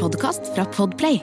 podkast 0.00 0.46
fra 0.54 0.64
Podplay. 0.72 1.18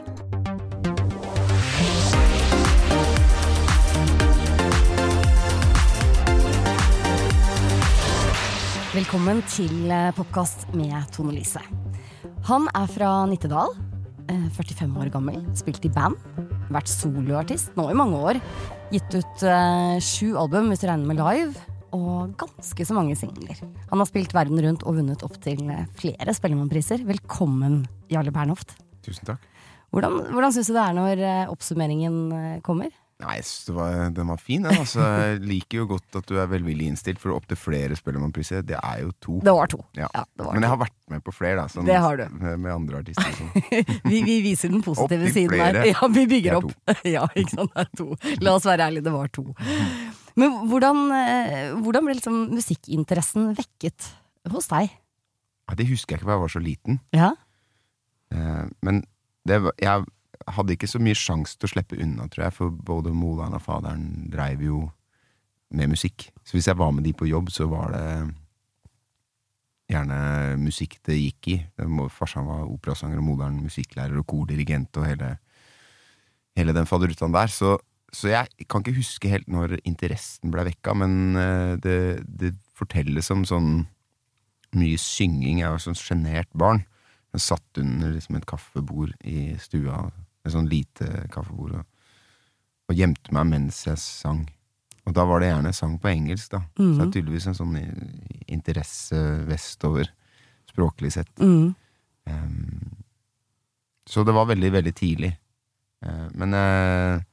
Velkommen 8.93 9.41
til 9.49 9.73
podkast 10.17 10.67
med 10.77 10.93
Tone 11.15 11.33
Lise. 11.33 11.63
Han 12.45 12.69
er 12.77 12.85
fra 12.93 13.25
Nittedal. 13.25 13.73
eh, 14.29 14.47
45 14.53 14.93
år 15.01 15.09
gammel. 15.09 15.41
Spilt 15.55 15.85
i 15.85 15.89
band. 15.89 16.15
Vært 16.69 16.87
soloartist 16.91 17.73
nå 17.77 17.89
i 17.89 17.97
mange 17.97 18.13
år. 18.13 18.41
Gitt 18.91 19.09
ut 19.15 19.43
eh, 19.43 19.97
sju 19.97 20.37
album 20.37 20.69
hvis 20.69 20.85
du 20.85 20.87
regner 20.87 21.07
med 21.07 21.17
live. 21.17 21.55
Og 21.97 22.35
ganske 22.37 22.85
så 22.85 22.93
mange 22.93 23.15
singler. 23.15 23.57
Han 23.89 23.97
har 23.97 24.05
spilt 24.05 24.33
verden 24.35 24.59
rundt 24.61 24.83
og 24.83 24.99
vunnet 24.99 25.23
opptil 25.23 25.65
flere 25.97 26.33
Spellemannpriser. 26.35 27.01
Velkommen, 27.07 27.87
Jarle 28.11 28.33
Bernhoft. 28.35 28.75
Tusen 29.05 29.27
takk. 29.27 29.43
Hvordan, 29.95 30.19
hvordan 30.33 30.53
syns 30.55 30.69
du 30.69 30.75
det 30.75 30.83
er 30.83 30.95
når 30.97 31.21
eh, 31.23 31.51
oppsummeringen 31.51 32.17
eh, 32.35 32.55
kommer? 32.65 32.91
Nei, 33.17 33.39
var, 33.73 34.11
Den 34.13 34.27
var 34.29 34.37
fin. 34.37 34.65
Altså, 34.69 35.01
jeg 35.01 35.39
liker 35.41 35.79
jo 35.79 35.85
godt 35.89 36.17
at 36.19 36.27
du 36.29 36.35
er 36.37 36.49
velvillig 36.51 36.91
innstilt 36.91 37.17
for 37.21 37.33
opptil 37.33 37.57
flere 37.57 37.95
Spellemannpriser. 37.97 38.61
Det 38.67 38.77
er 38.77 38.99
jo 39.01 39.13
to. 39.23 39.37
Det 39.41 39.55
var 39.57 39.71
to. 39.71 39.79
Ja. 39.97 40.09
Ja, 40.13 40.21
det 40.37 40.45
var 40.45 40.53
Men 40.53 40.67
jeg 40.67 40.73
har 40.75 40.79
vært 40.83 40.97
med 41.09 41.23
på 41.25 41.33
flere, 41.33 41.63
da. 41.63 41.65
Sånn, 41.71 41.87
Det 41.89 41.97
har 42.03 42.19
du. 42.19 42.27
Med, 42.35 42.59
med 42.61 42.75
andre 42.75 43.01
artister. 43.01 43.31
Sånn. 43.39 43.49
vi, 44.11 44.21
vi 44.27 44.37
viser 44.45 44.69
den 44.75 44.85
positive 44.85 45.31
siden 45.33 45.57
her. 45.63 45.81
Ja, 45.89 46.11
vi 46.13 46.27
bygger 46.29 46.59
er 46.59 46.59
opp. 46.61 46.77
Ja, 47.15 47.25
ikke 47.33 47.57
sant. 47.57 47.73
Det 47.73 47.87
er 47.87 47.91
to. 48.03 48.37
La 48.45 48.53
oss 48.59 48.69
være 48.69 48.91
ærlige, 48.91 49.07
det 49.09 49.15
var 49.15 49.33
to. 49.33 49.47
Men 50.37 50.61
hvordan, 50.69 51.03
eh, 51.17 51.73
hvordan 51.81 52.05
ble 52.05 52.19
liksom 52.19 52.39
musikkinteressen 52.53 53.49
vekket 53.57 54.11
hos 54.53 54.69
deg? 54.69 54.93
Ja, 55.67 55.75
det 55.79 55.89
husker 55.89 56.13
jeg 56.13 56.21
ikke, 56.21 56.29
for 56.29 56.35
jeg 56.37 56.45
var 56.45 56.53
så 56.53 56.61
liten. 56.61 57.01
Ja? 57.17 57.33
Eh, 58.33 58.65
men 58.85 59.03
det, 59.47 59.61
jeg 59.81 60.05
hadde 60.55 60.75
ikke 60.75 60.89
så 60.89 61.01
mye 61.03 61.17
sjanse 61.17 61.57
til 61.57 61.69
å 61.69 61.73
slippe 61.75 61.99
unna, 62.01 62.27
tror 62.31 62.47
jeg, 62.47 62.55
for 62.57 62.73
både 62.89 63.13
moderen 63.15 63.55
og 63.57 63.63
faderen 63.63 64.27
dreiv 64.31 64.63
jo 64.65 64.81
med 65.75 65.91
musikk. 65.91 66.29
Så 66.47 66.57
hvis 66.57 66.69
jeg 66.69 66.79
var 66.79 66.93
med 66.95 67.07
de 67.07 67.13
på 67.17 67.27
jobb, 67.27 67.51
så 67.51 67.67
var 67.71 67.91
det 67.95 68.05
gjerne 69.91 70.19
musikk 70.59 70.97
det 71.07 71.17
gikk 71.17 71.51
i. 71.53 71.57
Farsan 72.13 72.47
var 72.47 72.67
operasanger, 72.67 73.19
og 73.21 73.27
moderen 73.29 73.59
musikklærer 73.63 74.19
og 74.19 74.27
kordirigent 74.27 74.99
og 74.99 75.07
hele, 75.07 75.35
hele 76.59 76.75
den 76.75 76.89
faderuttan 76.89 77.35
der. 77.35 77.51
Så, 77.51 77.77
så 78.11 78.31
jeg 78.31 78.67
kan 78.67 78.83
ikke 78.83 78.99
huske 78.99 79.31
helt 79.31 79.47
når 79.51 79.77
interessen 79.83 80.51
ble 80.53 80.67
vekka, 80.69 80.95
men 81.03 81.39
eh, 81.39 81.75
det, 81.83 81.99
det 82.27 82.55
fortelles 82.77 83.31
om 83.33 83.45
sånn 83.47 83.71
mye 84.77 84.99
synging. 84.99 85.63
Jeg 85.63 85.73
var 85.73 85.83
sånn 85.83 85.99
sjenert 85.99 86.51
barn. 86.55 86.83
Jeg 87.37 87.45
satt 87.45 87.81
under 87.81 88.15
liksom 88.15 88.39
et 88.39 88.47
kaffebord 88.49 89.13
i 89.29 89.53
stua, 89.61 90.07
et 90.43 90.53
sånn 90.53 90.69
lite 90.71 91.27
kaffebord, 91.33 91.77
og, 91.77 92.13
og 92.89 92.97
gjemte 92.97 93.33
meg 93.35 93.49
mens 93.51 93.83
jeg 93.85 94.01
sang. 94.01 94.45
Og 95.07 95.15
da 95.15 95.23
var 95.27 95.39
det 95.39 95.51
gjerne 95.53 95.73
sang 95.75 95.95
på 96.01 96.09
engelsk, 96.11 96.49
da. 96.51 96.63
Så 96.75 96.87
det 96.97 97.05
er 97.05 97.11
tydeligvis 97.15 97.47
en 97.47 97.55
sånn 97.55 97.77
interesse 98.51 99.21
vestover, 99.47 100.09
språklig 100.67 101.13
sett. 101.15 101.31
Mm. 101.39 101.71
Um, 102.27 102.97
så 104.07 104.25
det 104.27 104.35
var 104.35 104.49
veldig, 104.49 104.71
veldig 104.75 104.93
tidlig. 104.97 105.31
Uh, 106.03 106.27
men 106.35 106.55
uh, 106.55 107.23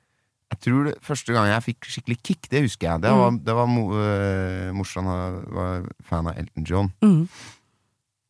jeg 0.54 0.60
tror 0.68 0.86
det 0.86 0.94
første 1.02 1.34
gang 1.34 1.50
jeg 1.50 1.66
fikk 1.66 1.90
skikkelig 1.90 2.18
kick, 2.22 2.48
det 2.52 2.62
husker 2.68 2.92
jeg. 2.92 3.02
Det 3.02 3.12
var, 3.18 3.34
det 3.48 3.58
var 3.58 3.68
mo, 3.70 3.88
uh, 3.90 4.70
morsan 4.76 5.10
var, 5.10 5.38
var 5.58 5.90
fan 6.06 6.30
av 6.30 6.38
Elton 6.38 6.68
John. 6.70 6.92
Mm. 7.02 7.26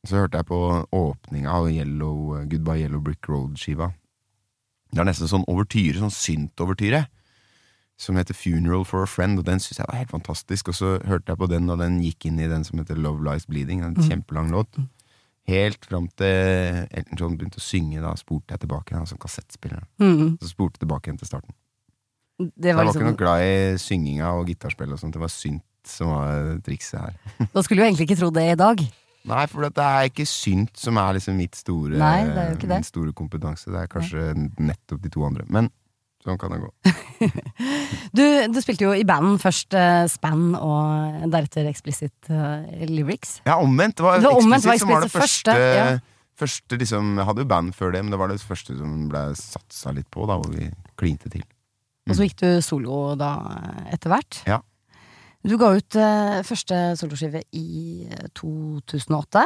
Så 0.04 0.20
hørte 0.20 0.40
jeg 0.40 0.48
på 0.50 0.58
åpninga 0.92 1.52
av 1.52 1.68
Yellow, 1.72 2.36
eh, 2.38 2.46
Goodbye 2.50 2.84
Yellow 2.84 3.00
Brick 3.00 3.28
Road-skiva. 3.28 3.92
Det 4.92 5.00
er 5.00 5.08
nesten 5.08 5.30
sånn 5.30 5.46
overtyre, 5.50 5.98
sånn 5.98 6.12
synt-overtyre, 6.12 7.06
som 7.98 8.18
heter 8.18 8.36
Funeral 8.36 8.84
for 8.86 9.06
a 9.06 9.08
Friend, 9.10 9.38
og 9.40 9.46
den 9.46 9.62
syns 9.62 9.80
jeg 9.80 9.88
var 9.88 9.98
helt 9.98 10.12
fantastisk. 10.12 10.68
Og 10.70 10.76
så 10.78 10.90
hørte 11.08 11.32
jeg 11.32 11.40
på 11.40 11.48
den, 11.50 11.70
og 11.70 11.80
den 11.80 12.00
gikk 12.04 12.28
inn 12.28 12.38
i 12.38 12.50
den 12.50 12.66
som 12.66 12.78
heter 12.78 12.98
Love 13.00 13.24
Lies 13.26 13.46
Bleeding, 13.50 13.82
en 13.82 13.96
kjempelang 13.96 14.52
låt. 14.54 14.78
Helt 15.48 15.84
fram 15.84 16.06
til 16.16 16.86
Elton 16.90 17.18
John 17.20 17.36
begynte 17.36 17.60
å 17.60 17.64
synge, 17.64 18.00
da 18.04 18.14
spurte 18.16 18.54
jeg 18.54 18.64
tilbake, 18.64 18.96
han 18.96 19.08
som 19.08 19.20
kassettspiller. 19.20 19.84
Mm. 20.00 20.36
Så 20.40 20.52
spurte 20.52 20.78
jeg 20.78 20.86
tilbake 20.86 21.10
igjen 21.10 21.20
til 21.20 21.30
starten. 21.32 21.56
Det 22.38 22.70
Jeg 22.70 22.74
var 22.74 22.84
var 22.84 22.90
ikke 22.90 22.98
liksom, 22.98 23.10
noe 23.10 23.20
glad 23.20 23.44
i 23.44 23.78
synginga 23.78 24.32
og 24.34 24.48
gitarspill 24.50 24.92
og 24.92 24.98
sånt, 24.98 25.14
det 25.14 25.22
var 25.22 25.32
synt 25.32 25.62
som 25.86 26.10
var 26.10 26.60
trikset 26.64 27.00
her. 27.00 27.48
da 27.52 27.62
skulle 27.62 27.82
du 27.82 27.86
egentlig 27.86 28.08
ikke 28.08 28.20
tro 28.22 28.30
det 28.34 28.46
i 28.52 28.58
dag. 28.58 28.84
Nei, 29.24 29.44
for 29.48 29.64
det 29.64 29.80
er 29.80 30.10
ikke 30.10 30.26
synt 30.28 30.76
som 30.76 30.98
er 31.00 31.16
liksom 31.16 31.38
mitt 31.40 31.56
store, 31.56 31.96
Nei, 31.96 32.26
det 32.28 32.42
er 32.42 32.50
jo 32.50 32.58
ikke 32.58 32.68
det. 32.68 32.80
min 32.82 32.86
store 32.90 33.14
kompetanse. 33.16 33.70
Det 33.72 33.80
er 33.80 33.88
kanskje 33.92 34.26
nettopp 34.60 35.00
de 35.00 35.12
to 35.14 35.24
andre. 35.24 35.46
Men 35.48 35.70
sånn 36.24 36.40
kan 36.40 36.52
det 36.52 36.60
gå. 36.64 36.72
Du, 38.14 38.22
du 38.52 38.58
spilte 38.62 38.84
jo 38.84 38.92
i 38.94 39.04
banden 39.08 39.38
først 39.42 39.74
uh, 39.74 40.04
Span 40.10 40.52
og 40.54 41.24
deretter 41.32 41.66
Explicit 41.66 42.28
eh, 42.30 42.84
Lyrics. 42.90 43.38
Ja, 43.48 43.56
omvendt. 43.62 43.96
Det 43.98 44.04
var, 44.04 44.20
Det 44.20 44.28
var 44.28 44.42
omvendt, 44.42 44.66
Explicit 44.66 44.84
som 44.84 44.92
var 44.92 45.06
det 45.06 45.10
første, 45.14 45.54
første, 45.54 45.80
ja. 45.80 46.28
første 46.38 46.78
liksom, 46.82 47.10
Jeg 47.18 47.28
hadde 47.30 47.42
jo 47.42 47.50
band 47.54 47.74
før 47.74 47.96
det, 47.96 48.04
men 48.04 48.14
det 48.14 48.20
var 48.20 48.30
det 48.30 48.38
første 48.44 48.76
som 48.76 49.08
ble 49.10 49.24
satsa 49.40 49.94
litt 49.96 50.10
på, 50.14 50.28
da, 50.30 50.36
hvor 50.38 50.52
vi 50.52 50.68
klinte 51.00 51.32
til. 51.32 51.42
Og 52.04 52.18
så 52.18 52.28
gikk 52.28 52.38
du 52.44 52.48
solo 52.62 53.00
da 53.18 53.32
etter 53.94 54.12
hvert. 54.12 54.42
Ja. 54.46 54.60
Du 55.44 55.56
ga 55.60 55.74
ut 55.76 55.96
eh, 56.00 56.38
første 56.46 56.78
soloskive 56.96 57.42
i 57.52 58.06
eh, 58.08 58.28
2008. 58.38 59.44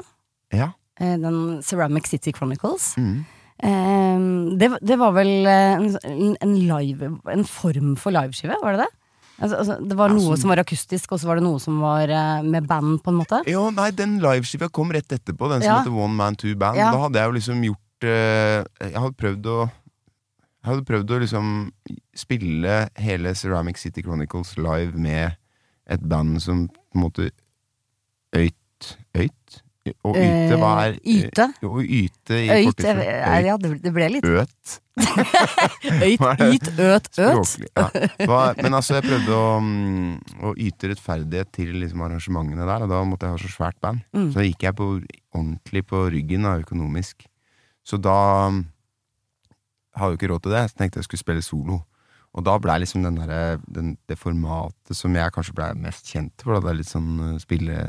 Ja. 0.54 0.70
eh, 1.00 1.16
den 1.18 1.58
Ceramic 1.66 2.06
City 2.06 2.32
Chronicles. 2.32 2.92
Mm. 2.96 3.24
Eh, 3.58 4.20
det, 4.60 4.68
det 4.86 4.96
var 5.00 5.12
vel 5.16 5.32
eh, 5.50 5.80
en, 6.06 6.36
en 6.38 6.52
live 6.54 7.08
En 7.34 7.42
form 7.44 7.96
for 7.98 8.14
liveskive, 8.14 8.54
var 8.62 8.76
det 8.78 8.84
det? 8.86 8.92
Altså, 9.38 9.56
altså, 9.62 9.74
det 9.86 9.96
var 9.98 10.10
noe 10.10 10.22
Altså- 10.32 10.40
som 10.42 10.50
var 10.50 10.58
akustisk, 10.62 11.12
og 11.14 11.20
så 11.22 11.26
var 11.30 11.38
det 11.38 11.44
noe 11.46 11.58
som 11.62 11.80
var 11.82 12.10
eh, 12.10 12.42
med 12.46 12.66
band, 12.70 13.00
på 13.02 13.10
en 13.12 13.18
måte. 13.20 13.42
Jo, 13.50 13.68
nei, 13.74 13.90
den 13.94 14.16
liveskiva 14.22 14.70
kom 14.74 14.90
rett 14.94 15.10
etterpå, 15.14 15.50
den 15.50 15.62
som 15.62 15.68
Ja. 15.72 15.76
heter 15.82 15.94
One 15.98 16.14
Man 16.18 16.34
Two 16.38 16.54
Band. 16.58 16.78
Ja. 16.78 16.92
Da 16.94 17.02
hadde 17.04 17.18
jeg 17.22 17.26
jo 17.30 17.36
liksom 17.40 17.62
gjort 17.66 18.06
eh, 18.06 18.62
Jeg 18.86 18.94
hadde 19.02 19.18
prøvd 19.18 19.46
å 19.50 19.58
Jeg 19.68 20.70
hadde 20.72 20.86
prøvd 20.90 21.10
å 21.14 21.20
liksom 21.22 21.52
spille 22.18 22.78
hele 22.98 23.34
Ceramic 23.34 23.78
City 23.78 24.02
Chronicles 24.02 24.56
live 24.58 24.94
med 24.98 25.34
et 25.88 26.04
band 26.04 26.40
som 26.44 26.66
på 26.68 26.98
en 26.98 27.04
måte 27.06 27.30
øyt 28.36 28.54
Øyt? 29.18 29.62
Å 29.88 30.12
yte, 30.12 30.56
hva 30.60 30.70
er 30.84 30.98
Eh, 30.98 31.24
yte? 31.24 31.46
Å 31.64 31.80
yte 31.80 32.36
i 32.36 32.48
Øyt, 32.52 32.82
eh, 32.84 33.38
ja, 33.46 33.56
det, 33.56 33.92
ble 33.94 34.08
litt 34.12 34.26
Øt. 34.28 34.74
Øyt, 36.04 36.24
yt, 36.44 36.68
øt, 36.76 37.08
øt. 37.22 37.54
Ja. 37.64 37.86
Hva, 38.26 38.40
men 38.58 38.74
altså, 38.76 38.98
jeg 38.98 39.06
prøvde 39.06 39.36
å, 39.36 39.46
mm, 39.62 40.42
å 40.44 40.52
yte 40.60 40.90
rettferdighet 40.92 41.52
til 41.54 41.72
liksom, 41.80 42.02
arrangementene 42.04 42.66
der, 42.68 42.84
og 42.84 42.92
da 42.92 43.02
måtte 43.08 43.28
jeg 43.28 43.36
ha 43.36 43.42
så 43.42 43.52
svært 43.52 43.78
band. 43.84 44.02
Mm. 44.12 44.28
Så 44.32 44.42
da 44.42 44.46
gikk 44.48 44.66
jeg 44.66 44.76
på, 44.80 44.90
ordentlig 45.32 45.84
på 45.88 46.02
ryggen 46.12 46.48
da, 46.48 46.56
økonomisk. 46.60 47.28
Så 47.86 48.00
da 48.02 48.18
mm, 48.52 48.64
hadde 49.96 50.12
jo 50.12 50.20
ikke 50.20 50.32
råd 50.34 50.44
til 50.44 50.56
det, 50.58 50.64
så 50.68 50.82
tenkte 50.82 51.00
jeg 51.00 51.08
skulle 51.08 51.24
spille 51.24 51.46
solo. 51.46 51.80
Og 52.38 52.44
da 52.46 52.54
blei 52.62 52.78
liksom 52.82 53.02
den 53.02 53.18
der, 53.18 53.58
den, 53.66 53.96
det 54.06 54.18
formatet 54.20 54.94
som 54.94 55.16
jeg 55.18 55.34
kanskje 55.34 55.56
blei 55.58 55.72
mest 55.78 56.06
kjent 56.12 56.44
for, 56.44 56.54
da, 56.54 56.62
det 56.62 56.70
er 56.70 56.78
litt 56.80 56.92
sånn 56.92 57.10
uh, 57.18 57.40
spille 57.42 57.88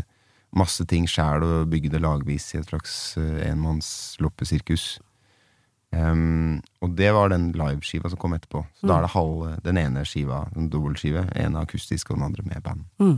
masse 0.58 0.82
ting 0.90 1.06
sjæl 1.06 1.46
og 1.46 1.70
bygge 1.70 1.92
det 1.94 2.02
lagvis 2.02 2.48
i 2.56 2.58
et 2.58 2.72
slags 2.72 3.14
enmannsloppesirkus. 3.46 4.96
Um, 5.90 6.62
og 6.86 6.94
det 6.98 7.10
var 7.14 7.32
den 7.32 7.50
liveskiva 7.58 8.10
som 8.12 8.20
kom 8.22 8.36
etterpå. 8.38 8.62
Så 8.78 8.90
da 8.90 9.00
er 9.00 9.06
det 9.06 9.14
halve, 9.16 9.56
den 9.66 9.80
ene 9.82 10.04
skiva, 10.06 10.44
en 10.58 10.70
dobbeltskive, 10.70 11.26
en 11.42 11.58
akustisk 11.58 12.12
og 12.12 12.20
den 12.20 12.28
andre 12.28 12.46
med 12.46 12.62
band. 12.66 12.84
Mm. 13.02 13.16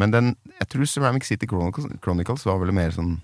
Men 0.00 0.14
den, 0.14 0.30
jeg 0.60 0.68
tror 0.72 0.88
Ceramic 0.88 1.26
City 1.28 1.48
Chronicles, 1.50 1.90
Chronicles 2.02 2.46
var 2.46 2.60
vel 2.62 2.72
mer 2.74 2.94
sånn 2.94 3.18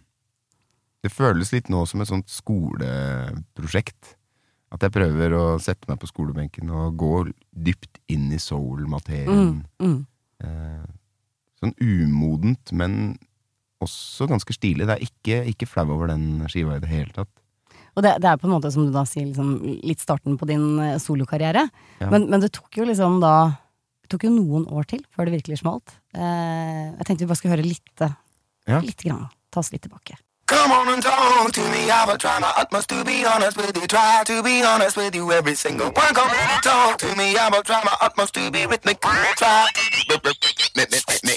Det 1.04 1.12
føles 1.12 1.50
litt 1.52 1.68
nå 1.68 1.82
som 1.84 2.00
et 2.00 2.08
sånt 2.08 2.30
skoleprosjekt. 2.32 4.14
At 4.74 4.82
jeg 4.82 4.94
prøver 4.96 5.36
å 5.38 5.44
sette 5.62 5.86
meg 5.90 6.00
på 6.02 6.08
skolebenken 6.10 6.72
og 6.74 6.96
gå 6.98 7.12
dypt 7.54 8.00
inn 8.10 8.26
i 8.34 8.40
soul-materien. 8.42 9.30
Mm, 9.30 9.86
mm. 9.86 10.00
Eh, 10.42 10.88
sånn 11.62 11.74
umodent, 11.78 12.72
men 12.74 13.14
også 13.84 14.26
ganske 14.30 14.56
stilig. 14.56 14.88
Det 14.88 14.96
er 14.96 15.06
ikke, 15.06 15.40
ikke 15.52 15.68
flau 15.70 15.86
over 15.94 16.10
den 16.10 16.42
skiva 16.50 16.76
i 16.78 16.82
det 16.82 16.90
hele 16.90 17.14
tatt. 17.14 17.30
Og 17.94 18.02
det, 18.02 18.16
det 18.22 18.26
er 18.26 18.40
på 18.40 18.48
en 18.48 18.56
måte, 18.56 18.72
som 18.74 18.86
du 18.86 18.90
da 18.94 19.04
sier, 19.06 19.28
liksom, 19.28 19.52
litt 19.86 20.02
starten 20.02 20.38
på 20.40 20.48
din 20.50 20.64
eh, 20.82 20.96
solokarriere. 21.02 21.68
Ja. 22.00 22.08
Men, 22.10 22.26
men 22.32 22.42
det 22.42 22.50
tok 22.56 22.80
jo 22.80 22.88
liksom 22.88 23.20
da 23.22 23.34
Det 24.04 24.10
tok 24.12 24.26
jo 24.26 24.34
noen 24.34 24.66
år 24.68 24.84
til 24.84 25.00
før 25.14 25.24
det 25.24 25.38
virkelig 25.38 25.62
smalt. 25.62 25.94
Eh, 26.12 26.90
jeg 26.98 27.06
tenkte 27.06 27.24
vi 27.24 27.28
bare 27.30 27.40
skulle 27.40 27.54
høre 27.54 27.64
litt, 27.64 27.94
eh, 28.04 28.18
Ja. 28.68 28.80
litt 28.84 29.00
grann. 29.00 29.30
Ta 29.54 29.62
oss 29.62 29.70
litt 29.72 29.86
tilbake. 29.86 30.18
Come 30.46 30.72
on 30.72 30.88
and 30.88 31.02
talk 31.02 31.52
to 31.52 31.60
me. 31.70 31.90
I 31.90 32.04
will 32.04 32.18
try 32.18 32.38
my 32.38 32.52
utmost 32.56 32.88
to 32.90 33.02
be 33.04 33.24
honest 33.24 33.56
with 33.56 33.76
you. 33.76 33.86
Try 33.86 34.22
to 34.26 34.42
be 34.42 34.62
honest 34.62 34.96
with 34.96 35.14
you 35.14 35.32
every 35.32 35.54
single 35.54 35.86
one. 35.86 36.14
Come 36.14 36.28
on 36.28 36.36
and 36.36 36.62
talk 36.62 36.98
to 36.98 37.16
me. 37.16 37.36
I 37.36 37.48
will 37.48 37.62
try 37.62 37.82
my 37.82 37.96
utmost 38.02 38.34
to 38.34 38.50
be 38.50 38.66
rhythmic. 38.66 39.00
Try. 39.00 39.66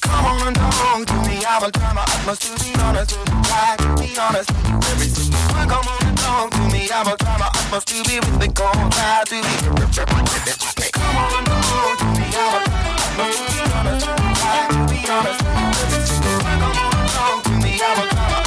Come 0.01 0.25
on 0.25 0.47
and 0.47 0.55
talk 0.55 1.05
to 1.07 1.13
me. 1.23 1.45
I 1.45 1.59
will 1.61 1.71
try 1.71 1.93
my 1.93 2.03
utmost 2.03 2.41
to 2.43 2.63
be 2.63 2.79
honest 2.81 3.17
with 3.17 3.29
you. 3.29 3.41
Try 3.43 3.75
to 3.77 3.95
be 3.95 4.17
honest 4.19 4.51
with 4.51 4.67
you 4.67 4.75
every 4.75 5.07
single 5.07 5.39
one. 5.55 5.69
Come 5.69 5.87
on 5.87 6.03
and 6.05 6.17
talk 6.17 6.51
to 6.51 6.61
me. 6.73 6.89
I 6.91 7.03
will 7.03 7.17
try 7.17 7.37
my 7.37 7.47
utmost 7.47 7.87
to 7.87 8.03
be 8.03 8.19
with 8.19 8.39
me. 8.39 8.47
Go 8.47 8.71
try 8.91 9.23
to 9.23 9.35
be. 9.39 9.53
Come 9.63 11.15
on, 11.15 11.45
come 11.45 11.63
on 11.63 11.95
to 11.95 12.05
me. 12.11 12.27
I 12.27 12.43
will 12.51 12.65
try 12.67 12.83
my 12.83 12.99
utmost 13.07 13.39
to 13.39 13.55
be 13.55 13.71
honest. 13.71 14.05
Try 14.05 14.67
to 14.67 14.77
be 14.91 14.99
honest. 15.09 15.37
with 15.39 15.55
you 15.55 15.67
every 15.85 16.05
single 16.07 16.39
one. 16.43 16.59
Come 16.59 16.75
on, 16.75 16.99
and 16.99 17.09
talk 17.09 17.43
to 17.43 17.51
me. 17.51 17.79
I 17.79 17.93
will 17.95 18.09
try 18.09 18.31
my 18.31 18.46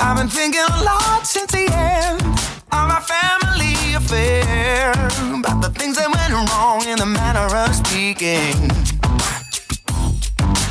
I've 0.00 0.16
been 0.16 0.28
thinking 0.28 0.60
a 0.60 0.84
lot 0.84 1.26
since 1.26 1.52
the 1.52 1.68
end 1.70 2.22
of 2.72 2.90
our 2.94 3.00
family 3.00 3.74
affair 3.94 4.92
about 5.38 5.60
the 5.60 5.70
things 5.74 5.96
that 5.96 6.08
went 6.08 6.32
wrong 6.50 6.86
in 6.86 6.98
the 6.98 7.06
manner 7.06 7.46
of 7.54 7.74
speaking. 7.74 8.56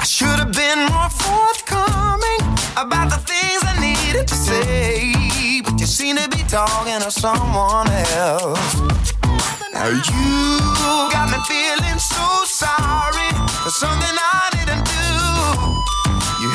I 0.01 0.05
should 0.05 0.39
have 0.39 0.53
been 0.53 0.79
more 0.89 1.09
forthcoming 1.09 2.41
about 2.75 3.09
the 3.09 3.21
things 3.21 3.61
I 3.63 3.77
needed 3.79 4.27
to 4.27 4.35
say, 4.35 5.61
but 5.61 5.79
you 5.79 5.85
seem 5.85 6.15
to 6.17 6.27
be 6.29 6.43
talking 6.47 6.99
to 7.01 7.11
someone 7.11 7.89
else. 8.17 8.75
Now 9.73 9.87
you 9.89 10.59
got 11.11 11.29
me 11.29 11.37
feeling 11.45 11.99
so 11.99 12.25
sorry 12.45 13.29
for 13.63 13.69
something 13.69 14.17
I. 14.17 14.46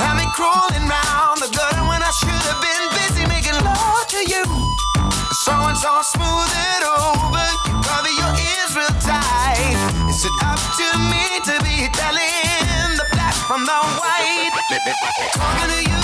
Had 0.02 0.18
me 0.18 0.26
crawling 0.34 0.82
round 0.90 1.38
the 1.38 1.46
gutter 1.54 1.86
when 1.86 2.02
I 2.02 2.10
should 2.10 2.42
have 2.50 2.58
been 2.58 2.84
busy 2.98 3.24
making 3.30 3.54
love 3.62 4.06
to 4.10 4.20
you. 4.26 4.42
So 5.46 5.54
and 5.54 5.78
so 5.78 6.02
smooth 6.02 6.50
it 6.74 6.82
over, 6.82 7.46
cover 7.86 8.10
your 8.10 8.34
ears 8.34 8.72
real 8.74 8.90
tight. 8.98 9.78
Is 10.10 10.26
it 10.26 10.36
up 10.42 10.58
to 10.58 10.86
me 11.06 11.22
to 11.46 11.54
be 11.62 11.86
telling 11.94 12.98
the 12.98 13.06
black 13.14 13.34
from 13.46 13.62
the 13.62 13.78
white? 14.02 14.50
Talking 15.38 15.70
to 15.70 15.78
you, 15.86 16.01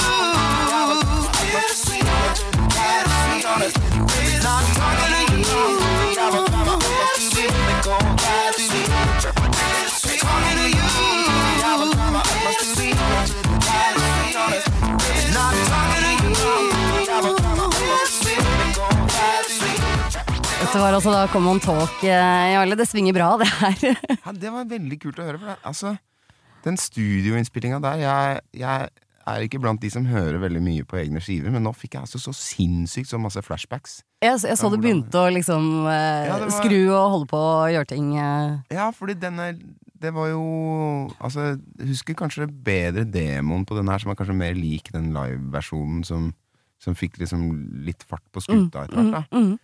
Dette 20.78 20.92
var 20.92 20.94
altså 20.94 21.10
da 21.10 21.22
Common 21.32 21.58
Talk, 21.58 21.94
eh, 22.06 22.52
Jarle. 22.52 22.76
Det 22.78 22.84
svinger 22.86 23.16
bra, 23.16 23.32
det 23.40 23.48
her. 23.50 23.96
Ja, 24.22 24.30
det 24.30 24.52
var 24.54 24.68
veldig 24.70 24.98
kult 25.02 25.18
å 25.18 25.24
høre. 25.26 25.40
For 25.40 25.50
det, 25.50 25.56
altså, 25.66 25.90
den 26.62 26.78
studioinnspillinga 26.78 27.80
der 27.82 27.98
jeg, 27.98 28.36
jeg 28.60 28.86
er 29.32 29.42
ikke 29.48 29.58
blant 29.64 29.82
de 29.82 29.90
som 29.90 30.06
hører 30.06 30.38
veldig 30.38 30.62
mye 30.62 30.86
på 30.86 31.00
egne 31.02 31.18
skiver, 31.18 31.50
men 31.50 31.66
nå 31.66 31.74
fikk 31.74 31.96
jeg 31.98 32.06
altså 32.06 32.22
så 32.22 32.36
sinnssykt 32.44 33.10
så 33.10 33.18
masse 33.18 33.42
flashbacks. 33.42 33.98
Jeg, 34.22 34.38
jeg 34.46 34.60
så 34.62 34.70
du 34.70 34.78
begynte 34.78 35.18
å 35.18 35.26
liksom 35.34 35.66
eh, 35.90 36.30
Ja, 36.30 36.38
var- 36.44 36.56
skru 36.60 36.78
og 36.84 37.10
holde 37.16 37.30
på 37.34 37.42
og 37.42 37.74
gjøre 37.74 37.92
ting. 37.96 38.14
Eh. 38.14 38.78
Ja, 38.78 38.92
fordi 38.94 39.18
denne 39.18 39.50
Det 39.98 40.14
var 40.14 40.30
jo 40.30 40.46
Altså, 41.18 41.56
jeg 41.74 41.90
husker 41.90 42.22
kanskje 42.22 42.46
bedre 42.46 43.02
demoen 43.02 43.66
på 43.66 43.74
den 43.74 43.90
her, 43.90 43.98
som 43.98 44.14
var 44.14 44.22
kanskje 44.22 44.42
mer 44.46 44.54
lik 44.54 44.94
den 44.94 45.10
liveversjonen 45.10 46.06
som, 46.06 46.30
som 46.78 46.94
fikk 46.94 47.18
liksom 47.18 47.48
litt 47.82 48.06
fart 48.06 48.22
på 48.30 48.46
skuta 48.46 48.86
etter 48.86 48.94
hvert. 48.94 49.26
da 49.26 49.26
mm. 49.34 49.56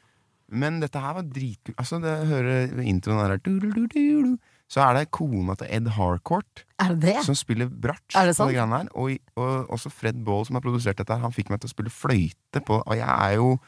Men 0.48 0.80
dette 0.82 1.00
her 1.00 1.14
var 1.16 1.24
dritkult. 1.28 1.76
Altså, 1.80 2.00
det 2.02 2.12
hører 2.28 2.74
introen 2.84 3.22
der 3.22 3.38
du-du-du-du-du. 3.44 4.34
Så 4.70 4.80
er 4.80 4.96
det 4.96 5.10
kona 5.12 5.54
til 5.60 5.68
Ed 5.70 5.90
Harcourt 5.92 6.64
Er 6.80 6.94
som 7.22 7.36
spiller 7.36 7.68
bratsj 7.68 8.16
Er 8.16 8.30
det 8.30 8.36
sant? 8.36 8.50
her. 8.54 8.88
Og, 8.96 9.12
og 9.36 9.68
også 9.76 9.90
Fred 9.92 10.24
Ball, 10.24 10.46
som 10.48 10.56
har 10.56 10.64
produsert 10.64 10.98
dette, 10.98 11.12
her, 11.12 11.20
han 11.20 11.34
fikk 11.36 11.52
meg 11.52 11.60
til 11.60 11.68
å 11.68 11.74
spille 11.74 11.92
fløyte 11.92 12.62
på 12.64 12.80
Og 12.80 12.96
jeg 12.96 13.04
er 13.08 13.36
jo 13.38 13.58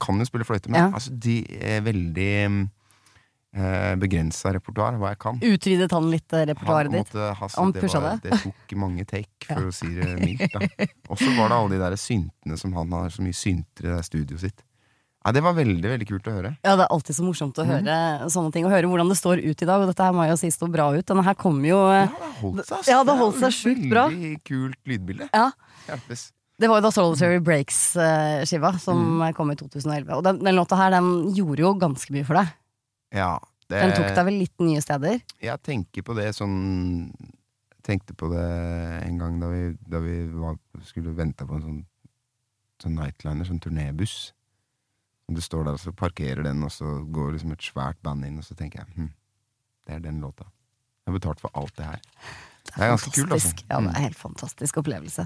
kan 0.00 0.18
jo 0.20 0.26
spille 0.28 0.44
fløyte, 0.44 0.68
men 0.68 0.80
Ja. 0.80 0.90
altså, 0.92 1.14
de 1.16 1.38
er 1.64 1.80
veldig 1.80 2.32
eh, 3.56 3.94
begrensa 3.96 4.52
repertoar, 4.52 4.98
hva 5.00 5.14
jeg 5.14 5.18
kan. 5.22 5.38
Utvidet 5.40 5.94
han 5.96 6.10
litt 6.12 6.34
eh, 6.36 6.44
repertoaret 6.50 6.92
ditt? 6.92 7.14
Han 7.16 7.72
det, 7.72 7.86
var, 7.88 8.18
det? 8.20 8.30
det 8.34 8.40
tok 8.42 8.74
mange 8.76 9.06
take, 9.08 9.46
for 9.48 9.70
å 9.70 9.72
si 9.72 9.88
det 9.96 10.10
mildt. 10.20 10.58
Og 11.08 11.16
så 11.16 11.30
var 11.38 11.48
det 11.48 11.56
alle 11.56 11.72
de 11.72 11.80
der 11.80 11.96
syntene 12.00 12.58
som 12.60 12.76
han 12.76 12.92
har 12.98 13.08
så 13.14 13.24
mye 13.24 13.36
synter 13.36 13.88
i 13.88 13.94
det 13.94 14.04
studioet 14.10 14.44
sitt. 14.44 14.65
Nei, 15.26 15.32
Det 15.34 15.42
var 15.42 15.56
veldig 15.58 15.88
veldig 15.90 16.06
kult 16.06 16.28
å 16.30 16.34
høre. 16.36 16.52
Ja, 16.62 16.76
det 16.78 16.84
er 16.86 16.92
alltid 16.94 17.16
så 17.18 17.24
morsomt 17.26 17.58
å 17.58 17.64
høre 17.66 17.96
sånne 18.30 18.52
ting, 18.54 18.64
og 18.64 18.70
høre 18.70 18.86
hvordan 18.86 19.08
det 19.10 19.16
står 19.18 19.40
ut 19.42 19.62
i 19.64 19.66
dag. 19.66 19.82
Og 19.82 19.88
dette 19.90 20.04
her 20.06 20.14
må 20.14 20.22
jeg 20.22 20.36
jo 20.36 20.38
si 20.44 20.50
står 20.54 20.70
bra 20.70 20.86
ut. 20.94 21.02
Denne 21.08 21.24
her 21.26 21.34
kommer 21.34 21.66
jo 21.66 21.80
eh, 21.90 22.06
Ja, 22.06 22.12
det 22.14 22.30
holdt 22.38 22.68
seg. 22.70 22.86
Ja, 22.92 23.00
det 23.08 23.16
holdt 23.18 23.40
seg 23.42 23.56
sjukt 23.56 23.88
bra. 23.90 24.04
Veldig 24.12 24.32
kult 24.46 24.78
lydbilde. 24.86 25.26
Ja. 25.34 25.48
Hjelpes. 25.88 26.28
Det 26.56 26.70
var 26.70 26.78
jo 26.78 26.86
da 26.86 26.92
Solitary 26.94 27.40
Breaks-skiva 27.44 28.70
som 28.80 29.02
Mm. 29.20 29.34
kom 29.34 29.50
i 29.50 29.56
2011. 29.58 30.14
Og 30.16 30.22
den, 30.24 30.38
den 30.46 30.54
låta 30.56 30.76
her 30.78 30.90
den 30.94 31.34
gjorde 31.34 31.60
jo 31.66 31.74
ganske 31.74 32.14
mye 32.14 32.24
for 32.24 32.38
deg. 32.38 32.54
Ja, 33.12 33.32
det, 33.68 33.80
Den 33.82 33.92
tok 33.98 34.14
deg 34.14 34.24
vel 34.30 34.38
litt 34.40 34.60
nye 34.62 34.80
steder. 34.80 35.18
Jeg 35.42 35.62
tenker 35.66 36.02
på 36.06 36.14
det 36.16 36.30
sånn 36.38 37.10
Tenkte 37.86 38.16
på 38.18 38.26
det 38.32 38.42
en 39.06 39.18
gang 39.20 39.36
da 39.38 39.46
vi, 39.46 39.76
da 39.86 40.00
vi 40.02 40.26
var, 40.34 40.56
skulle 40.82 41.12
vente 41.14 41.44
på 41.46 41.54
en 41.54 41.62
sånn, 41.62 41.76
sånn 42.82 42.96
nightliner, 42.98 43.46
sånn 43.46 43.60
turnébuss. 43.62 44.32
Du 45.28 45.40
står 45.42 45.64
der 45.66 45.74
og 45.74 45.80
så 45.82 45.92
parkerer 45.96 46.44
den, 46.46 46.62
og 46.62 46.70
så 46.70 47.00
går 47.10 47.32
liksom 47.34 47.52
et 47.56 47.64
svært 47.66 47.98
band 48.06 48.24
inn, 48.28 48.36
og 48.38 48.44
så 48.46 48.54
tenker 48.54 48.84
jeg 48.84 48.92
hm, 48.94 49.08
det 49.86 49.96
er 49.96 50.04
den 50.04 50.20
låta. 50.22 50.46
Jeg 51.06 51.12
har 51.12 51.18
betalt 51.18 51.40
for 51.42 51.50
alt 51.58 51.74
det 51.78 51.86
her. 51.86 52.00
Det 52.66 52.82
er 52.82 52.90
ganske 52.90 53.10
kult, 53.14 53.32
altså. 53.32 53.50
Ja, 53.70 53.78
det 53.78 53.90
er 53.92 53.96
en 53.96 54.04
helt 54.08 54.18
fantastisk 54.18 54.78
opplevelse. 54.82 55.24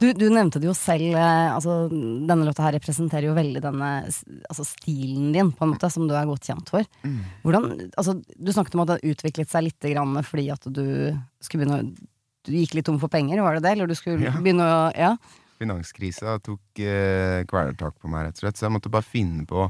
Du, 0.00 0.06
du 0.16 0.24
nevnte 0.32 0.60
det 0.62 0.68
jo 0.68 0.72
selv, 0.76 1.12
eh, 1.12 1.50
altså, 1.52 1.74
denne 1.92 2.46
låta 2.48 2.64
her 2.64 2.72
representerer 2.78 3.28
jo 3.28 3.34
veldig 3.36 3.60
denne 3.64 3.90
altså, 4.08 4.64
stilen 4.64 5.28
din, 5.36 5.50
på 5.56 5.66
en 5.66 5.74
måte, 5.74 5.90
som 5.92 6.08
du 6.08 6.14
er 6.16 6.28
godt 6.28 6.48
kjent 6.48 6.72
for. 6.72 6.88
Mm. 7.04 7.18
Hvordan, 7.44 7.68
altså, 8.00 8.16
du 8.16 8.52
snakket 8.56 8.76
om 8.78 8.84
at 8.86 8.92
det 8.92 8.96
har 8.96 9.12
utviklet 9.12 9.52
seg 9.52 9.66
litt 9.68 9.88
grann 9.92 10.16
fordi 10.24 10.46
at 10.56 10.64
du 10.72 10.82
skulle 11.44 11.64
begynne 11.66 11.82
å 11.84 12.08
Du 12.48 12.54
gikk 12.56 12.72
litt 12.72 12.86
tom 12.88 12.96
for 12.96 13.12
penger, 13.12 13.42
var 13.44 13.58
det 13.58 13.66
det? 13.66 13.74
Eller 13.76 13.86
du 13.90 13.92
skulle 13.94 14.24
Ja. 14.24 14.32
begynne 14.40 14.64
å 14.64 14.80
Ja. 14.96 15.10
Finanskrisa 15.60 16.38
tok 16.44 16.80
eh, 16.82 17.42
kvelertak 17.48 17.98
på 18.00 18.10
meg, 18.10 18.28
rett 18.28 18.38
og 18.38 18.44
slett. 18.44 18.58
Så 18.58 18.66
jeg 18.66 18.74
måtte 18.76 18.92
bare 18.92 19.06
finne 19.06 19.44
på 19.48 19.68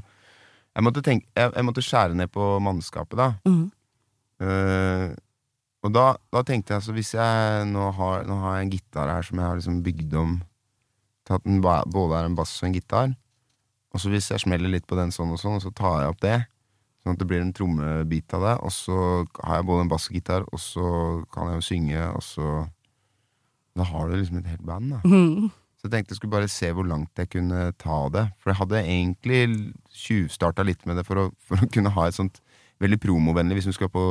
Jeg 0.71 0.87
måtte, 0.87 1.03
tenke, 1.03 1.27
jeg, 1.35 1.51
jeg 1.51 1.67
måtte 1.67 1.83
skjære 1.83 2.15
ned 2.15 2.31
på 2.31 2.45
mannskapet, 2.63 3.19
da. 3.19 3.33
Mm. 3.43 3.65
Uh, 4.41 5.11
og 5.85 5.93
da, 5.93 6.05
da 6.33 6.43
tenkte 6.47 6.73
jeg 6.73 6.81
altså 6.81 6.95
hvis 6.97 7.11
jeg 7.17 7.67
nå 7.73 7.89
har, 7.97 8.23
nå 8.29 8.37
har 8.43 8.57
jeg 8.57 8.67
en 8.67 8.73
gitar 8.75 9.11
her 9.11 9.27
som 9.27 9.41
jeg 9.41 9.49
har 9.49 9.59
liksom 9.59 9.81
bygd 9.85 10.17
om 10.21 10.37
til 11.27 11.37
at 11.37 11.45
den 11.47 11.61
både 11.65 12.19
er 12.19 12.29
en 12.29 12.37
bass 12.37 12.53
og 12.61 12.69
en 12.69 12.77
gitar, 12.77 13.13
og 13.91 14.03
så 14.03 14.13
hvis 14.13 14.31
jeg 14.33 14.43
smeller 14.45 14.73
litt 14.73 14.87
på 14.89 14.99
den 14.99 15.13
sånn 15.15 15.33
og 15.35 15.41
sånn, 15.41 15.59
og 15.59 15.65
så 15.65 15.73
tar 15.77 16.03
jeg 16.03 16.13
opp 16.15 16.21
det, 16.25 16.37
sånn 17.01 17.17
at 17.17 17.23
det 17.23 17.29
blir 17.31 17.45
en 17.45 17.55
trommebit 17.57 18.37
av 18.37 18.45
det, 18.47 18.57
og 18.67 18.75
så 18.75 18.99
har 19.45 19.61
jeg 19.61 19.69
både 19.71 19.87
en 19.87 19.93
bass 19.93 20.09
og 20.11 20.19
gitar, 20.19 20.47
og 20.49 20.63
så 20.63 20.91
kan 21.33 21.51
jeg 21.51 21.61
jo 21.61 21.67
synge, 21.71 22.05
og 22.11 22.27
så 22.27 22.51
Da 23.79 23.85
har 23.87 24.09
du 24.11 24.17
liksom 24.17 24.41
et 24.41 24.49
helt 24.51 24.65
band, 24.67 24.91
da. 24.91 24.97
Mhm. 25.07 25.51
Så 25.81 25.89
jeg 25.89 25.95
tenkte 25.95 26.13
jeg 26.13 26.19
skulle 26.21 26.35
bare 26.37 26.49
se 26.53 26.69
hvor 26.77 26.85
langt 26.85 27.17
jeg 27.17 27.31
kunne 27.33 27.71
ta 27.81 27.99
det. 28.13 28.27
For 28.39 28.53
jeg 28.53 28.59
hadde 28.61 28.83
egentlig 28.85 29.43
tjuvstarta 29.97 30.65
litt 30.69 30.85
med 30.87 31.01
det 31.01 31.07
for 31.09 31.17
å, 31.17 31.29
for 31.41 31.57
å 31.65 31.69
kunne 31.73 31.89
ha 31.97 32.05
et 32.11 32.17
sånt 32.19 32.43
veldig 32.81 32.99
promovennlig 33.01 33.59
hvis 33.59 33.69
du 33.71 33.75
skal 33.77 33.89
på 33.93 34.03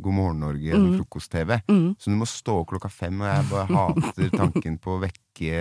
God 0.00 0.12
morgen 0.16 0.40
Norge 0.44 0.72
eller 0.72 0.96
frokost-TV. 0.98 1.58
Mm. 1.68 1.90
Så 2.00 2.12
du 2.12 2.16
må 2.20 2.26
stå 2.28 2.56
klokka 2.68 2.88
fem, 2.92 3.20
og 3.20 3.28
jeg 3.30 3.46
bare 3.52 3.68
hater 3.72 4.32
tanken 4.36 4.76
på 4.80 4.96
å 4.96 5.02
vekke 5.04 5.60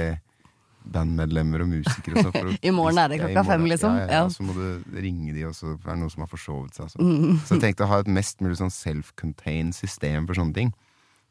bandmedlemmer 0.83 1.63
og 1.63 1.69
musikere. 1.71 2.19
og 2.25 2.31
for 2.33 2.49
å- 2.51 2.57
I 2.67 2.71
morgen 2.75 2.97
er 2.99 3.07
det 3.13 3.19
klokka 3.21 3.43
fem, 3.47 3.63
liksom. 3.71 3.95
Ja, 3.95 4.03
ja, 4.03 4.07
ja. 4.11 4.23
Ja. 4.23 4.29
Så 4.29 4.43
må 4.43 4.55
du 4.57 4.99
ringe 4.99 5.31
de, 5.35 5.45
og 5.47 5.55
så 5.55 5.73
er 5.75 5.77
det 5.93 5.99
noen 6.01 6.11
som 6.11 6.25
har 6.25 6.31
forsovet 6.31 6.75
seg. 6.75 6.89
Så. 6.91 6.99
Mm. 6.99 7.37
så 7.45 7.55
jeg 7.55 7.63
tenkte 7.67 7.85
å 7.87 7.91
ha 7.93 7.99
et 8.03 8.11
mest 8.11 8.43
mulig 8.43 8.59
sånn 8.59 8.73
self-contained 8.73 9.75
system 9.77 10.27
for 10.27 10.35
sånne 10.39 10.53
ting. 10.57 10.73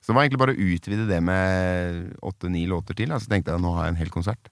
Så 0.03 0.11
det 0.11 0.17
var 0.17 0.27
egentlig 0.27 0.43
bare 0.43 0.55
å 0.57 0.65
utvide 0.75 1.07
det 1.07 1.21
med 1.23 2.17
åtte-ni 2.27 2.65
låter 2.71 2.99
til. 2.99 3.15
Så 3.23 3.31
tenkte 3.31 3.55
jeg 3.55 3.63
nå 3.63 3.71
har 3.77 3.87
jeg 3.87 3.95
en 3.95 4.01
hel 4.01 4.11
konsert. 4.11 4.51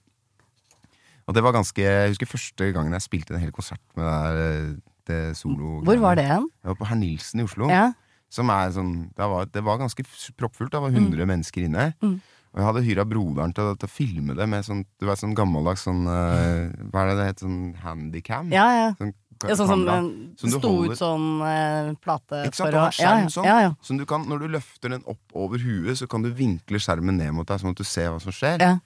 Og 1.27 1.35
det 1.35 1.43
var 1.45 1.53
ganske 1.55 1.83
Jeg 1.83 2.13
husker 2.13 2.29
første 2.29 2.71
gangen 2.75 2.95
jeg 2.95 3.05
spilte 3.05 3.35
en 3.35 3.43
hel 3.43 3.51
konsert 3.55 3.81
med 3.95 4.07
det, 4.07 4.15
der, 4.39 4.71
det 5.07 5.19
solo 5.37 5.79
Hvor 5.85 5.99
var 6.01 6.17
det 6.17 6.25
hen? 6.27 6.47
Det 6.63 6.71
var 6.71 6.79
på 6.79 6.87
Herr 6.89 6.99
Nilsen 6.99 7.43
i 7.43 7.45
Oslo. 7.45 7.69
Ja. 7.71 7.91
Som 8.31 8.51
er 8.51 8.71
sånn 8.75 8.93
Det 9.15 9.27
var, 9.33 9.47
det 9.51 9.63
var 9.67 9.79
ganske 9.81 10.05
proppfullt. 10.39 10.71
Det 10.73 10.81
var 10.81 10.95
100 10.95 11.27
mennesker 11.29 11.67
inne. 11.67 11.91
Mm. 12.01 12.17
Og 12.51 12.59
jeg 12.59 12.67
hadde 12.67 12.83
hyra 12.83 13.05
broderen 13.07 13.53
til, 13.55 13.69
til 13.79 13.87
å 13.87 13.91
filme 13.91 14.35
det 14.35 14.47
med 14.51 14.65
sånn 14.67 14.85
Du 14.99 15.07
vet, 15.07 15.19
sånn 15.21 15.35
gammeldags 15.37 15.85
sånn 15.87 16.03
uh, 16.07 16.71
Hva 16.91 17.03
er 17.03 17.11
det 17.11 17.19
det 17.19 17.27
heter? 17.29 17.45
Sånn 17.47 17.61
handycam? 17.83 18.51
Ja, 18.55 18.67
ja. 18.75 18.89
Sånn, 18.99 19.13
ja 19.49 19.55
sånn 19.57 19.69
som 19.71 20.07
Som 20.37 20.53
sto 20.53 20.71
ut 20.85 20.97
sånn 20.99 21.27
eh, 21.47 21.91
plate 22.03 22.43
Ikke 22.47 22.59
sant? 22.59 22.73
Du 22.73 22.79
har 22.79 22.95
skjerm 22.95 23.29
sånn. 23.33 23.47
ja, 23.49 23.57
ja. 23.67 23.73
Som 23.85 23.99
du 24.01 24.05
kan, 24.09 24.27
når 24.29 24.45
du 24.45 24.47
løfter 24.57 24.93
den 24.93 25.03
opp 25.09 25.35
over 25.37 25.61
huet, 25.61 25.97
så 25.99 26.07
kan 26.11 26.25
du 26.25 26.31
vinkle 26.35 26.81
skjermen 26.81 27.17
ned 27.17 27.33
mot 27.37 27.47
deg, 27.47 27.61
sånn 27.61 27.75
at 27.75 27.81
du 27.81 27.87
ser 27.87 28.11
hva 28.13 28.21
som 28.23 28.35
skjer. 28.35 28.61
Ja. 28.61 28.77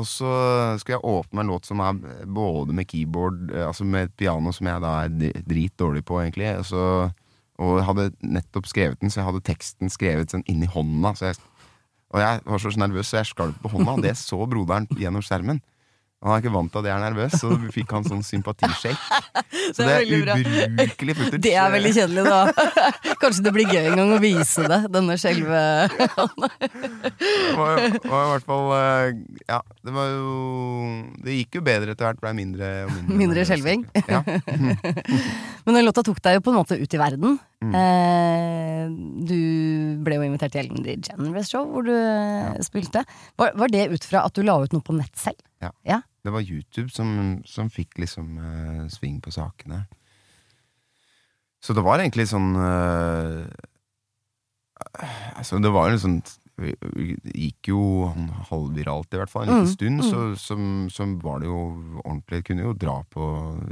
Og 0.00 0.06
så 0.08 0.30
skal 0.80 0.96
jeg 0.96 1.04
åpne 1.04 1.42
en 1.42 1.50
låt 1.52 1.68
som 1.68 1.82
er 1.84 1.98
både 2.24 2.76
med 2.76 2.88
keyboard, 2.88 3.50
eh, 3.52 3.66
altså 3.66 3.84
med 3.84 4.08
et 4.08 4.16
piano 4.16 4.52
som 4.56 4.70
jeg 4.70 4.84
da 4.84 4.94
er 5.04 5.42
drit 5.44 5.74
dårlig 5.80 6.04
på, 6.08 6.20
egentlig. 6.22 6.52
Og, 6.60 6.66
så, 6.70 6.84
og 7.60 7.76
jeg 7.80 7.88
hadde 7.90 8.08
nettopp 8.38 8.70
skrevet 8.70 9.02
den, 9.02 9.12
så 9.12 9.20
jeg 9.20 9.28
hadde 9.28 9.44
teksten 9.50 9.92
skrevet 9.92 10.32
sånn 10.32 10.46
inni 10.48 10.70
hånda. 10.70 11.12
Så 11.18 11.30
jeg, 11.30 11.40
og 12.10 12.22
jeg 12.24 12.40
var 12.46 12.62
så 12.62 12.72
nervøs, 12.80 13.10
så 13.10 13.20
jeg 13.20 13.32
skalv 13.34 13.60
på 13.62 13.74
hånda, 13.74 13.98
og 13.98 14.06
det 14.06 14.16
så 14.18 14.40
broderen 14.48 14.88
gjennom 14.98 15.24
skjermen. 15.24 15.60
Han 16.20 16.34
er 16.34 16.42
ikke 16.42 16.50
vant 16.52 16.68
til 16.68 16.82
at 16.82 16.86
jeg 16.90 16.92
er 16.92 17.00
nervøs, 17.00 17.32
så 17.40 17.48
fikk 17.72 17.92
han 17.96 18.04
sånn 18.04 18.20
sympatisjekk. 18.28 19.04
Så 19.70 19.84
Det 19.84 19.86
det 19.86 19.86
er 19.86 19.94
er, 19.94 20.00
veldig 20.02 20.18
bra. 20.24 20.34
ubrukelig 20.40 21.14
footage. 21.16 21.40
Det 21.46 21.52
er 21.56 21.70
veldig 21.72 21.90
kjedelig, 21.96 22.24
da. 22.26 22.40
Kanskje 23.22 23.44
det 23.46 23.52
blir 23.54 23.70
gøy 23.70 23.86
en 23.90 23.96
gang 24.00 24.12
å 24.12 24.18
vise 24.22 24.64
det. 24.68 24.78
Denne 24.92 25.16
skjelve 25.20 25.60
Det 25.88 27.56
var, 27.56 27.80
var 28.04 28.24
i 28.24 28.30
hvert 28.32 28.46
fall 28.48 28.66
eh, 28.76 29.20
Ja, 29.48 29.60
det 29.86 29.94
var 29.94 30.08
jo 30.12 30.32
Det 31.24 31.36
gikk 31.38 31.58
jo 31.60 31.62
bedre 31.66 31.94
etter 31.94 32.08
hvert. 32.08 32.20
Blei 32.22 32.32
mindre 32.36 32.70
og 32.86 32.92
mindre. 32.96 33.16
Mindre 33.22 33.46
skjelving? 33.48 33.86
Ja. 34.10 34.20
Men 34.26 35.76
den 35.78 35.86
låta 35.86 36.04
tok 36.06 36.20
deg 36.24 36.38
jo 36.38 36.44
på 36.44 36.52
en 36.54 36.58
måte 36.60 36.78
ut 36.80 36.96
i 36.96 37.00
verden. 37.00 37.38
Mm. 37.64 37.74
Eh, 37.80 38.84
du 39.30 39.38
ble 40.04 40.18
jo 40.20 40.26
invitert 40.28 40.54
til 40.54 40.64
Ellen 40.66 40.84
DeGeneres 40.84 41.50
show, 41.52 41.66
hvor 41.70 41.84
du 41.86 41.92
ja. 41.94 42.54
spilte. 42.64 43.04
Var, 43.40 43.52
var 43.60 43.72
det 43.72 43.88
ut 43.94 44.04
fra 44.08 44.24
at 44.28 44.36
du 44.36 44.44
la 44.46 44.58
ut 44.64 44.72
noe 44.76 44.84
på 44.84 44.96
nett 44.96 45.16
selv? 45.20 45.40
Ja. 45.62 45.72
Ja. 45.86 46.00
Det 46.24 46.30
var 46.34 46.40
YouTube 46.44 46.90
som, 46.92 47.40
som 47.48 47.70
fikk 47.72 47.98
liksom 47.98 48.34
uh, 48.38 48.88
sving 48.92 49.20
på 49.24 49.30
sakene. 49.32 49.86
Så 51.64 51.72
det 51.76 51.82
var 51.84 51.98
egentlig 52.00 52.28
sånn 52.28 52.54
uh, 52.56 53.46
Altså, 55.36 55.58
det 55.60 55.68
var 55.72 55.90
jo 55.92 55.98
sånn 56.00 56.20
gikk 56.60 57.68
jo 57.70 57.80
halvviralt, 58.50 59.12
i 59.16 59.18
hvert 59.20 59.30
fall, 59.32 59.48
en 59.48 59.62
liten 59.64 59.64
Mm, 59.64 59.72
stund. 59.74 60.00
mm. 60.00 60.08
Så, 60.10 60.20
som, 60.40 60.62
som 60.92 61.14
var 61.20 61.40
det 61.40 61.46
jo 61.48 61.58
ordentlig 62.04 62.42
Kunne 62.48 62.64
jo 62.66 62.72
dra 62.76 62.98
på 63.08 63.26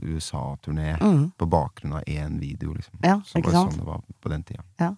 USA-turné 0.04 0.94
Mm. 1.00 1.30
på 1.36 1.46
bakgrunn 1.48 1.92
av 1.98 2.02
én 2.08 2.38
video, 2.40 2.72
liksom. 2.72 2.96
Ja, 3.04 3.20
så 3.24 3.38
ikke 3.40 3.52
var 3.52 3.52
det 3.52 3.58
sant? 3.60 3.72
sånn 3.72 3.80
det 3.84 3.86
var 3.88 4.02
på 4.20 4.28
den 4.32 4.42
tida. 4.42 4.96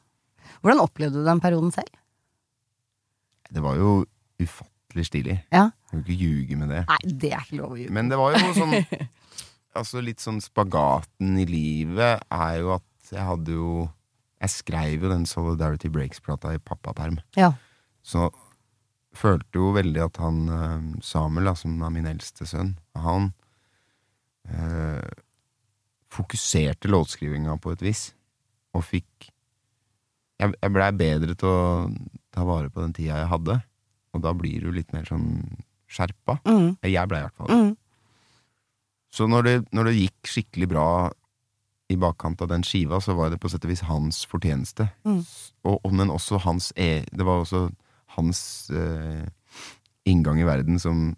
Hvordan 0.62 0.80
opplevde 0.82 1.18
du 1.18 1.24
den 1.24 1.40
perioden 1.40 1.72
selv? 1.72 1.90
Det 3.50 3.60
var 3.62 3.74
jo 3.76 4.04
ufattelig 4.38 4.70
stilig. 5.06 5.38
Ja. 5.54 5.68
Kan 5.90 6.02
ikke 6.02 6.18
ljuge 6.18 6.58
med 6.58 6.70
det. 6.72 6.82
Nei, 6.90 7.00
det 7.22 7.32
er 7.36 7.44
ikke 7.44 7.58
lov 7.60 7.74
å 7.74 7.78
ljuge. 7.78 7.94
Men 7.94 8.10
det 8.10 8.18
var 8.20 8.36
jo 8.36 8.52
sånn 8.56 8.76
Altså 9.78 10.00
litt 10.02 10.18
sånn 10.18 10.40
spagaten 10.42 11.36
i 11.38 11.44
livet 11.46 12.24
er 12.34 12.54
jo 12.58 12.72
at 12.74 13.10
jeg 13.12 13.22
hadde 13.22 13.54
jo 13.54 13.84
Jeg 14.42 14.50
skrev 14.50 15.04
jo 15.04 15.10
den 15.12 15.26
Solidarity 15.30 15.90
Breaks-plata 15.92 16.54
i 16.56 16.62
pappaperm. 16.62 17.20
Ja. 17.38 17.52
Så 18.02 18.30
følte 19.14 19.58
jo 19.58 19.72
veldig 19.76 20.02
at 20.06 20.20
han 20.22 20.38
eh, 20.48 21.02
Samuel, 21.04 21.50
da, 21.50 21.54
som 21.58 21.74
er 21.84 21.92
min 21.92 22.08
eldste 22.08 22.46
sønn, 22.48 22.76
han 22.96 23.32
eh, 24.48 25.10
fokuserte 26.10 26.88
låtskrivinga 26.90 27.58
på 27.60 27.74
et 27.74 27.84
vis. 27.84 28.08
Og 28.74 28.86
fikk 28.86 29.30
Jeg, 30.40 30.54
jeg 30.56 30.72
blei 30.72 30.88
bedre 30.96 31.34
til 31.36 31.50
å 31.52 31.62
ta 32.32 32.46
vare 32.48 32.70
på 32.72 32.80
den 32.80 32.94
tida 32.96 33.18
jeg 33.18 33.28
hadde. 33.28 33.58
Og 34.14 34.24
da 34.24 34.32
blir 34.36 34.64
du 34.64 34.72
litt 34.74 34.92
mer 34.94 35.06
sånn 35.08 35.28
skjerpa. 35.90 36.38
Mm. 36.46 36.76
Jeg 36.86 37.10
ble 37.10 37.20
i 37.20 37.26
hvert 37.26 37.38
fall. 37.38 37.50
Mm. 37.50 37.70
Så 39.10 39.26
når 39.26 39.46
det, 39.46 39.56
når 39.74 39.90
det 39.90 39.96
gikk 39.98 40.30
skikkelig 40.30 40.68
bra 40.70 40.88
i 41.90 41.96
bakkant 41.98 42.42
av 42.44 42.50
den 42.52 42.62
skiva, 42.66 43.00
så 43.02 43.16
var 43.18 43.32
det 43.32 43.40
på 43.42 43.50
sett 43.50 43.64
og 43.66 43.72
vis 43.72 43.82
hans 43.88 44.22
fortjeneste. 44.30 44.86
Mm. 45.06 45.22
Og, 45.66 45.88
men 45.90 46.12
også 46.14 46.38
hans 46.44 46.70
e 46.78 47.02
Det 47.10 47.26
var 47.26 47.42
også 47.42 47.66
hans 48.16 48.70
eh, 48.70 49.26
inngang 50.08 50.40
i 50.40 50.46
verden 50.46 50.78
som 50.82 51.10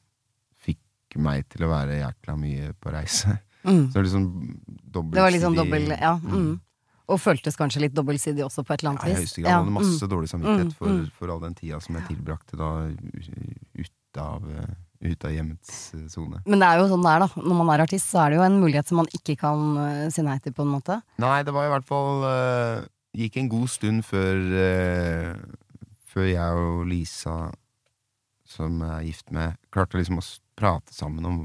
fikk 0.64 1.18
meg 1.20 1.46
til 1.52 1.66
å 1.66 1.72
være 1.72 2.00
jækla 2.00 2.36
mye 2.40 2.72
på 2.80 2.92
reise. 2.94 3.38
Mm. 3.62 3.92
Så 3.92 3.98
det 3.98 4.08
liksom 4.08 4.24
Det 4.66 5.22
var 5.22 5.30
liksom 5.30 5.54
dobbel 5.54 5.92
Ja. 5.94 6.16
Mm. 6.18 6.60
Og 7.08 7.18
føltes 7.20 7.56
kanskje 7.58 7.80
litt 7.82 7.94
dobbeltsidig 7.94 8.44
også, 8.46 8.62
på 8.64 8.74
et 8.74 8.82
eller 8.84 8.92
Ja, 8.92 8.94
I 8.94 9.02
annet 9.02 9.08
vis. 9.10 9.18
høyeste 9.22 9.42
grad. 9.42 9.50
Jeg 9.50 9.58
hadde 9.58 9.74
masse 9.74 10.06
dårlig 10.08 10.28
samvittighet 10.30 10.70
Mm, 10.70 10.76
for, 10.78 10.88
mm. 10.88 11.10
for 11.18 11.28
all 11.34 11.40
den 11.40 11.54
tida 11.54 11.80
som 11.80 11.94
jeg 11.98 12.06
tilbrakte 12.08 12.56
da 12.56 12.68
ut 13.82 14.18
av, 14.22 14.42
eh, 14.52 15.10
ut 15.10 15.24
av 15.24 15.30
hjemmets 15.32 15.94
eh, 15.94 16.06
sone. 16.08 16.42
Men 16.46 16.58
det 16.62 16.68
er 16.68 16.78
jo 16.78 16.88
sånn 16.92 17.02
det 17.02 17.10
er, 17.10 17.18
da. 17.24 17.28
Når 17.42 17.56
man 17.58 17.70
er 17.74 17.82
artist, 17.82 18.10
så 18.12 18.22
er 18.26 18.30
det 18.30 18.36
jo 18.38 18.42
en 18.46 18.60
mulighet 18.62 18.86
som 18.88 18.96
man 19.02 19.06
ikke 19.12 19.36
kan 19.40 19.64
uh, 19.76 20.10
si 20.14 20.22
nei 20.22 20.38
til, 20.38 20.52
på 20.52 20.62
en 20.62 20.72
måte. 20.76 21.00
Nei, 21.18 21.42
det 21.42 21.52
var 21.52 21.66
i 21.66 21.72
hvert 21.74 21.84
fall 21.88 22.22
uh, 22.22 22.84
Gikk 23.12 23.36
en 23.36 23.48
god 23.52 23.68
stund 23.68 24.04
før 24.08 24.38
uh, 24.56 25.34
Før 26.12 26.28
jeg 26.28 26.60
og 26.62 26.86
Lisa, 26.88 27.50
som 28.44 28.78
jeg 28.84 28.92
er 28.92 29.02
gift 29.08 29.30
med, 29.32 29.56
klarte 29.72 29.96
liksom 29.96 30.18
å 30.20 30.24
prate 30.56 30.92
sammen 30.92 31.24
om 31.24 31.38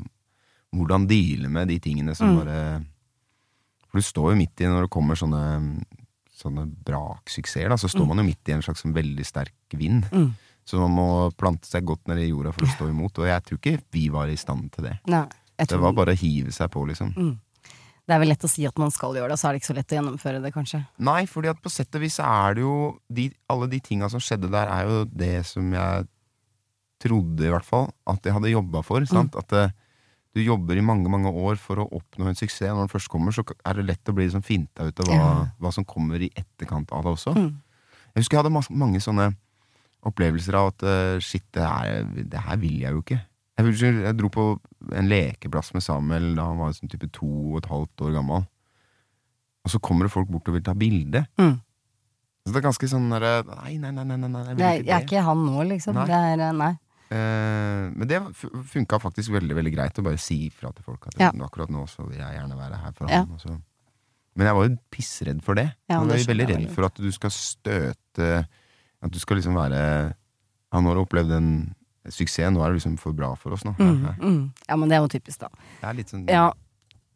hvordan 0.75 1.07
deale 1.07 1.47
med 1.49 1.69
de 1.71 1.79
tingene 1.79 2.13
som 2.15 2.33
Mm. 2.35 2.39
bare 2.43 2.85
For 3.97 4.03
du 4.03 4.05
står 4.13 4.27
jo 4.29 4.37
midt 4.37 4.61
i 4.61 4.67
når 4.69 4.85
det 4.85 4.93
kommer 4.93 5.17
sånne 5.17 5.41
Sånne 6.37 6.67
braksuksesser, 6.85 7.65
da, 7.71 7.79
så 7.81 7.89
står 7.89 8.03
Mm. 8.05 8.09
man 8.11 8.19
jo 8.21 8.23
midt 8.27 8.49
i 8.49 8.53
en 8.53 8.61
slags 8.61 8.83
sånn 8.83 8.93
veldig 8.93 9.23
sterk 9.25 9.73
vind. 9.73 10.03
Mm. 10.13 10.35
Så 10.69 10.77
man 10.77 10.91
må 10.93 11.05
plante 11.33 11.65
seg 11.65 11.81
godt 11.83 12.05
ned 12.07 12.19
i 12.21 12.27
jorda 12.29 12.51
for 12.53 12.61
å 12.61 12.69
stå 12.75 12.89
imot, 12.91 13.17
og 13.17 13.25
jeg 13.25 13.41
tror 13.47 13.57
ikke 13.57 13.81
vi 13.91 14.03
var 14.13 14.29
i 14.29 14.35
stand 14.37 14.69
til 14.75 14.85
det. 14.85 14.99
Nei, 15.09 15.23
tror... 15.57 15.71
Det 15.71 15.79
var 15.81 15.95
bare 15.97 16.13
å 16.13 16.19
hive 16.21 16.53
seg 16.53 16.69
på, 16.69 16.83
liksom. 16.85 17.09
det 18.05 18.13
er 18.13 18.21
vel 18.21 18.29
lett 18.29 18.45
å 18.45 18.51
si 18.53 18.67
at 18.69 18.77
man 18.77 18.93
skal 18.93 19.17
gjøre 19.17 19.31
det, 19.31 19.33
og 19.33 19.41
så 19.41 19.49
er 19.49 19.57
det 19.57 19.63
ikke 19.63 19.71
så 19.71 19.77
lett 19.79 19.95
å 19.95 19.97
gjennomføre 19.97 20.43
det, 20.43 20.53
kanskje. 20.53 20.83
Nei, 21.09 21.25
fordi 21.25 21.49
at 21.49 21.63
på 21.65 21.73
sett 21.73 21.97
og 21.97 22.05
vis 22.05 22.19
er 22.21 22.53
det 22.53 22.61
jo 22.61 22.77
de, 23.09 23.31
Alle 23.49 23.67
de 23.73 23.79
tinga 23.81 24.07
som 24.13 24.21
skjedde 24.21 24.53
der, 24.53 24.69
er 24.77 24.85
jo 24.85 25.03
det 25.09 25.41
som 25.49 25.73
jeg 25.73 26.05
trodde, 27.01 27.49
i 27.49 27.49
hvert 27.49 27.65
fall, 27.65 27.89
at 28.05 28.21
jeg 28.21 28.37
hadde 28.37 28.53
jobba 28.53 28.85
for. 28.85 29.09
Sant? 29.09 29.33
At 29.41 29.57
eh, 29.57 29.73
du 30.37 30.43
jobber 30.45 30.77
i 30.77 30.85
mange, 30.85 31.09
mange 31.09 31.31
år 31.33 31.57
for 31.61 31.81
å 31.81 31.87
oppnå 31.97 32.29
en 32.29 32.37
suksess. 32.37 32.69
Når 32.69 32.85
den 32.85 32.91
først 32.93 33.09
kommer, 33.11 33.33
så 33.35 33.45
er 33.65 33.79
det 33.79 33.87
lett 33.87 34.11
å 34.11 34.15
bli 34.15 34.27
liksom 34.27 34.45
finta 34.45 34.85
ut 34.87 35.01
av 35.01 35.09
hva, 35.09 35.17
Ja. 35.17 35.31
hva 35.57 35.73
som 35.73 35.85
kommer 35.87 36.21
i 36.21 36.29
etterkant 36.35 36.93
av 36.93 37.03
det 37.03 37.15
også. 37.15 37.33
Mm. 37.35 37.49
Jeg 38.13 38.21
husker 38.21 38.37
jeg 38.37 38.43
hadde 38.43 38.53
mas 38.53 38.69
mange 38.69 39.01
sånne 39.03 39.31
opplevelser 40.07 40.55
av 40.55 40.71
at 40.71 40.85
uh, 40.85 41.19
shit, 41.23 41.43
det 41.53 41.65
her, 41.65 42.05
det 42.05 42.43
her 42.45 42.61
vil 42.61 42.79
jeg 42.83 42.93
jo 42.95 43.01
ikke. 43.03 43.19
Jeg, 43.57 43.73
jeg 44.05 44.17
dro 44.17 44.29
på 44.29 44.45
en 44.93 45.09
lekeplass 45.09 45.73
med 45.73 45.83
Samuel 45.83 46.35
da 46.37 46.45
han 46.51 46.61
var 46.61 46.75
sånn 46.77 46.91
type 46.91 47.09
to 47.15 47.27
og 47.27 47.63
et 47.63 47.71
halvt 47.71 48.05
år 48.05 48.19
gammel. 48.19 48.45
Og 49.65 49.73
så 49.73 49.81
kommer 49.83 50.05
det 50.07 50.13
folk 50.13 50.29
bort 50.31 50.47
og 50.47 50.55
vil 50.55 50.63
ta 50.63 50.75
bilde. 50.77 51.25
Mm. 51.41 51.57
Så 52.47 52.53
det 52.53 52.61
er 52.61 52.67
ganske 52.69 52.87
sånn 52.87 53.09
derre 53.11 53.31
Nei, 53.43 53.73
nei, 53.81 53.89
nei, 53.91 54.05
nei, 54.07 54.15
nei, 54.21 54.29
nei 54.31 54.43
jeg 54.45 54.53
vil 54.53 54.61
Det 54.61 54.67
jeg 54.87 54.93
er 54.95 55.07
ikke 55.09 55.23
han 55.25 55.41
nå, 55.43 55.63
liksom. 55.73 55.97
Nei. 55.97 56.05
Det 56.07 56.19
er, 56.29 56.43
eh, 56.45 56.53
nei. 56.55 56.73
Eh, 57.09 57.89
men 57.95 58.07
det 58.07 58.19
fu- 58.35 58.51
funka 58.67 58.99
faktisk 58.99 59.31
veldig 59.31 59.55
veldig 59.55 59.73
greit 59.75 59.99
å 59.99 60.03
bare 60.03 60.17
si 60.19 60.49
ifra 60.49 60.73
til 60.75 60.83
folk 60.83 61.07
at 61.07 61.15
Ja. 61.19 61.31
akkurat 61.31 61.69
nå 61.71 61.85
så 61.87 62.05
vil 62.07 62.17
jeg 62.19 62.35
gjerne 62.35 62.57
være 62.57 62.77
her 62.81 62.91
for 62.91 63.07
Ja. 63.09 63.23
han. 63.25 63.37
så- 63.39 63.61
Men 64.35 64.45
jeg 64.47 64.55
var 64.55 64.67
jo 64.67 64.77
pissredd 64.91 65.41
for 65.43 65.55
det. 65.55 65.73
Ja, 65.89 65.99
jeg 66.01 66.07
var 66.07 66.17
det 66.17 66.27
veldig 66.27 66.47
redd 66.47 66.71
for 66.71 66.83
at 66.85 66.93
du 66.95 67.11
skal 67.11 67.29
støte 67.29 68.47
At 69.01 69.11
du 69.11 69.19
skal 69.19 69.37
liksom 69.37 69.53
være 69.53 70.13
Han 70.73 70.83
har 70.85 70.95
opplevd 70.95 71.31
en 71.31 71.75
suksess, 72.09 72.51
nå 72.51 72.61
er 72.65 72.73
det 72.73 72.81
liksom 72.81 72.97
for 72.99 73.13
bra 73.13 73.35
for 73.35 73.51
oss 73.53 73.63
nå. 73.63 73.75
Mm, 73.77 74.03
Ja, 74.03 74.11
mm. 74.13 74.53
Ja, 74.69 74.75
men 74.75 74.89
det 74.89 74.95
er 74.97 75.01
jo 75.01 75.07
typisk, 75.19 75.39
da. 75.39 75.47
Det 75.81 75.89
er 75.89 75.93
litt 75.93 76.07
sånn 76.09 76.27
Ja, 76.29 76.51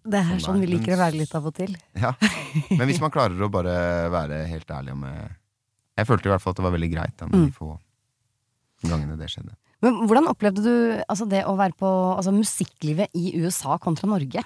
det 0.06 0.14
er 0.20 0.24
Sånn 0.24 0.40
sånn 0.42 0.60
vi 0.60 0.68
er 0.74 0.78
liker 0.80 0.94
å 0.96 0.98
være 0.98 1.18
litt 1.18 1.34
av 1.36 1.46
og 1.46 1.54
til. 1.56 1.76
Ja. 1.96 2.14
Men 2.70 2.88
hvis 2.88 3.00
man 3.02 3.12
klarer 3.12 3.38
å 3.40 3.50
bare 3.52 4.10
være 4.12 4.48
helt 4.48 4.68
ærlig 4.68 4.92
om 4.92 5.04
Jeg 5.98 6.08
følte 6.08 6.26
i 6.26 6.30
hvert 6.30 6.42
fall 6.42 6.52
at 6.52 6.58
det 6.58 6.64
var 6.64 6.72
veldig 6.72 6.92
greit 6.94 7.18
da, 7.18 7.26
med 7.28 7.34
Mm. 7.36 7.46
de 7.46 7.52
få 7.52 7.80
gangene 8.84 9.18
det 9.18 9.28
skjedde. 9.30 9.54
Men 9.82 10.04
hvordan 10.06 10.30
opplevde 10.30 10.62
du 10.62 10.74
altså, 11.10 11.26
det 11.30 11.44
å 11.50 11.56
være 11.58 11.74
på 11.80 11.90
altså, 12.16 12.34
musikklivet 12.36 13.14
i 13.18 13.34
USA 13.42 13.80
kontra 13.82 14.10
Norge? 14.10 14.44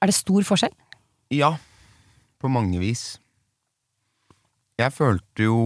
Er 0.00 0.08
det 0.08 0.16
stor 0.16 0.46
forskjell? 0.48 0.72
Ja, 1.36 1.52
på 2.40 2.48
mange 2.48 2.80
vis. 2.80 3.18
Jeg 4.80 4.94
følte 4.96 5.44
jo 5.44 5.58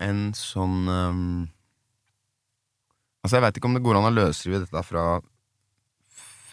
en 0.00 0.30
sånn 0.36 0.88
um, 0.88 1.26
Altså, 3.24 3.36
jeg 3.38 3.44
veit 3.44 3.58
ikke 3.58 3.68
om 3.68 3.76
det 3.76 3.84
går 3.84 3.96
an 3.98 4.08
å 4.08 4.12
løsrive 4.12 4.62
dette 4.64 4.80
fra 4.84 5.04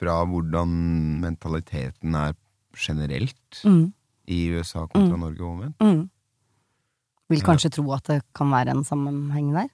Fra 0.02 0.22
hvordan 0.28 0.72
mentaliteten 1.24 2.16
er 2.18 2.36
generelt 2.76 3.64
Mm. 3.68 3.92
i 4.32 4.48
USA 4.56 4.86
kontra 4.88 5.18
Norge 5.20 5.44
og 5.44 5.50
omvendt. 5.52 5.84
Mm. 5.84 6.10
Vil 7.30 7.44
kanskje 7.44 7.70
tro 7.76 7.84
at 7.94 8.08
det 8.08 8.22
kan 8.34 8.50
være 8.50 8.72
en 8.74 8.84
sammenheng 8.88 9.52
der? 9.54 9.68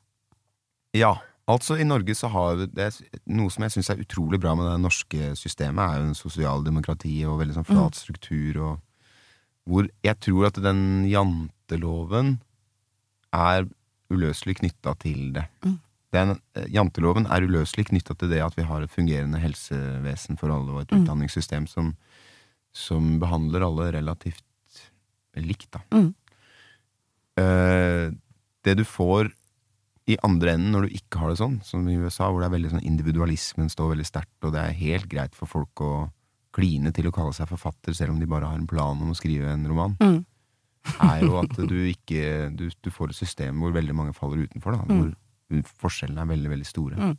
Ja, 0.97 1.13
altså 1.47 1.77
i 1.79 1.85
Norge 1.87 2.15
så 2.17 2.29
har 2.33 2.65
det 2.65 2.89
Noe 3.29 3.53
som 3.53 3.65
jeg 3.65 3.75
syns 3.75 3.91
er 3.93 4.01
utrolig 4.03 4.39
bra 4.41 4.55
med 4.57 4.67
det 4.69 4.77
norske 4.83 5.31
systemet, 5.39 5.83
er 5.83 6.01
jo 6.01 6.09
en 6.09 6.17
sosialdemokrati 6.17 7.15
og 7.29 7.39
veldig 7.41 7.57
sånn 7.59 7.69
flat 7.69 7.97
struktur 7.99 8.61
og 8.65 8.75
Hvor 9.67 9.89
jeg 10.05 10.15
tror 10.23 10.47
at 10.47 10.61
den 10.63 11.03
janteloven 11.11 12.37
er 13.35 13.65
uløselig 14.09 14.61
knytta 14.61 14.93
til 15.01 15.33
det. 15.35 15.43
Mm. 15.65 15.79
Den, 16.15 16.29
eh, 16.55 16.69
janteloven 16.71 17.27
er 17.27 17.43
uløselig 17.43 17.89
knytta 17.89 18.15
til 18.15 18.29
det 18.31 18.39
at 18.45 18.55
vi 18.55 18.63
har 18.63 18.81
et 18.81 18.93
fungerende 18.93 19.41
helsevesen 19.43 20.39
for 20.39 20.53
alle 20.55 20.71
og 20.71 20.81
et 20.81 20.93
Mm. 20.93 21.03
utdanningssystem 21.03 21.67
som, 21.67 21.97
som 22.71 23.19
behandler 23.19 23.65
alle 23.67 23.91
relativt 23.91 24.43
likt, 25.35 25.67
da. 25.71 25.81
Mm. 25.91 26.15
Uh, 27.37 28.15
det 28.63 28.77
du 28.77 28.83
får 28.83 29.33
i 30.07 30.15
andre 30.23 30.53
enden 30.55 30.71
når 30.71 30.87
du 30.87 30.93
ikke 30.95 31.19
har 31.19 31.29
det 31.33 31.39
sånn, 31.41 31.57
som 31.67 31.87
i 31.91 31.97
USA, 31.99 32.29
hvor 32.31 32.39
det 32.39 32.47
er 32.47 32.55
veldig 32.55 32.69
sånn 32.75 32.85
individualismen 32.87 33.67
står 33.69 33.89
veldig 33.95 34.05
sterkt, 34.07 34.37
og 34.47 34.53
det 34.55 34.61
er 34.63 34.77
helt 34.79 35.07
greit 35.11 35.35
for 35.35 35.49
folk 35.51 35.83
å 35.83 35.91
kline 36.55 36.93
til 36.95 37.09
å 37.09 37.13
kalle 37.13 37.33
seg 37.35 37.49
forfatter, 37.51 37.93
selv 37.93 38.15
om 38.15 38.19
de 38.21 38.25
bare 38.29 38.47
har 38.49 38.57
en 38.57 38.67
plan 38.69 38.97
om 39.03 39.11
å 39.11 39.17
skrive 39.19 39.51
en 39.51 39.67
roman, 39.67 39.97
Mm. 39.99 40.23
er 41.03 41.21
jo 41.25 41.37
at 41.41 41.51
du 41.71 41.75
ikke 41.91 42.55
Du, 42.55 42.69
du 42.81 42.89
får 42.89 43.09
et 43.11 43.15
system 43.19 43.59
hvor 43.59 43.73
veldig 43.75 43.93
mange 43.93 44.13
faller 44.15 44.47
utenfor, 44.47 44.71
da, 44.77 44.85
hvor 44.87 45.63
forskjellene 45.83 46.21
er 46.23 46.31
veldig, 46.31 46.49
veldig 46.55 46.65
store. 46.67 46.95
Mm. 46.95 47.17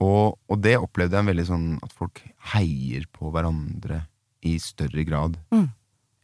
Og, 0.00 0.38
og 0.48 0.60
det 0.62 0.76
opplevde 0.78 1.18
jeg 1.18 1.26
veldig 1.26 1.44
sånn 1.48 1.68
at 1.82 1.92
folk 1.96 2.20
heier 2.54 3.04
på 3.12 3.32
hverandre 3.34 4.04
i 4.46 4.56
større 4.62 5.04
grad 5.04 5.36
Mm. 5.52 5.68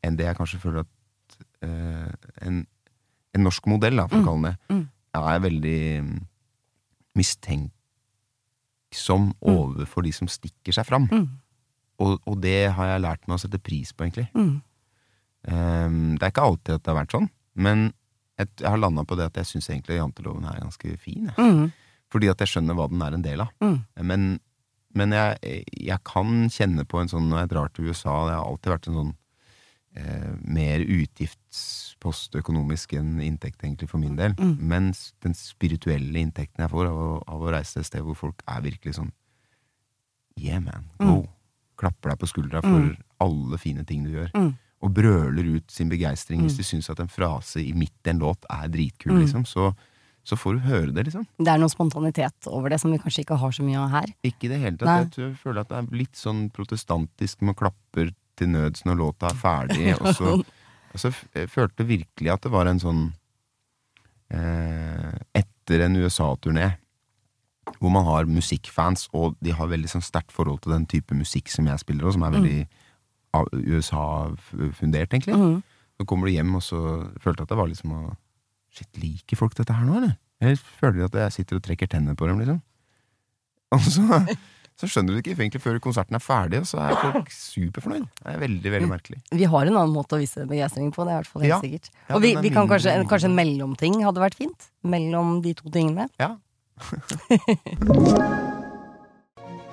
enn 0.05 0.17
det 0.17 0.27
jeg 0.29 0.37
kanskje 0.39 0.61
føler 0.63 0.85
at 0.85 1.39
eh, 1.65 2.13
en, 2.47 2.67
en 3.35 3.43
norsk 3.45 3.67
modell, 3.67 3.97
da, 3.99 4.07
for 4.09 4.21
å 4.23 4.25
kalle 4.29 4.53
det 4.53 4.59
Mm. 4.75 4.85
Er 5.21 5.45
veldig 5.45 5.81
mm, 6.05 6.15
mistenksom 7.19 7.73
overfor 9.41 10.07
de 10.07 10.13
som 10.17 10.31
stikker 10.31 10.73
seg 10.77 10.87
fram. 10.89 11.09
Mm. 11.11 11.29
Og, 12.03 12.17
og 12.27 12.39
det 12.43 12.73
har 12.75 12.87
jeg 12.91 13.05
lært 13.05 13.29
meg 13.29 13.37
å 13.37 13.43
sette 13.45 13.63
pris 13.63 13.93
på, 13.95 14.07
egentlig. 14.07 14.29
Mm. 14.35 14.57
Um, 15.45 16.17
det 16.17 16.25
er 16.25 16.33
ikke 16.33 16.49
alltid 16.49 16.79
at 16.79 16.83
det 16.83 16.91
har 16.91 17.03
vært 17.03 17.15
sånn, 17.15 17.29
men 17.61 17.93
jeg, 18.41 18.49
jeg 18.59 18.67
har 18.67 18.81
landa 18.81 19.05
på 19.07 19.19
det 19.19 19.29
at 19.29 19.37
jeg 19.39 19.51
syns 19.53 19.69
egentlig 19.71 20.01
janteloven 20.01 20.47
er 20.51 20.63
ganske 20.63 20.97
fin. 20.99 21.31
Jeg. 21.31 21.37
Mm. 21.39 21.69
Fordi 22.11 22.31
at 22.31 22.43
jeg 22.43 22.51
skjønner 22.51 22.79
hva 22.79 22.89
den 22.91 23.03
er 23.05 23.17
en 23.17 23.25
del 23.25 23.45
av. 23.45 23.53
Mm. 23.63 23.77
Men, 24.11 24.27
men 24.99 25.15
jeg, 25.15 25.63
jeg 25.91 26.01
kan 26.07 26.49
kjenne 26.53 26.87
på 26.89 27.01
en 27.01 27.11
sånn 27.11 27.29
Når 27.31 27.41
jeg 27.41 27.51
drar 27.51 27.71
til 27.75 27.89
USA 27.91 28.13
Det 28.29 28.37
har 28.37 28.45
alltid 28.45 28.71
vært 28.71 28.87
en 28.87 28.99
sånn 29.01 29.15
eh, 29.97 30.31
mer 30.45 30.81
utgiftspost 30.81 32.35
økonomisk 32.41 32.95
enn 32.99 33.21
inntekt, 33.25 33.63
egentlig, 33.65 33.89
for 33.91 33.99
min 34.03 34.17
del. 34.19 34.35
Mm. 34.39 34.57
Men 34.61 34.91
den 35.25 35.35
spirituelle 35.39 36.19
inntekten 36.23 36.65
jeg 36.65 36.71
får 36.73 36.91
av 36.91 36.99
å, 36.99 37.23
av 37.29 37.41
å 37.47 37.53
reise 37.55 37.73
til 37.77 37.85
et 37.85 37.87
sted 37.93 38.03
hvor 38.07 38.19
folk 38.19 38.43
er 38.49 38.61
virkelig 38.67 38.97
sånn 39.01 39.13
Yeah, 40.37 40.59
man. 40.59 40.89
Go. 40.99 41.29
Klapper 41.79 42.11
deg 42.11 42.19
på 42.19 42.27
skuldra 42.27 42.61
for 42.61 42.81
Mm. 42.81 42.97
alle 43.23 43.59
fine 43.59 43.85
ting 43.87 44.03
du 44.03 44.11
gjør. 44.11 44.31
Mm. 44.35 44.57
Og 44.83 44.91
brøler 44.93 45.47
ut 45.57 45.71
sin 45.71 45.89
begeistring 45.89 46.41
hvis 46.43 46.57
du 46.57 46.63
de 46.63 46.67
syns 46.67 46.91
at 46.91 46.99
en 47.01 47.09
frase 47.09 47.63
i 47.63 47.73
midt 47.73 47.95
i 48.05 48.11
en 48.11 48.19
låt 48.19 48.45
er 48.51 48.67
dritkul, 48.69 49.13
Mm. 49.15 49.21
liksom. 49.23 49.45
Så, 49.47 49.69
så 50.25 50.35
får 50.37 50.55
du 50.59 50.61
høre 50.67 50.93
det, 50.93 51.07
liksom. 51.07 51.25
Det 51.39 51.49
er 51.49 51.59
noe 51.59 51.69
spontanitet 51.71 52.49
over 52.51 52.69
det 52.69 52.81
som 52.81 52.91
vi 52.91 52.99
kanskje 52.99 53.23
ikke 53.25 53.39
har 53.39 53.51
så 53.53 53.63
mye 53.63 53.79
av 53.79 53.91
her. 53.91 54.07
Ikke 54.25 54.45
i 54.47 54.49
det 54.49 54.61
hele 54.61 54.77
tatt. 54.77 55.17
Nei. 55.17 55.29
Jeg 55.29 55.37
føler 55.39 55.61
at 55.61 55.69
det 55.69 55.79
er 55.79 55.97
litt 56.03 56.15
sånn 56.19 56.51
protestantisk 56.51 57.43
med 57.43 57.55
klapper 57.57 58.11
til 58.39 58.51
nøds 58.53 58.85
når 58.87 59.01
låta 59.01 59.31
er 59.31 59.41
ferdig. 59.41 59.91
og 60.01 60.15
så, 60.17 60.39
og 60.93 61.03
så 61.03 61.13
følte 61.51 61.87
virkelig 61.89 62.33
at 62.33 62.47
det 62.47 62.55
var 62.55 62.71
en 62.71 62.83
sånn 62.83 63.05
eh, 64.35 65.13
Etter 65.35 65.87
en 65.87 65.97
USA-turné 65.97 66.75
hvor 67.81 67.93
man 67.93 68.05
har 68.05 68.29
musikkfans, 68.29 69.09
og 69.17 69.39
de 69.45 69.55
har 69.57 69.71
veldig 69.71 69.89
sånn 69.89 70.05
sterkt 70.05 70.35
forhold 70.35 70.63
til 70.65 70.75
den 70.75 70.85
type 70.91 71.17
musikk 71.17 71.49
som 71.53 71.69
jeg 71.69 71.81
spiller, 71.81 72.07
og 72.07 72.13
som 72.17 72.27
er 72.27 72.35
veldig 72.37 72.59
mm. 72.67 73.63
USA-fundert, 73.73 75.15
egentlig. 75.15 75.37
Mm. 75.37 75.63
Så 75.97 76.07
kommer 76.09 76.29
du 76.29 76.35
hjem, 76.35 76.53
og 76.59 76.65
så 76.65 76.81
følte 77.23 77.41
jeg 77.41 77.49
at 77.49 77.55
det 77.55 77.61
var 77.63 77.73
liksom 77.73 77.97
å 77.97 78.03
Shit, 78.75 78.97
liker 78.99 79.39
folk 79.39 79.53
dette 79.55 79.71
her 79.71 79.87
nå, 79.87 80.01
eller? 80.01 80.17
Jeg 80.43 80.59
føler 80.59 81.05
at 81.07 81.15
jeg 81.15 81.35
sitter 81.37 81.61
og 81.61 81.63
trekker 81.63 81.87
tennene 81.93 82.17
på 82.19 82.27
dem, 82.27 82.41
liksom? 82.43 82.57
Og 83.71 83.85
så, 83.87 84.19
så 84.81 84.89
skjønner 84.91 85.15
du 85.15 85.19
det 85.21 85.23
ikke 85.25 85.37
egentlig 85.41 85.61
før 85.63 85.79
konserten 85.81 86.17
er 86.19 86.23
ferdig, 86.25 86.59
og 86.65 86.67
så 86.67 86.81
er 86.83 86.97
folk 86.99 87.31
superfornøyd. 87.31 88.07
Det 88.21 88.33
er 88.35 88.39
veldig, 88.43 88.71
veldig 88.75 88.89
merkelig. 88.91 89.19
Vi 89.31 89.45
har 89.45 89.67
en 89.71 89.77
annen 89.77 89.95
måte 89.95 90.17
å 90.17 90.19
vise 90.23 90.47
begeistring 90.51 90.91
på, 90.95 91.05
det 91.07 91.13
er 91.15 91.17
i 91.17 91.23
hvert 91.23 91.33
fall 91.33 91.43
helt 91.47 91.55
Ja. 91.55 91.61
sikkert. 91.63 91.91
Ja, 92.09 92.15
Og 92.17 92.23
vi, 92.23 92.35
er 92.35 92.43
vi 92.43 92.51
kan 92.51 92.67
kanskje, 92.69 92.91
en- 92.99 93.07
kanskje 93.07 93.31
en 93.31 93.37
mellomting 93.39 94.03
hadde 94.03 94.21
vært 94.25 94.35
fint? 94.35 94.71
Mellom 94.83 95.41
de 95.43 95.55
to 95.55 95.71
tingene. 95.71 96.09
Ja. 96.19 96.37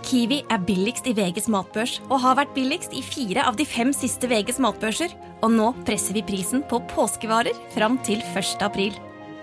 Kiwi 0.01 0.41
er 0.51 0.57
billigst 0.65 1.05
i 1.07 1.13
VGs 1.15 1.47
matbørs 1.53 1.99
og 2.09 2.19
har 2.23 2.35
vært 2.39 2.53
billigst 2.55 2.93
i 2.97 3.01
fire 3.05 3.43
av 3.47 3.55
de 3.55 3.65
fem 3.69 3.93
siste 3.95 4.27
VGs 4.27 4.57
matbørser. 4.59 5.13
Og 5.45 5.51
nå 5.53 5.69
presser 5.87 6.13
vi 6.17 6.23
prisen 6.25 6.63
på 6.67 6.81
påskevarer 6.91 7.53
fram 7.75 7.97
til 8.05 8.19
1. 8.33 8.61
april. 8.65 8.93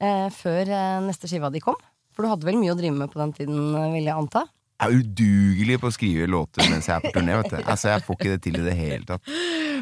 eh, 0.00 0.28
før 0.34 0.68
eh, 0.68 1.00
neste 1.06 1.28
skiva 1.30 1.50
di 1.52 1.60
kom. 1.64 1.76
For 2.16 2.24
du 2.24 2.30
hadde 2.32 2.46
vel 2.48 2.56
mye 2.60 2.72
å 2.72 2.78
drive 2.78 2.96
med 2.96 3.10
på 3.12 3.20
den 3.20 3.32
tiden, 3.36 3.74
eh, 3.76 3.90
vil 3.94 4.04
jeg 4.08 4.16
anta? 4.16 4.46
Jeg 4.76 4.92
er 4.92 4.98
udugelig 5.00 5.76
på 5.80 5.88
å 5.88 5.92
skrive 5.94 6.26
låter 6.28 6.66
mens 6.68 6.84
jeg 6.90 6.96
er 6.98 7.04
på 7.06 7.12
turné. 7.16 7.36
vet 7.42 7.48
du 7.48 7.56
Altså 7.64 7.88
Jeg 7.94 8.02
får 8.04 8.16
ikke 8.18 8.32
det 8.34 8.40
til 8.44 8.58
i 8.60 8.64
det 8.66 8.74
hele 8.76 9.04
tatt. 9.08 9.22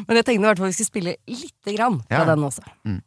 Men 0.07 0.15
jeg 0.21 0.25
tenkte 0.25 0.39
i 0.39 0.47
hvert 0.47 0.61
fall 0.61 0.71
vi 0.71 0.77
skulle 0.77 0.91
spille 0.93 1.15
lite 1.27 1.73
grann 1.75 1.97
Ja. 2.09 2.23
den 2.29 2.39
også. 2.47 2.63
Stop 2.63 3.01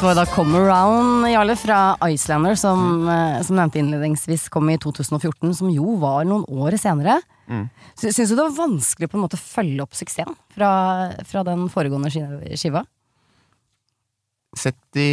Dette 0.00 0.14
var 0.14 0.16
da 0.16 0.32
Come 0.32 0.56
Around, 0.56 1.26
Jarle, 1.28 1.52
fra 1.60 2.08
Icelander, 2.08 2.54
som, 2.56 3.02
mm. 3.04 3.42
som 3.44 3.58
nevnte 3.58 3.82
innledningsvis 3.82 4.46
kom 4.48 4.70
i 4.72 4.78
2014, 4.80 5.50
som 5.58 5.68
jo 5.68 5.98
var 6.00 6.24
noen 6.24 6.46
år 6.48 6.72
senere. 6.80 7.18
Mm. 7.52 7.66
Syns 8.00 8.16
du 8.16 8.32
det 8.32 8.46
var 8.46 8.54
vanskelig 8.56 9.10
på 9.12 9.18
en 9.18 9.24
måte 9.26 9.36
å 9.36 9.42
følge 9.42 9.84
opp 9.84 9.98
suksessen 9.98 10.32
fra, 10.56 10.70
fra 11.28 11.42
den 11.44 11.66
foregående 11.68 12.08
skiva? 12.08 12.80
Sett 14.56 15.02
i 15.04 15.10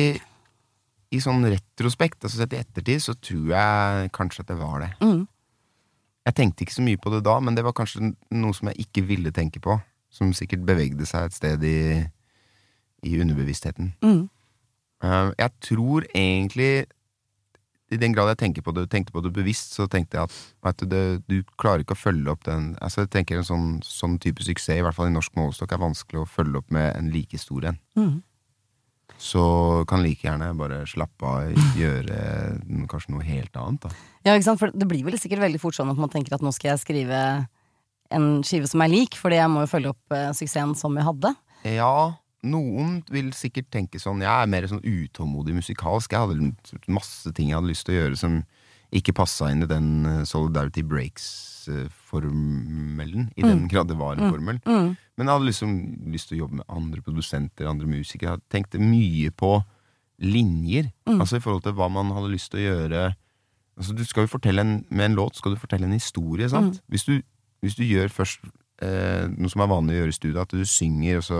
i 1.11 1.19
sånn 1.19 1.43
retrospekt, 1.51 2.21
altså 2.21 2.39
sett 2.45 2.55
i 2.55 2.61
ettertid, 2.63 3.03
så 3.03 3.17
tror 3.19 3.51
jeg 3.57 4.15
kanskje 4.15 4.47
at 4.47 4.53
det 4.53 4.57
var 4.61 4.85
det. 4.85 4.89
Mm. 5.03 5.27
Jeg 6.31 6.39
tenkte 6.39 6.63
ikke 6.63 6.77
så 6.77 6.87
mye 6.87 7.03
på 7.03 7.11
det 7.11 7.25
da, 7.27 7.35
men 7.43 7.59
det 7.59 7.67
var 7.67 7.75
kanskje 7.75 8.13
noe 8.39 8.55
som 8.55 8.71
jeg 8.71 8.87
ikke 8.87 9.03
ville 9.11 9.35
tenke 9.35 9.59
på. 9.67 9.75
Som 10.15 10.31
sikkert 10.31 10.63
bevegde 10.63 11.03
seg 11.11 11.27
et 11.27 11.35
sted 11.41 11.67
i, 11.67 11.77
i 13.03 13.19
underbevisstheten. 13.19 13.91
Mm. 13.99 14.25
Eh, 15.03 15.31
jeg 15.37 15.51
tror 15.61 16.05
egentlig 16.09 16.87
I 17.93 17.99
den 18.01 18.15
grad 18.15 18.31
jeg 18.33 18.39
tenker 18.41 18.63
på 18.65 18.73
det, 18.73 18.87
tenkte 18.89 19.13
på 19.13 19.21
det 19.21 19.29
bevisst, 19.35 19.75
så 19.77 19.85
tenkte 19.87 20.17
jeg 20.17 20.31
at 20.65 20.79
du, 20.81 20.87
det, 20.89 21.03
du 21.29 21.43
klarer 21.61 21.85
ikke 21.85 21.93
å 21.93 21.99
følge 21.99 22.33
opp 22.33 22.47
den 22.47 22.71
Altså 22.81 23.05
jeg 23.05 23.11
tenker 23.13 23.37
En 23.37 23.47
sånn, 23.47 23.67
sånn 23.85 24.17
type 24.23 24.43
suksess, 24.43 24.79
i 24.79 24.85
hvert 24.85 24.97
fall 24.97 25.11
i 25.11 25.13
norsk 25.13 25.37
målestokk, 25.37 25.75
er 25.75 25.85
vanskelig 25.85 26.23
å 26.23 26.29
følge 26.29 26.63
opp 26.63 26.73
med 26.73 26.89
en 26.97 27.11
like 27.13 27.37
stor 27.39 27.69
en. 27.69 27.79
Mm. 27.99 28.17
Så 29.21 29.43
kan 29.89 30.03
like 30.03 30.25
gjerne 30.25 30.49
bare 30.59 30.81
slappe 30.89 31.25
av, 31.25 31.61
gjøre 31.79 32.17
kanskje 32.91 33.13
noe 33.13 33.25
helt 33.25 33.55
annet. 33.57 33.87
da 33.87 33.93
Ja, 34.27 34.35
ikke 34.35 34.49
sant? 34.49 34.61
For 34.61 34.73
det 34.73 34.89
blir 34.89 35.05
vel 35.07 35.17
sikkert 35.21 35.45
veldig 35.45 35.61
fort 35.61 35.77
sånn 35.77 35.93
at 35.93 36.01
man 36.01 36.11
tenker 36.13 36.35
at 36.35 36.43
nå 36.43 36.51
skal 36.53 36.73
jeg 36.73 36.83
skrive 36.83 37.21
en 38.13 38.27
skive 38.45 38.69
som 38.69 38.83
er 38.83 38.91
lik, 38.91 39.17
fordi 39.19 39.39
jeg 39.39 39.51
må 39.51 39.63
jo 39.63 39.71
følge 39.71 39.93
opp 39.93 40.15
eh, 40.15 40.29
suksessen 40.35 40.75
som 40.79 40.95
jeg 40.97 41.07
hadde. 41.07 41.33
Ja, 41.67 41.95
noen 42.49 43.03
vil 43.11 43.33
sikkert 43.35 43.67
tenke 43.73 43.99
sånn 44.01 44.23
Jeg 44.25 44.31
er 44.31 44.47
mer 44.51 44.65
sånn 44.69 44.83
utålmodig 44.83 45.53
musikalsk. 45.59 46.13
Jeg 46.13 46.23
hadde 46.23 46.35
masse 46.91 47.29
ting 47.35 47.47
jeg 47.51 47.57
hadde 47.59 47.73
lyst 47.73 47.85
til 47.87 47.95
å 47.95 47.99
gjøre 48.01 48.17
som 48.19 48.33
ikke 48.95 49.17
passa 49.17 49.49
inn 49.51 49.65
i 49.65 49.69
den 49.69 49.87
eh, 50.07 50.25
Solidarity 50.27 50.83
Breaks-formelen. 50.87 53.23
I 53.35 53.43
den 53.43 53.67
grad 53.71 53.87
det 53.91 53.97
var 53.99 54.13
en 54.15 54.31
formel. 54.31 54.57
Mm. 54.63 54.89
Men 55.17 55.27
jeg 55.27 55.33
hadde 55.33 55.49
liksom 55.49 55.71
lyst 56.13 56.27
til 56.29 56.37
å 56.37 56.41
jobbe 56.45 56.57
med 56.61 56.71
andre 56.79 56.99
produsenter, 57.03 57.63
andre 57.67 57.87
musikere. 57.89 58.27
Jeg 58.27 58.33
hadde 58.37 58.53
tenkt 58.53 58.73
mye 58.79 59.29
på 59.35 59.51
linjer. 60.23 60.85
Altså 61.17 61.35
i 61.37 61.43
forhold 61.43 61.63
til 61.65 61.75
hva 61.77 61.87
man 61.91 62.15
hadde 62.15 62.33
lyst 62.33 62.49
til 62.53 62.61
å 62.61 62.67
gjøre. 62.67 63.01
Altså 63.77 63.91
du 63.93 64.03
skal 64.07 64.23
jo 64.25 64.31
fortelle 64.31 64.61
en, 64.63 64.85
Med 64.89 65.05
en 65.11 65.19
låt 65.19 65.37
skal 65.37 65.53
du 65.53 65.61
fortelle 65.61 65.85
en 65.85 65.97
historie, 65.97 66.47
sant? 66.49 66.81
Hvis, 66.87 67.05
du, 67.05 67.13
hvis 67.61 67.77
du 67.77 67.83
gjør 67.85 68.07
først 68.13 68.39
eh, 68.81 69.25
noe 69.35 69.51
som 69.51 69.61
er 69.61 69.71
vanlig 69.71 69.95
å 69.95 69.99
gjøre 70.01 70.13
i 70.13 70.17
studio, 70.17 70.41
at 70.41 70.55
du 70.55 70.65
synger, 70.65 71.19
og 71.19 71.25
så 71.27 71.39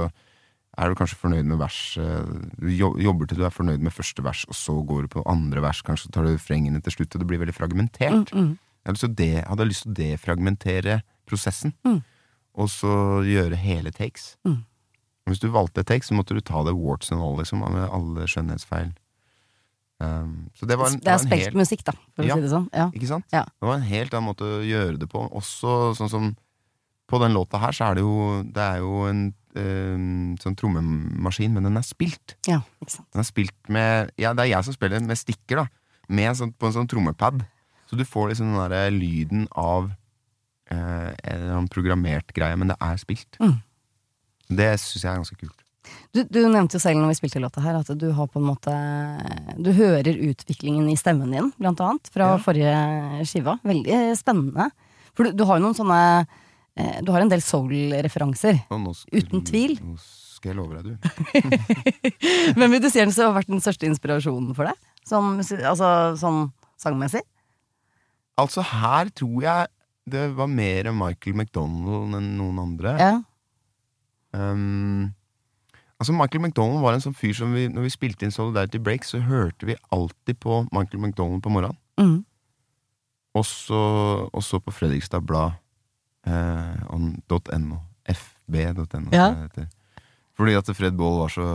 er 0.77 0.89
du 0.89 0.95
kanskje 0.95 1.17
fornøyd 1.17 1.45
med 1.49 1.57
vers 1.57 1.97
eh, 1.97 2.23
Du 2.59 2.67
jobber 3.01 3.25
til 3.27 3.37
du 3.37 3.45
er 3.45 3.49
fornøyd 3.53 3.79
med 3.81 3.91
første 3.93 4.21
vers, 4.23 4.45
og 4.47 4.53
så 4.55 4.75
går 4.85 5.01
du 5.07 5.07
på 5.17 5.23
andre 5.25 5.61
vers, 5.61 5.81
kanskje 5.81 6.11
tar 6.13 6.23
du 6.27 6.33
refrengene 6.35 6.81
til 6.83 6.91
slutt, 6.93 7.15
og 7.15 7.19
det 7.23 7.27
blir 7.27 7.39
veldig 7.41 7.55
fragmentert. 7.57 8.31
Mm. 8.33 8.57
Jeg 8.85 8.93
hadde 8.93 8.95
lyst 8.95 9.03
til 9.03 9.09
å 9.09 9.15
de- 9.15 9.45
hadde 9.49 9.67
lyst 9.67 9.83
til 9.83 9.91
å 9.91 9.97
defragmentere 9.97 11.01
prosessen, 11.27 11.73
Mm. 11.83 12.03
og 12.55 12.67
så 12.69 12.93
gjøre 13.25 13.55
hele 13.57 13.91
takes. 13.91 14.35
Mm. 14.45 14.63
Hvis 15.27 15.39
du 15.41 15.49
valgte 15.51 15.79
et 15.81 15.87
take, 15.87 16.05
så 16.05 16.13
måtte 16.15 16.33
du 16.33 16.39
ta 16.41 16.63
det 16.63 16.73
warts 16.73 17.11
and 17.11 17.19
all, 17.21 17.35
liksom, 17.37 17.59
med 17.59 17.89
alle 17.89 18.27
skjønnhetsfeil. 18.27 18.93
Um, 19.99 20.49
så 20.53 20.67
det 20.69 20.77
var 20.77 20.87
en, 20.91 20.99
Det 21.01 21.07
er 21.09 21.17
spekt 21.17 21.47
en 21.47 21.57
helt- 21.57 21.83
da, 21.85 21.91
for 22.15 22.23
Ja. 22.23 22.35
å 22.35 22.37
si 22.37 22.41
det 22.41 22.51
sånn. 22.51 22.69
Ja. 22.71 22.89
Ikke 22.91 23.07
sant? 23.07 23.25
Ja. 23.33 23.43
Det 23.43 23.65
var 23.67 23.75
en 23.75 23.81
helt 23.81 24.11
annen 24.13 24.29
måte 24.35 24.45
å 24.45 24.61
gjøre 24.63 24.99
det 24.99 25.09
på. 25.09 25.27
Også 25.33 25.95
sånn 25.97 26.09
som 26.09 26.35
På 27.09 27.19
den 27.21 27.31
låta 27.33 27.57
her 27.57 27.71
så 27.71 27.89
er 27.89 27.95
det 27.95 28.01
jo 28.03 28.43
Det 28.43 28.57
er 28.61 28.77
jo 28.79 29.05
en 29.07 29.33
eh, 29.57 29.97
sånn 30.43 30.55
trommemaskin, 30.59 31.53
men 31.57 31.67
den 31.67 31.77
er 31.79 31.85
spilt. 31.87 32.35
ja, 32.47 32.61
ikke 32.83 32.93
sant. 32.99 33.09
Den 33.13 33.23
er 33.25 33.29
spilt 33.29 33.69
med 33.73 34.11
Ja, 34.21 34.33
det 34.37 34.45
er 34.47 34.53
jeg 34.55 34.63
som 34.69 34.73
spiller 34.77 35.01
med 35.03 35.17
stikker, 35.19 35.63
da. 35.63 35.67
Med 36.09 36.37
sånn, 36.39 36.53
på 36.55 36.69
en 36.69 36.75
sånn 36.77 36.87
trommepad. 36.87 37.41
Så 37.89 37.97
du 37.99 38.03
får 38.07 38.29
liksom 38.33 38.53
den 38.53 38.59
derre 38.61 38.91
lyden 38.91 39.47
av 39.55 39.89
eh, 40.71 41.11
en 41.23 41.67
programmert 41.71 42.33
greie, 42.35 42.55
men 42.59 42.67
det 42.73 42.77
er 42.83 42.97
spilt. 42.99 43.37
Mm. 43.43 43.57
Det 44.47 44.73
syns 44.79 45.03
jeg 45.03 45.11
er 45.11 45.21
ganske 45.21 45.39
kult. 45.39 45.63
Du, 46.11 46.21
du 46.27 46.41
nevnte 46.51 46.75
jo 46.75 46.81
selv 46.83 46.99
når 46.99 47.13
vi 47.13 47.17
spilte 47.21 47.39
låta 47.39 47.61
her, 47.63 47.77
at 47.79 47.87
du 47.99 48.09
har 48.15 48.27
på 48.27 48.41
en 48.41 48.47
måte 48.49 48.73
Du 49.63 49.69
hører 49.75 50.17
utviklingen 50.29 50.89
i 50.91 50.97
stemmen 50.99 51.31
din, 51.31 51.51
blant 51.59 51.79
annet, 51.83 52.09
fra 52.11 52.33
Ja. 52.33 52.41
forrige 52.43 53.23
skiva. 53.27 53.57
Veldig 53.63 53.99
spennende. 54.19 54.69
For 55.15 55.23
du, 55.27 55.31
du 55.31 55.45
har 55.47 55.57
jo 55.59 55.63
noen 55.63 55.77
sånne 55.77 56.01
Du 56.77 57.09
har 57.13 57.23
en 57.23 57.31
del 57.31 57.41
soul-referanser. 57.41 58.59
Uten 58.69 59.43
tvil. 59.47 59.77
Nå 59.81 59.95
skal 60.37 60.53
jeg 60.53 60.57
love 60.59 60.77
deg, 60.77 60.93
du. 60.93 60.97
Hvem 62.57 62.75
vil 62.75 62.83
du 62.83 62.89
si 62.91 63.01
den 63.01 63.13
har 63.15 63.33
vært 63.35 63.49
den 63.49 63.63
største 63.63 63.89
inspirasjonen 63.89 64.53
for 64.57 64.69
deg? 64.69 64.93
Sånn, 65.07 65.39
altså, 65.41 65.89
sånn 66.19 66.43
sangmessig? 66.79 67.23
Altså, 68.37 68.61
her 68.61 69.09
tror 69.17 69.41
jeg 69.41 69.71
det 70.07 70.27
var 70.37 70.47
mer 70.51 70.91
Michael 70.95 71.35
McDonald 71.35 72.15
enn 72.15 72.29
noen 72.37 72.61
andre. 72.61 72.93
Ja. 73.01 73.13
Um, 74.37 75.09
altså 75.97 76.13
Michael 76.15 76.45
McDonald 76.45 76.83
var 76.83 76.95
en 76.95 77.03
sånn 77.03 77.17
fyr 77.17 77.33
som 77.35 77.55
vi, 77.57 77.65
når 77.71 77.87
vi 77.87 77.93
spilte 77.95 78.27
inn 78.27 78.35
Solidarity 78.35 78.79
Break, 78.83 79.07
så 79.07 79.23
hørte 79.25 79.67
vi 79.67 79.75
alltid 79.95 80.39
på 80.43 80.61
Michael 80.69 81.01
McDonald 81.01 81.43
på 81.43 81.51
morgenen. 81.51 81.79
Mm. 81.99 82.19
Og 83.37 83.45
så 83.45 84.61
på 84.63 84.73
Fredrikstad 84.73 85.25
Blad 85.27 85.57
eh, 86.27 86.93
on 86.93 87.15
.no. 87.63 87.81
fb.no. 88.07 89.09
Ja. 89.11 89.31
Fordi 90.37 90.53
at 90.53 90.67
Fred 90.77 90.93
Baall 90.93 91.15
var 91.23 91.31
så 91.33 91.45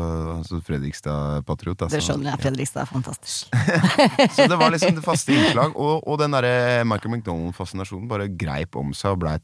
så 0.42 0.58
Fredrikstad-patriot. 0.66 1.85
Det 1.92 2.00
skjønner 2.02 2.32
jeg. 2.32 2.42
Fredrikstad 2.42 2.82
er 2.82 2.90
fantastisk. 2.90 3.52
Så 4.37 4.48
det 4.50 4.58
var 4.58 4.72
liksom 4.74 4.96
det 4.96 5.04
faste 5.04 5.37
innslag. 5.37 5.76
Og, 5.78 6.02
og 6.02 6.18
den 6.18 6.35
derre 6.35 6.82
Michael 6.88 7.14
McDonald-fascinasjonen 7.14 8.08
bare 8.11 8.26
greip 8.26 8.74
om 8.80 8.90
seg 8.96 9.14
og 9.14 9.22
blei 9.22 9.37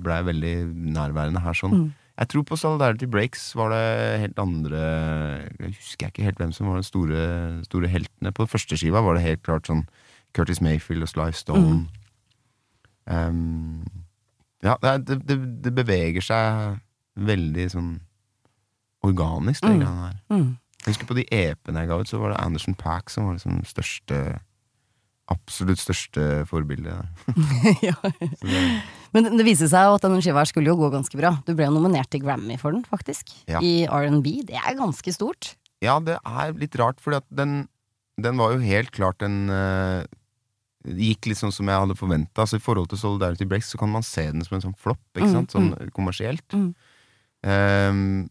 ble 0.00 0.16
veldig 0.30 0.54
nærværende 0.96 1.44
her 1.44 1.60
sånn. 1.60 1.76
Mm. 1.76 1.92
Jeg 2.14 2.30
tror 2.30 2.46
på 2.46 2.56
Solidarity 2.56 3.08
Breaks 3.10 3.42
var 3.58 3.72
det 3.74 4.20
helt 4.22 4.38
andre 4.38 4.80
Jeg 5.58 5.72
husker 5.80 6.12
ikke 6.12 6.22
helt 6.22 6.38
hvem 6.38 6.52
som 6.54 6.70
var 6.70 6.78
de 6.78 6.86
store, 6.86 7.24
store 7.66 7.90
heltene. 7.90 8.32
På 8.32 8.46
første 8.48 8.78
skiva 8.80 9.02
var 9.04 9.18
det 9.18 9.26
helt 9.26 9.44
klart 9.44 9.68
sånn 9.68 9.84
Curtis 10.34 10.62
Mayfield 10.64 11.04
og 11.04 11.10
Sly 11.10 11.28
Stone. 11.36 11.84
Um, 13.04 13.84
ja, 14.64 14.78
det, 14.80 15.20
det, 15.28 15.36
det, 15.64 15.72
beveger 15.76 16.24
seg 16.24 16.80
veldig 17.14 17.68
sånn 17.74 17.92
organisk, 19.04 19.62
det 19.62 19.74
Mm. 19.74 19.80
greiene 19.82 20.06
her. 20.08 20.16
Mm. 20.32 20.48
Jeg 20.84 20.92
husker 20.92 21.08
på 21.08 21.16
de 21.16 21.24
EP-ene 21.32 21.84
jeg 21.84 21.88
ga 21.88 22.00
ut, 22.00 22.08
så 22.08 22.18
var 22.20 22.32
det 22.32 22.40
Anderson 22.40 22.74
Pack 22.76 23.12
som 23.12 23.28
var 23.28 23.38
liksom 23.38 23.62
største 23.68 24.40
Absolutt 25.32 25.80
største 25.80 26.44
forbilde. 26.44 26.92
ja. 27.88 27.94
Det, 28.04 28.58
Men 29.16 29.30
det, 29.38 29.46
viste 29.46 29.70
seg 29.72 29.86
jo 29.86 29.94
at 29.96 30.02
denne 30.04 30.20
skiva 30.20 30.42
skulle 30.44 30.68
jo 30.68 30.76
gå 30.76 30.90
ganske 30.92 31.16
bra. 31.16 31.30
Du 31.46 31.54
ble 31.56 31.64
jo 31.64 31.72
nominert 31.72 32.10
til 32.12 32.20
Grammy 32.20 32.58
for 32.60 32.76
den, 32.76 32.82
faktisk. 32.84 33.32
Ja. 33.48 33.62
I 33.64 33.86
R&B. 33.88 34.42
Det 34.44 34.58
er 34.60 34.76
ganske 34.76 35.14
stort. 35.16 35.54
ja, 35.80 35.96
det 36.04 36.18
er 36.20 36.52
litt 36.60 36.76
rart, 36.76 37.00
for 37.00 37.16
den, 37.32 37.64
den 38.20 38.36
var 38.36 38.52
jo 38.52 38.60
helt 38.68 38.92
klart 38.92 39.24
en 39.24 39.48
det 39.48 40.04
gikk 40.84 41.26
litt 41.30 41.38
sånn 41.40 41.52
som 41.54 41.68
jeg 41.70 41.80
hadde 41.80 41.96
forventa. 41.96 42.42
Altså, 42.44 42.58
I 42.60 42.64
forhold 42.64 42.90
til 42.92 42.98
Solidarity 43.00 43.46
Breaks 43.48 43.70
så 43.72 43.78
kan 43.80 43.88
man 43.92 44.02
se 44.04 44.26
den 44.30 44.44
som 44.44 44.56
en 44.58 44.64
sånn 44.66 44.76
flopp, 44.76 45.00
ikke 45.16 45.28
Mm, 45.30 45.34
sant? 45.34 45.54
Sånn 45.56 45.90
kommersielt. 45.96 46.44
Mm. 46.52 46.74
Um, 47.44 48.30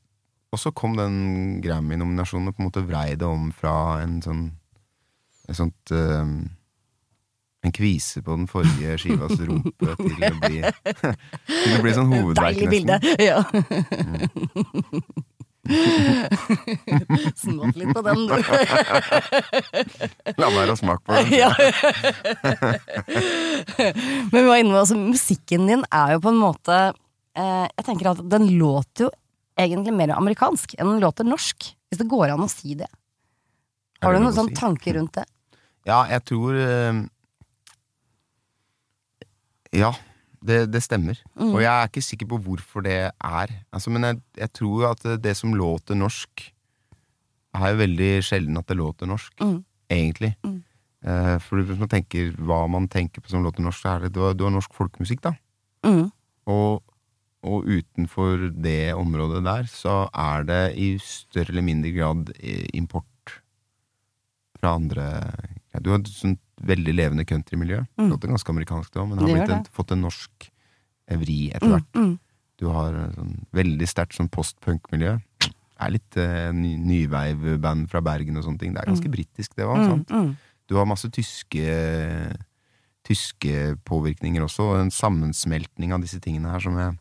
og 0.53 0.59
så 0.61 0.71
kom 0.73 0.95
den 0.97 1.61
Grammy-nominasjonen 1.61 2.49
og 2.51 2.55
på 2.57 2.61
en 2.61 2.67
måte 2.69 2.83
vrei 2.85 3.15
det 3.17 3.25
om 3.25 3.51
fra 3.53 4.01
en 4.03 4.19
sånn 4.21 4.43
Et 5.49 5.57
sånt 5.57 5.91
um, 5.91 6.49
En 7.65 7.71
kvise 7.73 8.21
på 8.23 8.35
den 8.37 8.47
forrige 8.47 8.97
skivas 9.01 9.37
rumpe 9.43 9.95
til 9.97 10.25
å 10.29 10.39
bli 10.45 10.61
Til 11.63 11.77
å 11.77 11.81
bli 11.83 11.93
sånn 11.97 12.13
hovedverk, 12.13 12.57
Deilig 12.57 12.69
bilde. 12.69 12.99
Ja. 13.21 13.41
Smått 17.39 17.77
litt 17.79 17.93
på 17.95 18.01
den, 18.03 18.25
du. 18.27 18.35
La 20.41 20.49
være 20.51 20.73
å 20.73 20.79
smake 20.79 20.99
på 21.07 21.15
den. 21.15 21.29
ja. 21.39 21.51
Men 24.27 24.35
vi 24.35 24.43
var 24.49 24.57
inne 24.59 24.75
altså, 24.81 24.97
musikken 24.99 25.63
din 25.69 25.83
er 25.87 26.07
jo 26.17 26.23
på 26.25 26.31
en 26.33 26.41
måte 26.41 26.75
eh, 26.91 27.67
Jeg 27.69 27.85
tenker 27.87 28.11
at 28.11 28.19
den 28.33 28.45
låter 28.59 29.07
jo 29.07 29.11
egentlig 29.59 29.93
mer 29.95 30.11
amerikansk 30.17 30.75
enn 30.75 30.89
den 30.95 31.03
låter 31.03 31.23
norsk. 31.27 31.59
Hvis 31.87 31.99
det 32.01 32.11
går 32.11 32.27
an 32.33 32.43
å 32.43 32.49
si 32.51 32.75
det. 32.79 32.91
Har 34.03 34.11
du 34.15 34.19
noen 34.19 34.35
sånn 34.35 34.51
si? 34.51 34.57
tanker 34.59 34.91
rundt 34.97 35.15
det? 35.21 35.27
Ja, 35.87 35.99
jeg 36.11 36.21
tror 36.27 36.51
eh, 36.59 36.93
Ja, 39.79 39.91
det, 40.43 40.59
det 40.73 40.81
stemmer. 40.83 41.19
Mm. 41.39 41.53
Og 41.53 41.61
jeg 41.63 41.71
er 41.71 41.89
ikke 41.89 42.03
sikker 42.03 42.29
på 42.33 42.39
hvorfor 42.45 42.83
det 42.85 42.97
er. 43.11 43.53
Altså, 43.73 43.93
men 43.93 44.07
jeg, 44.07 44.19
jeg 44.37 44.53
tror 44.59 44.89
at 44.91 45.05
det, 45.23 45.35
som 45.39 45.55
låter 45.57 45.97
norsk, 45.97 46.49
er 47.53 47.73
jo 47.73 47.81
veldig 47.83 48.11
sjelden 48.25 48.57
at 48.59 48.69
det 48.69 48.77
låter 48.79 49.09
norsk. 49.09 49.33
Mm. 49.41 49.59
Egentlig. 49.93 50.33
Mm. 50.43 50.59
Eh, 51.03 51.35
for 51.43 51.61
hvis 51.61 51.79
man 51.79 51.91
tenker 51.91 52.33
hva 52.39 52.63
man 52.71 52.89
tenker 52.91 53.23
på 53.23 53.31
som 53.31 53.45
låter 53.45 53.65
norsk, 53.65 53.83
så 53.83 53.95
er 53.95 54.05
det 54.05 54.13
du 54.15 54.23
har, 54.25 54.35
du 54.37 54.45
har 54.47 54.53
norsk 54.55 54.73
folkemusikk, 54.75 55.23
da. 55.25 55.35
Mm. 55.85 56.07
Og, 56.51 56.83
og 57.43 57.67
utenfor 57.67 58.49
det 58.55 58.93
området 58.95 59.43
der, 59.45 59.67
så 59.71 60.03
er 60.11 60.47
det 60.47 60.63
i 60.79 60.93
større 61.03 61.53
eller 61.53 61.67
mindre 61.71 61.91
grad 61.95 62.31
import 62.73 63.39
fra 64.59 64.77
andre 64.79 65.07
ja, 65.73 65.79
Du 65.81 65.89
har 65.91 65.99
et 65.99 66.07
sånt 66.13 66.39
veldig 66.63 66.93
levende 66.95 67.25
countrymiljø. 67.25 67.81
Mm. 67.97 68.09
Låter 68.11 68.29
ganske 68.31 68.49
amerikansk, 68.53 68.95
men 68.95 69.17
det 69.17 69.25
Det 69.25 69.29
har 69.29 69.39
blitt 69.39 69.55
en, 69.57 69.65
fått 69.73 69.91
en 69.91 70.01
norsk 70.05 70.49
evri 71.11 71.25
vri 71.25 71.51
etter 71.51 71.67
Mm. 71.67 71.73
hvert. 71.73 71.93
Mm. 71.95 72.19
Du 72.57 72.67
har 72.69 72.93
eh, 72.93 73.11
sånn 73.17 73.45
veldig 73.51 73.87
sterkt 73.89 74.15
sånn 74.15 74.29
post-punk-miljø. 74.29 75.19
er 75.83 75.89
litt 75.91 76.15
eh, 76.15 76.51
ny, 76.53 76.77
nyveiv-band 76.77 77.89
fra 77.89 77.99
Bergen 78.01 78.37
og 78.37 78.45
sånne 78.45 78.59
ting. 78.59 78.73
Det 78.73 78.81
er 78.83 78.91
ganske 78.93 79.09
britisk, 79.11 79.55
det 79.55 79.65
òg. 79.65 79.77
Mm, 79.77 80.05
mm. 80.07 80.35
Du 80.69 80.75
har 80.75 80.85
masse 80.85 81.09
tyske 81.09 82.37
Tyske 83.03 83.75
påvirkninger 83.83 84.39
også, 84.45 84.63
og 84.63 84.77
en 84.79 84.89
sammensmeltning 84.89 85.91
av 85.91 85.99
disse 85.99 86.21
tingene 86.23 86.53
her 86.53 86.59
som 86.63 86.77
jeg 86.79 86.97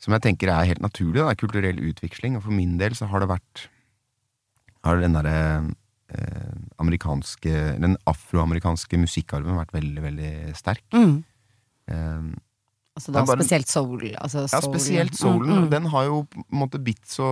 Som 0.00 0.12
jeg 0.12 0.22
tenker 0.22 0.48
er 0.48 0.64
helt 0.64 0.80
naturlig. 0.80 1.20
Det 1.20 1.28
er 1.28 1.34
kulturell 1.34 1.78
utveksling, 1.90 2.36
og 2.36 2.42
for 2.42 2.52
min 2.52 2.78
del 2.78 2.94
så 2.96 3.06
har 3.06 3.20
det 3.20 3.28
vært 3.28 3.68
Har 4.82 4.96
den 4.96 5.12
derre 5.12 5.74
Den 7.82 7.96
afroamerikanske 8.06 8.98
musikkarven 9.00 9.58
vært 9.58 9.72
veldig, 9.74 10.02
veldig 10.04 10.32
sterk. 10.58 10.84
Mm. 10.94 11.16
Eh, 11.90 12.34
Altså 12.96 13.12
da 13.12 13.24
bare- 13.26 13.36
spesielt 13.36 13.68
soul. 13.68 14.00
Altså 14.16 14.46
ja, 14.48 14.60
spesielt 14.64 15.14
soulen. 15.18 15.50
Mm, 15.52 15.64
mm. 15.66 15.70
Den 15.70 15.86
har 15.92 16.04
jo 16.06 16.22
på 16.32 16.44
en 16.50 16.58
måte 16.62 16.78
bitt, 16.82 17.04
så, 17.04 17.26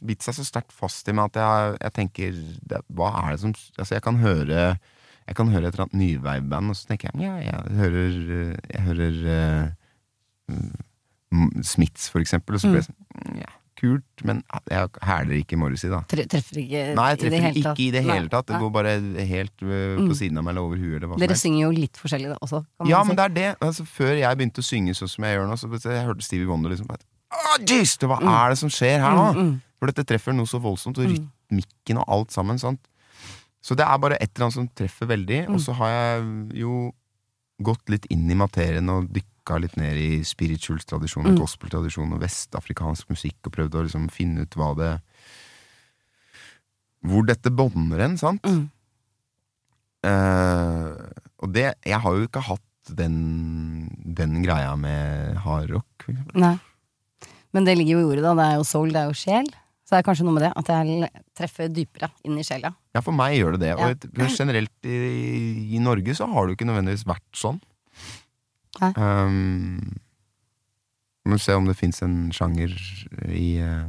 bitt 0.00 0.22
seg 0.24 0.32
så 0.38 0.44
sterkt 0.48 0.72
fast 0.72 1.06
i 1.08 1.12
meg 1.12 1.26
at 1.28 1.36
jeg, 1.42 1.76
jeg 1.82 1.92
tenker 1.92 2.38
det, 2.64 2.80
Hva 2.88 3.10
er 3.20 3.34
det 3.34 3.40
som 3.42 3.52
Altså, 3.76 3.92
jeg 3.98 4.02
kan 4.02 4.16
høre 4.16 4.78
Jeg 5.28 5.36
kan 5.36 5.48
høre 5.52 5.68
et 5.68 5.74
eller 5.74 5.84
annet 5.84 6.00
nyveiband, 6.00 6.70
og 6.72 6.76
så 6.76 6.86
tenker 6.88 7.10
jeg 7.12 7.20
ja, 7.20 7.36
jeg 7.36 7.76
hører 7.76 8.56
Jeg 8.72 8.80
hører 8.88 9.20
eh, 9.34 9.68
mm, 10.48 11.62
Smiths, 11.62 12.08
for 12.08 12.20
eksempel, 12.24 12.54
og 12.56 12.60
så 12.64 12.70
blir 12.72 12.80
jeg 12.80 12.88
sånn 12.88 13.38
ja, 13.44 13.52
Kult, 13.84 14.24
men 14.24 14.40
jeg 14.72 14.88
hæler 15.04 15.36
ikke 15.42 15.58
Morrissey, 15.60 15.90
da. 15.92 16.00
Tre- 16.08 16.24
Treffer 16.32 16.60
ikke 16.64 16.82
Nei, 16.96 17.08
i 17.12 17.16
det 17.20 17.40
hele 17.44 17.62
tatt. 17.62 17.74
ikke 17.76 17.84
i 17.84 17.88
det 17.94 18.02
hele 18.08 18.30
tatt. 18.32 18.46
Det 18.48 18.60
går 18.64 18.70
bare 18.72 18.94
helt 19.28 19.64
øh, 19.66 19.98
på 20.08 20.16
siden 20.16 20.40
av 20.40 20.46
meg 20.46 20.54
eller 20.54 20.64
over 20.70 20.80
huet. 20.80 20.96
Eller 21.04 21.20
Dere 21.26 21.36
synger 21.38 21.66
jo 21.66 21.72
litt 21.76 22.00
forskjellig 22.00 22.32
da, 22.32 22.38
også. 22.46 22.62
Kan 22.80 22.88
Ja, 22.90 23.02
man 23.04 23.12
men 23.12 23.20
det 23.20 23.26
er 23.28 23.34
det. 23.36 23.48
Altså, 23.68 23.84
før 23.84 24.14
jeg 24.16 24.40
begynte 24.40 24.64
å 24.64 24.66
synge 24.66 24.96
sånn 24.96 25.12
som 25.12 25.28
jeg 25.28 25.36
gjør 25.38 25.50
nå, 25.52 25.58
så 25.60 25.68
jeg 25.76 26.06
hørte 26.08 26.24
Stevie 26.26 26.48
Wonder 26.48 26.72
liksom 26.72 26.88
bare, 26.88 27.04
det, 27.60 27.80
Hva 28.08 28.18
er 28.46 28.54
det 28.54 28.58
som 28.64 28.70
skjer 28.72 28.98
her 29.04 29.14
nå? 29.18 29.28
Mm, 29.34 29.46
mm. 29.52 29.54
For 29.78 29.90
dette 29.92 30.04
treffer 30.08 30.32
noe 30.32 30.48
så 30.48 30.60
voldsomt, 30.64 30.98
og 31.02 31.10
rytmikken 31.12 31.98
og 32.00 32.08
alt 32.16 32.32
sammen. 32.32 32.58
Sant? 32.62 32.80
Så 33.64 33.76
det 33.76 33.84
er 33.84 33.98
bare 34.00 34.16
et 34.20 34.30
eller 34.34 34.46
annet 34.48 34.56
som 34.58 34.68
treffer 34.76 35.08
veldig. 35.10 35.42
Mm. 35.48 35.54
Og 35.56 35.60
så 35.64 35.74
har 35.76 35.90
jeg 35.92 36.24
jo 36.64 36.92
gått 37.62 37.88
litt 37.88 38.06
inn 38.10 38.30
i 38.30 38.34
materien 38.34 38.88
og 38.90 39.10
dykka 39.14 39.60
litt 39.60 39.76
ned 39.76 39.96
i 40.00 40.22
spirituals-tradisjon 40.26 41.26
og 41.26 41.34
Mm. 41.34 41.40
gospel-tradisjon 41.44 42.12
og 42.12 42.20
vestafrikansk 42.20 43.08
musikk, 43.10 43.36
og 43.46 43.52
prøvd 43.52 43.74
å 43.74 43.82
liksom 43.84 44.10
finne 44.10 44.42
ut 44.42 44.54
hva 44.54 44.74
det 44.76 45.00
Hvor 47.04 47.26
dette 47.26 47.50
bånder 47.52 48.00
hen, 48.00 48.16
sant? 48.16 48.42
Mm. 48.48 48.70
Eh, 50.04 51.10
og 51.44 51.52
det 51.52 51.74
Jeg 51.84 52.00
har 52.00 52.14
jo 52.16 52.26
ikke 52.26 52.42
hatt 52.48 52.62
den, 52.94 53.88
den 54.04 54.42
greia 54.44 54.74
med 54.76 55.36
hardrock. 55.44 55.86
for 56.04 56.12
eksempel. 56.12 56.40
Nei. 56.40 56.58
Men 57.52 57.64
det 57.64 57.76
ligger 57.78 57.98
jo 58.00 58.00
i 58.00 58.10
ordet, 58.12 58.22
da. 58.24 58.34
Det 58.34 58.44
er 58.44 58.56
jo 58.56 58.64
soul, 58.64 58.88
det 58.92 58.96
er 58.96 59.06
jo 59.08 59.16
sjel. 59.16 59.46
Så 59.84 59.92
det 59.92 60.00
er 60.00 60.06
kanskje 60.06 60.24
noe 60.24 60.38
med 60.38 60.46
det, 60.46 60.52
at 60.56 60.70
jeg 60.72 61.08
treffer 61.36 61.68
dypere 61.68 62.08
inn 62.24 62.38
i 62.40 62.44
sjela. 62.46 62.70
Ja, 62.96 63.02
for 63.04 63.12
meg 63.16 63.36
gjør 63.36 63.58
det 63.58 63.66
det. 63.66 63.74
Og 63.76 64.06
ja. 64.16 64.28
generelt 64.32 64.88
i, 64.88 65.74
i 65.76 65.82
Norge 65.82 66.16
så 66.16 66.28
har 66.30 66.46
det 66.46 66.54
jo 66.54 66.58
ikke 66.58 66.68
nødvendigvis 66.70 67.04
vært 67.08 67.26
sånn. 67.36 67.60
Nei. 68.80 68.90
Um, 68.96 69.92
må 71.28 71.36
se 71.40 71.56
om 71.56 71.68
det 71.68 71.76
fins 71.76 72.00
en 72.04 72.32
sjanger 72.34 72.72
i 73.28 73.48
uh, 73.60 73.84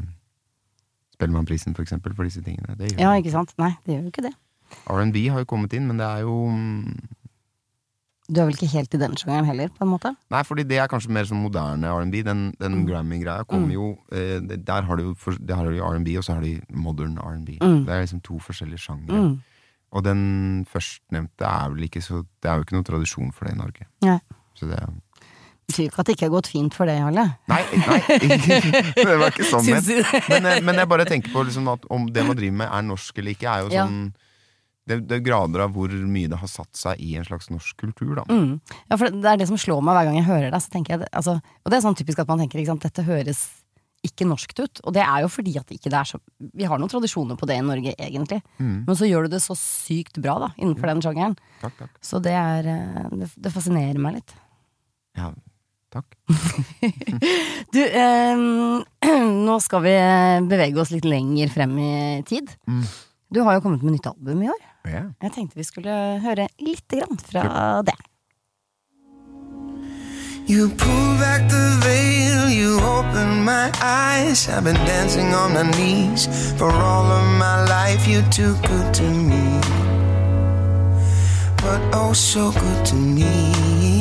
Spellemannprisen, 1.15 1.75
for 1.75 1.84
eksempel, 1.86 2.15
for 2.15 2.27
disse 2.27 2.43
tingene. 2.43 2.75
Ja, 2.99 3.13
ikke 3.15 3.31
sant? 3.31 3.55
Nei, 3.62 3.71
det 3.86 3.95
gjør 3.95 4.03
jo 4.03 4.12
ikke 4.12 4.27
det. 4.27 4.36
R&B 4.91 5.29
har 5.31 5.43
jo 5.43 5.47
kommet 5.47 5.75
inn, 5.77 5.88
men 5.88 5.99
det 6.01 6.08
er 6.08 6.25
jo 6.25 6.36
mm, 6.51 6.91
Du 8.26 8.40
er 8.42 8.48
vel 8.48 8.56
ikke 8.58 8.72
helt 8.72 8.96
i 8.98 9.00
den 9.00 9.14
sjangeren 9.20 9.46
heller, 9.46 9.70
på 9.70 9.86
en 9.86 9.92
måte? 9.92 10.12
Nei, 10.34 10.42
fordi 10.48 10.64
det 10.66 10.80
er 10.82 10.90
kanskje 10.90 11.14
mer 11.14 11.28
sånn 11.30 11.44
moderne 11.44 11.92
R&B. 11.94 12.24
Den, 12.26 12.48
den 12.58 12.80
Grammy-greia 12.88 13.46
kommer 13.46 13.76
jo 13.76 13.92
eh, 14.10 14.40
Der 14.42 14.88
har 14.88 14.98
du 14.98 15.12
jo 15.12 15.90
R&B, 15.92 16.16
og 16.18 16.26
så 16.26 16.40
har 16.40 16.46
de 16.46 16.56
modern 16.74 17.20
R&B. 17.22 17.60
Mm. 17.62 17.84
Det 17.86 17.94
er 17.94 18.02
liksom 18.02 18.24
to 18.26 18.40
forskjellige 18.42 18.82
sjangere. 18.88 19.22
Mm. 19.22 19.36
Og 19.96 20.04
den 20.04 20.22
førstnevnte 20.68 21.46
er 21.48 21.72
vel 21.72 21.86
ikke 21.88 22.02
så 22.04 22.24
Det 22.42 22.50
er 22.50 22.58
jo 22.58 22.66
ikke 22.66 22.76
noen 22.76 22.88
tradisjon 22.88 23.30
for 23.32 23.48
det 23.48 23.54
i 23.54 23.60
Norge. 23.62 23.86
Nei. 24.04 24.18
Så 24.58 24.72
det 24.72 24.80
er 24.82 24.90
Betyr 25.66 25.88
ikke 25.88 26.04
at 26.04 26.08
det 26.08 26.14
ikke 26.14 26.28
har 26.28 26.34
gått 26.36 26.50
fint 26.52 26.76
for 26.78 26.86
deg, 26.86 27.00
Jarle. 27.02 27.24
Nei, 27.50 27.62
nei 27.82 27.96
det 29.00 29.16
var 29.18 29.32
ikke 29.32 29.48
sånn 29.50 29.66
ment. 29.66 29.88
Men, 30.30 30.46
eh, 30.50 30.60
men 30.66 30.82
jeg 30.82 30.90
bare 30.92 31.08
tenker 31.10 31.34
på 31.34 31.42
liksom 31.48 31.72
at 31.74 31.88
om 31.94 32.06
det 32.14 32.26
man 32.28 32.38
driver 32.38 32.60
med 32.60 32.70
er 32.70 32.86
norsk 32.86 33.22
eller 33.22 33.34
ikke, 33.34 33.50
er 33.50 33.66
jo 33.66 33.74
Ja. 33.74 33.88
Det, 34.86 35.00
det 35.10 35.17
er 35.17 35.26
grader 35.26 35.63
av 35.65 35.71
hvor 35.74 35.89
mye 35.89 36.30
det 36.30 36.38
har 36.38 36.50
satt 36.52 36.69
seg 36.78 37.00
i 37.02 37.15
en 37.17 37.26
slags 37.26 37.50
norsk 37.50 37.76
kultur, 37.82 38.15
da. 38.19 38.24
Mm. 38.30 38.60
Ja, 38.89 38.98
for 39.02 39.10
det 39.10 39.30
er 39.32 39.39
det 39.41 39.48
som 39.50 39.58
slår 39.58 39.82
meg 39.82 39.98
hver 39.98 40.10
gang 40.12 40.19
jeg 40.19 40.28
hører 40.30 40.52
deg. 40.54 40.62
Så 40.62 40.69
tenker 40.74 40.93
jeg, 40.95 41.00
det- 41.06 41.13
altså, 41.17 41.39
og 41.41 41.71
det 41.74 41.78
er 41.80 41.86
sånn 41.88 41.98
typisk 41.98 42.19
at 42.21 42.28
man 42.30 42.43
tenker 42.43 42.62
at 42.69 42.86
dette 42.86 43.06
høres 43.08 43.45
ikke 44.06 44.28
norskt 44.30 44.60
ut. 44.62 44.82
Og 44.86 44.93
det 44.93 45.02
er 45.02 45.24
jo 45.24 45.30
fordi 45.34 45.56
at 45.58 45.71
ikke 45.74 45.89
det 45.89 45.98
er 45.98 46.06
så 46.06 46.19
Vi 46.54 46.67
har 46.69 46.78
noen 46.78 46.91
tradisjoner 46.91 47.36
på 47.41 47.48
det 47.50 47.56
i 47.58 47.63
Norge, 47.65 47.95
egentlig. 47.98 48.38
Mm. 48.62 48.86
Men 48.86 48.95
så 49.00 49.08
gjør 49.10 49.26
du 49.26 49.34
det 49.34 49.41
så 49.41 49.56
sykt 49.58 50.21
bra 50.21 50.36
da, 50.43 50.52
innenfor 50.62 50.91
den 50.91 51.02
sjangeren. 51.02 51.34
Takk, 51.63 51.74
takk. 51.80 51.95
Så 52.06 52.21
det 52.21 52.36
er 52.38 52.69
eh, 52.69 53.10
Det, 53.24 53.32
det 53.41 53.54
fascinerer 53.56 53.98
meg 53.98 54.19
litt. 54.19 54.36
Ja, 55.17 55.32
takk. 55.89 56.13
Du, 57.74 57.82
eh, 57.82 58.38
nå 59.50 59.58
skal 59.65 59.82
vi 59.84 59.95
bevege 60.54 60.80
oss 60.86 60.93
litt 60.93 61.08
lenger 61.10 61.50
frem 61.50 61.74
i 61.82 61.91
tid. 62.30 62.54
Mm. 62.69 62.86
Du 63.34 63.41
har 63.43 63.58
jo 63.58 63.63
kommet 63.65 63.82
med 63.84 63.98
nytt 63.98 64.06
album 64.13 64.45
i 64.45 64.50
år. 64.54 64.62
Ja. 64.88 65.04
Jeg 65.21 65.32
tenkte 65.36 65.58
vi 65.58 65.63
skulle 65.63 66.19
høre 66.21 66.48
lite 66.60 67.00
grann 67.00 67.19
fra 67.19 67.82
det. 67.82 67.98
You 70.48 70.69
pull 70.69 71.17
back 71.17 71.50
the 71.50 71.65
veil, 71.82 72.50
you 72.54 72.78
open 72.78 73.43
my 73.43 73.71
eyes. 73.82 74.48
I've 74.48 74.63
been 74.63 74.76
dancing 74.86 75.34
on 75.34 75.54
my 75.54 75.63
knees 75.63 76.28
for 76.58 76.71
all 76.71 77.12
of 77.12 77.26
my 77.39 77.65
life. 77.65 78.08
You're 78.08 78.30
too 78.30 78.54
good 78.67 78.93
to 78.93 79.04
me, 79.04 79.60
but 81.58 81.82
oh, 81.93 82.13
so 82.13 82.52
good 82.52 82.86
to 82.86 82.95
me. 82.95 83.94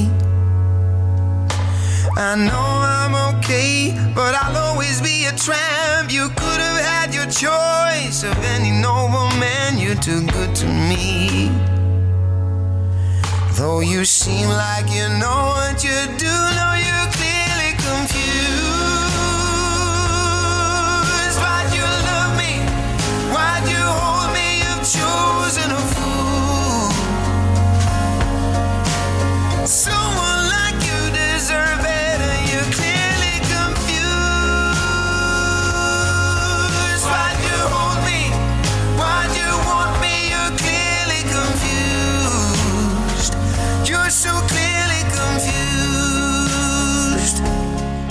I 2.16 2.36
know 2.36 2.54
I'm 2.54 3.14
okay, 3.38 3.92
but 4.14 4.36
I'll 4.36 4.56
always 4.56 5.00
be 5.00 5.24
a 5.26 5.32
tramp. 5.32 6.12
You 6.12 6.28
could 6.28 6.60
have 6.60 6.80
had 6.80 7.12
your 7.12 7.26
choice 7.26 8.22
of 8.22 8.38
any 8.54 8.70
noble 8.70 9.28
man. 9.40 9.78
You're 9.78 9.96
too 9.96 10.24
good 10.28 10.54
to 10.56 10.66
me. 10.66 11.50
Though 13.56 13.80
you 13.80 14.04
seem 14.04 14.48
like 14.48 14.88
you 14.94 15.08
know 15.18 15.54
what 15.58 15.82
you 15.82 16.06
do, 16.16 16.34
know 16.58 16.74
you're 16.86 17.10
clearly 17.18 17.74
confused. 17.82 18.58
Why'd 21.42 21.74
you 21.74 21.86
love 22.10 22.36
me? 22.38 22.62
Why'd 23.34 23.66
you 23.68 23.82
hold 23.82 24.30
me? 24.38 24.62
You've 24.62 24.86
chosen 24.86 25.68
a 25.70 25.82
fool. 25.94 26.94
Someone 29.66 30.33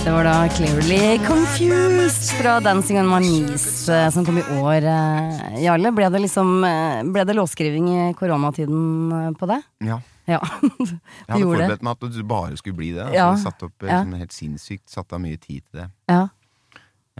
Det 0.04 0.12
var 0.12 0.24
da 0.26 0.48
Clearly 0.52 1.18
Confused 1.26 2.34
fra 2.38 2.58
Dancing 2.60 2.98
on 3.00 3.08
My 3.08 3.20
Knees 3.24 3.88
eh, 3.88 4.10
som 4.12 4.24
kom 4.26 4.36
i 4.38 4.42
år. 4.60 4.84
eh, 4.84 5.62
Jarle, 5.64 5.90
ble 5.96 6.08
det 6.12 6.20
liksom 6.26 6.50
eh, 6.68 7.00
Ble 7.14 7.24
det 7.24 7.36
låtskriving 7.38 7.86
i 7.88 8.02
koronatiden 8.18 9.34
på 9.40 9.48
det? 9.50 9.60
ja. 9.88 10.00
Ja. 10.24 10.38
Jeg 11.28 11.28
hadde 11.28 11.44
forberedt 11.44 11.82
meg 11.84 11.98
at 11.98 12.04
det 12.14 12.22
bare 12.24 12.56
skulle 12.56 12.76
bli 12.78 12.86
det. 12.96 13.02
Altså, 13.04 13.16
Ja. 13.18 13.26
satt 13.42 13.64
opp 13.66 13.84
Ja. 13.84 13.98
sånn 14.04 14.14
helt 14.16 14.32
sinnssykt 14.32 14.88
Satt 14.88 15.12
av 15.12 15.20
mye 15.20 15.36
tid 15.36 15.60
til 15.68 15.82
det. 15.82 15.88
Ja. 16.08 16.22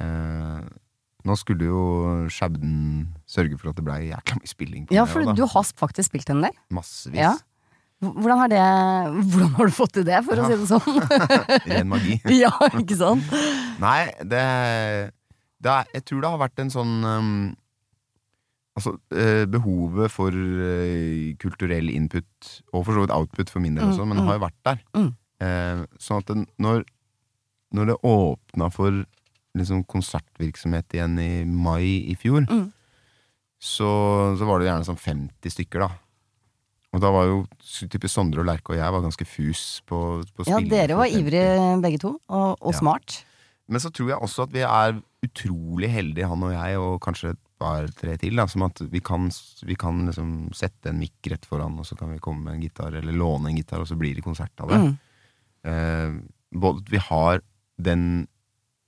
Eh, 0.01 0.63
nå 1.29 1.37
skulle 1.37 1.69
jo 1.69 1.83
Shabden 2.33 3.11
sørge 3.29 3.59
for 3.61 3.73
at 3.73 3.77
det 3.77 3.85
blei 3.85 3.99
jækla 4.11 4.39
mye 4.41 4.49
spilling. 4.49 4.87
på 4.89 4.97
ja, 4.97 5.05
for 5.05 5.25
da. 5.25 5.33
du 5.37 5.45
har 5.45 5.65
faktisk 5.77 6.13
spilt 6.13 6.31
en 6.33 6.41
del. 6.47 6.57
Massevis. 6.73 7.45
Ja. 8.05 8.13
Hvordan 8.21 8.41
har, 8.45 8.53
det, 8.53 8.63
hvordan 9.33 9.51
har 9.57 9.71
du 9.71 9.75
fått 9.75 9.93
til 9.97 10.07
det, 10.07 10.21
for 10.27 10.41
å 10.41 10.47
si 10.49 10.57
det 10.61 10.69
sånn? 10.71 11.03
Ren 11.73 11.91
magi. 11.91 12.19
ja, 12.45 12.53
ikke 12.79 12.97
sant? 13.01 13.35
Nei, 13.83 14.01
det, 14.23 14.43
det 15.65 15.73
er, 15.75 15.93
Jeg 15.97 16.05
tror 16.09 16.23
det 16.25 16.33
har 16.35 16.43
vært 16.45 16.63
en 16.65 16.73
sånn 16.75 16.95
um, 17.05 17.35
Altså, 18.75 18.97
eh, 19.15 19.45
behovet 19.47 20.11
for 20.11 20.35
eh, 20.35 21.35
kulturell 21.39 21.93
input, 21.95 22.27
og 22.75 22.81
for 22.83 22.97
så 22.97 23.05
vidt 23.05 23.13
output 23.15 23.53
for 23.53 23.63
min 23.63 23.77
del 23.79 23.85
Mm, 23.87 23.93
også, 23.93 24.07
men 24.11 24.19
mm. 24.19 24.25
har 24.27 24.35
jo 24.35 24.43
vært 24.43 24.57
der. 24.67 24.81
Mm. 24.99 25.11
Eh, 25.47 25.83
sånn 26.03 26.19
at 26.25 26.33
den, 26.33 26.43
når, 26.59 26.83
når 27.71 27.93
det 27.93 27.97
åpna 28.11 28.71
for 28.75 28.97
liksom 29.55 29.85
konsertvirksomhet 29.87 30.91
igjen 30.99 31.15
i 31.23 31.29
mai 31.47 32.03
i 32.11 32.17
fjor, 32.19 32.49
Mm. 32.51 32.65
så, 33.63 33.93
så 34.35 34.51
var 34.51 34.59
det 34.59 34.67
gjerne 34.73 34.89
sånn 34.91 34.99
50 34.99 35.55
stykker, 35.55 35.87
da. 35.87 35.91
Og 36.95 37.03
da 37.03 37.11
var 37.11 37.27
jo 37.27 37.39
type 37.91 38.07
Sondre 38.11 38.45
og 38.45 38.47
Lerke 38.47 38.71
og 38.75 38.79
jeg 38.79 38.95
var 38.95 39.03
ganske 39.03 39.27
fus 39.27 39.63
på, 39.89 39.99
på 40.37 40.47
Ja, 40.47 40.61
dere 40.63 40.95
var 40.99 41.09
50. 41.11 41.21
ivrige 41.21 41.81
begge 41.83 41.99
to, 42.05 42.13
og, 42.29 42.53
og 42.61 42.73
Ja. 42.73 42.79
smart. 42.79 43.25
Men 43.67 43.81
så 43.81 43.91
tror 43.91 44.11
jeg 44.13 44.21
også 44.23 44.45
at 44.45 44.53
vi 44.53 44.61
er 44.61 44.99
utrolig 45.25 45.89
heldige, 45.91 46.29
han 46.29 46.43
og 46.45 46.53
jeg, 46.53 46.79
og 46.79 47.01
kanskje 47.03 47.31
et 47.33 47.41
par 47.59 47.87
tre 47.97 48.15
til, 48.21 48.37
da, 48.37 48.45
som 48.51 48.63
at 48.67 48.83
vi 48.93 49.01
kan, 49.01 49.31
vi 49.65 49.75
kan 49.81 50.03
liksom 50.07 50.53
sette 50.53 50.91
en 50.93 50.99
mikk 51.01 51.31
rett 51.33 51.47
foran, 51.49 51.79
og 51.81 51.87
så 51.89 51.97
kan 51.97 52.13
vi 52.13 52.21
komme 52.21 52.45
med 52.45 52.59
en 52.59 52.63
gitar, 52.67 52.93
eller 52.93 53.17
låne 53.17 53.49
en 53.51 53.57
gitar, 53.57 53.81
og 53.81 53.89
så 53.89 53.97
blir 53.97 54.15
det 54.19 54.23
konsert 54.27 54.53
av 54.61 54.69
det. 54.75 54.81
Mm. 54.85 54.95
Eh, 55.65 56.19
både 56.61 56.85
at 56.85 56.93
vi 56.93 57.01
har 57.09 57.41
den 57.81 58.05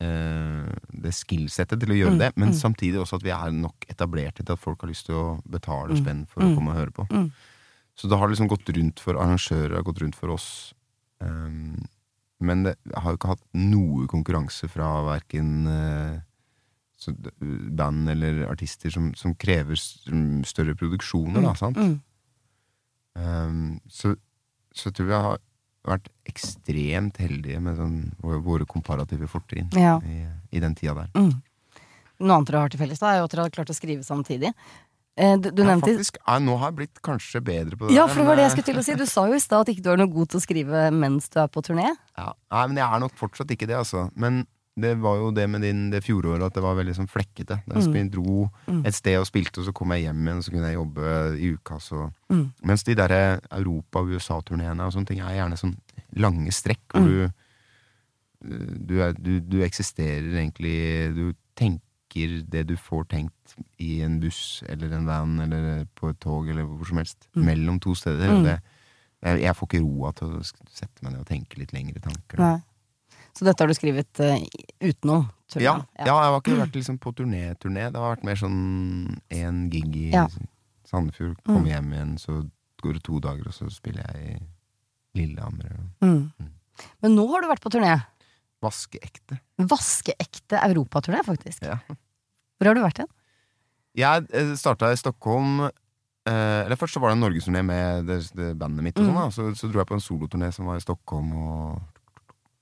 eh, 0.04 0.68
det 0.92 1.14
skillsettet 1.16 1.80
til 1.80 1.94
å 1.94 1.96
gjøre 1.96 2.14
Mm, 2.16 2.20
det, 2.20 2.30
men 2.36 2.52
mm. 2.52 2.58
samtidig 2.60 3.00
også 3.00 3.16
at 3.16 3.24
vi 3.24 3.32
er 3.32 3.50
nok 3.56 3.86
etablerte 3.88 4.44
til 4.44 4.52
at 4.52 4.60
folk 4.60 4.84
har 4.84 4.92
lyst 4.92 5.06
til 5.08 5.16
å 5.16 5.26
betale 5.48 5.96
Mm, 5.96 6.02
spenn 6.04 6.26
for 6.28 6.42
mm, 6.44 6.52
å 6.52 6.54
komme 6.58 6.70
og 6.74 6.76
høre 6.82 6.92
på. 6.92 7.08
Mm. 7.96 8.00
Så 8.00 8.08
det 8.12 8.16
har 8.20 8.28
liksom 8.28 8.48
gått 8.48 8.68
rundt 8.68 9.00
for 9.00 9.16
arrangører, 9.16 9.76
har 9.78 9.86
gått 9.86 10.02
rundt 10.02 10.16
for 10.16 10.34
oss. 10.34 10.74
Um, 11.20 11.86
men 12.44 12.66
det 12.66 12.76
har 12.92 13.14
jo 13.14 13.16
ikke 13.16 13.32
hatt 13.32 13.44
noe 13.56 14.06
konkurranse 14.12 14.68
fra 14.68 14.90
verken 15.06 15.64
uh, 15.64 16.20
band 17.76 18.10
eller 18.12 18.46
artister 18.50 18.92
som, 18.92 19.14
som 19.16 19.34
krever 19.34 19.76
større 20.44 20.76
produksjoner, 20.76 21.40
da, 21.44 21.54
sant? 21.56 21.80
Mm. 21.80 21.96
Um, 23.16 23.80
så, 23.88 24.14
så 24.76 24.90
jeg 24.90 24.98
tror 24.98 25.08
vi 25.08 25.20
har 25.28 25.42
vært 25.86 26.08
ekstremt 26.28 27.20
heldige 27.22 27.60
med 27.62 27.78
sånn, 27.78 27.98
våre 28.20 28.66
komparative 28.68 29.28
fortrinn 29.30 29.70
Ja. 29.78 29.96
i, 30.04 30.24
i 30.56 30.60
den 30.60 30.74
tida 30.76 30.96
der. 30.98 31.12
Mm. 31.14 31.36
Noe 32.18 32.38
annet 32.38 32.50
dere 32.50 32.64
har 32.64 32.72
til 32.72 32.80
felles, 32.80 33.00
da, 33.00 33.12
er 33.12 33.20
jo 33.20 33.28
at 33.28 33.34
dere 33.34 33.46
har 33.46 33.54
klart 33.54 33.70
å 33.72 33.76
skrive 33.76 34.04
samtidig. 34.04 34.52
Eh, 35.16 35.36
du, 35.40 35.48
du 35.50 35.62
Ja, 35.64 35.78
faktisk, 35.80 36.18
jeg, 36.20 36.42
nå 36.44 36.56
har 36.60 36.68
jeg 36.70 36.76
blitt 36.76 36.98
kanskje 37.02 37.40
bedre 37.40 37.76
på 37.80 37.86
det. 37.88 37.94
Ja, 37.96 38.04
for 38.06 38.20
det 38.20 38.26
var 38.28 38.36
det 38.36 38.42
jeg 38.44 38.50
skulle 38.56 38.68
til 38.68 38.80
å 38.82 38.84
si. 38.84 38.94
Du 39.00 39.06
sa 39.08 39.22
jo 39.30 39.38
i 39.38 39.40
stad 39.40 39.62
at 39.64 39.70
ikke 39.72 39.82
du 39.86 39.88
er 39.94 39.96
noe 40.02 40.12
god 40.12 40.28
til 40.28 40.40
å 40.40 40.44
skrive 40.44 40.90
mens 40.92 41.30
du 41.32 41.38
er 41.40 41.48
på 41.48 41.62
turné. 41.64 41.88
Ja, 42.18 42.34
nei, 42.52 42.66
men 42.68 42.76
jeg 42.76 42.84
er 42.84 43.00
nok 43.00 43.14
fortsatt 43.16 43.48
ikke 43.54 43.66
det, 43.70 43.78
altså. 43.80 44.10
Men 44.14 44.42
det 44.76 44.90
var 45.00 45.16
jo 45.16 45.30
det 45.32 45.46
med 45.48 45.62
din, 45.64 45.86
det 45.88 46.02
fjoråret 46.04 46.44
at 46.44 46.52
det 46.52 46.60
var 46.60 46.76
veldig 46.76 46.92
sånn 46.98 47.08
flekkete. 47.08 47.62
Da 47.64 47.80
Mm. 47.80 48.10
dro 48.12 48.50
Mm. 48.68 48.84
et 48.84 48.92
sted 48.94 49.16
og 49.16 49.24
spilte, 49.24 49.58
og 49.60 49.64
så 49.64 49.72
kom 49.72 49.88
jeg 49.96 50.02
hjem 50.04 50.20
igjen, 50.20 50.36
og 50.36 50.44
så 50.44 50.50
kunne 50.52 50.68
jeg 50.68 50.76
jobbe 50.76 51.40
i 51.40 51.52
uka. 51.56 51.78
Så. 51.80 52.12
Mm. 52.28 52.52
Mens 52.62 52.82
de 52.84 52.94
der 52.94 53.40
Europa- 53.50 54.00
og 54.00 54.08
USA-turneene 54.12 54.84
og 54.84 54.92
sånne 54.92 55.06
ting 55.06 55.20
er 55.20 55.32
gjerne 55.32 55.56
sånn 55.56 55.76
lange 56.14 56.52
strekk 56.52 56.92
hvor 56.92 57.00
Mm. 57.00 57.32
du, 58.44 58.86
du, 58.86 59.00
er, 59.00 59.12
du 59.14 59.40
du 59.40 59.62
eksisterer 59.64 60.28
egentlig 60.36 61.14
Du 61.16 61.32
tenker 61.56 61.80
det 62.52 62.62
du 62.70 62.74
får 62.80 63.04
tenkt 63.12 63.54
i 63.82 64.00
en 64.04 64.18
buss 64.22 64.62
eller 64.68 64.92
en 64.96 65.06
van 65.08 65.34
eller 65.44 65.84
på 65.98 66.10
et 66.12 66.18
tog 66.22 66.48
eller 66.52 66.64
hvor 66.68 66.88
som 66.88 67.00
helst. 67.02 67.28
Mm. 67.36 67.44
Mellom 67.50 67.80
to 67.84 67.94
steder. 67.98 68.32
Mm. 68.32 68.46
Det, 68.48 68.56
jeg, 69.26 69.42
jeg 69.44 69.56
får 69.58 69.68
ikke 69.70 69.82
roa 69.84 70.12
til 70.18 70.32
å 70.38 70.42
sette 70.44 71.04
meg 71.04 71.12
ned 71.14 71.20
og 71.24 71.28
tenke 71.30 71.60
litt 71.60 71.72
lengre 71.76 72.02
tanker. 72.04 72.40
Nei. 72.42 72.56
Så 73.36 73.44
dette 73.44 73.60
har 73.62 73.68
du 73.68 73.76
skrevet 73.76 74.20
uh, 74.24 74.38
utenom 74.80 75.26
Ja, 75.60 75.60
Ja, 75.60 75.74
ja, 76.00 76.04
jeg 76.08 76.32
har 76.32 76.40
ikke 76.40 76.56
vært 76.62 76.76
liksom 76.78 76.96
på 77.04 77.12
turné-turné. 77.18 77.90
Det 77.92 78.00
har 78.00 78.14
vært 78.16 78.24
mer 78.24 78.38
sånn 78.40 79.18
én 79.30 79.66
gig 79.72 79.92
i 80.06 80.10
Ja. 80.14 80.26
Sandefjord, 80.86 81.36
Mm. 81.44 81.64
hjem 81.66 81.92
igjen, 81.92 82.12
så 82.22 82.36
går 82.82 82.94
det 82.94 83.02
to 83.02 83.18
dager, 83.20 83.46
og 83.50 83.54
så 83.56 83.66
spiller 83.74 84.06
jeg 84.14 84.36
i 84.36 85.20
Lillehammer. 85.20 85.72
Mm. 86.00 86.30
Mm. 86.38 86.50
Men 87.02 87.16
nå 87.16 87.24
har 87.32 87.42
du 87.42 87.48
vært 87.50 87.64
på 87.64 87.72
turné. 87.74 87.94
Vaskeekte. 88.62 89.38
Vaskeekte 89.58 90.60
europaturné, 90.62 91.22
faktisk. 91.26 91.62
Ja. 91.66 91.78
Hvor 92.56 92.70
har 92.70 92.78
du 92.78 92.82
vært 92.84 93.02
hen? 93.04 93.10
Jeg 93.96 94.26
eh, 94.36 94.54
starta 94.60 94.90
i 94.92 94.98
Stockholm 95.00 95.66
eh, 95.66 96.60
Eller 96.66 96.76
først 96.76 96.96
så 96.96 97.00
var 97.00 97.12
det 97.12 97.16
en 97.16 97.24
norgesturné 97.24 97.62
med 97.64 98.08
det, 98.10 98.18
det 98.36 98.50
bandet 98.60 98.84
mitt, 98.84 98.98
og 99.00 99.08
sånn 99.08 99.16
Mm. 99.16 99.32
Så, 99.32 99.48
så 99.56 99.70
dro 99.70 99.80
jeg 99.80 99.88
på 99.88 99.96
en 99.96 100.04
soloturné 100.04 100.50
som 100.52 100.68
var 100.68 100.80
i 100.80 100.84
Stockholm 100.84 101.32
og 101.40 101.80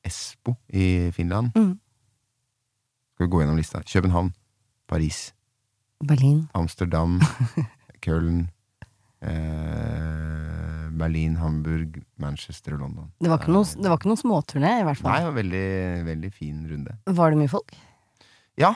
Espo 0.04 0.56
i 0.68 1.10
Finland. 1.16 1.54
Mm. 1.56 1.74
Skal 3.14 3.26
vi 3.26 3.30
gå 3.32 3.40
gjennom 3.40 3.58
lista? 3.58 3.80
København, 3.88 4.34
Paris, 4.90 5.32
Berlin. 6.04 6.48
Amsterdam, 6.52 7.20
Köln, 8.04 8.48
eh, 9.24 10.90
Berlin, 10.98 11.36
Hamburg, 11.40 12.02
Manchester 12.20 12.76
og 12.76 12.84
London. 12.84 13.10
Det 13.22 13.30
var 13.30 13.40
ikke 13.40 13.54
noen, 13.54 13.82
det 13.86 14.10
noe 14.10 14.20
småturné, 14.20 14.72
i 14.82 14.86
hvert 14.86 15.00
fall? 15.00 15.10
Nei, 15.10 15.20
det 15.22 15.30
var 15.30 15.38
veldig, 15.38 15.66
veldig 16.10 16.32
fin 16.34 16.58
runde. 16.70 16.96
Var 17.22 17.32
det 17.34 17.40
mye 17.40 17.52
folk? 17.54 17.76
Ja. 18.60 18.74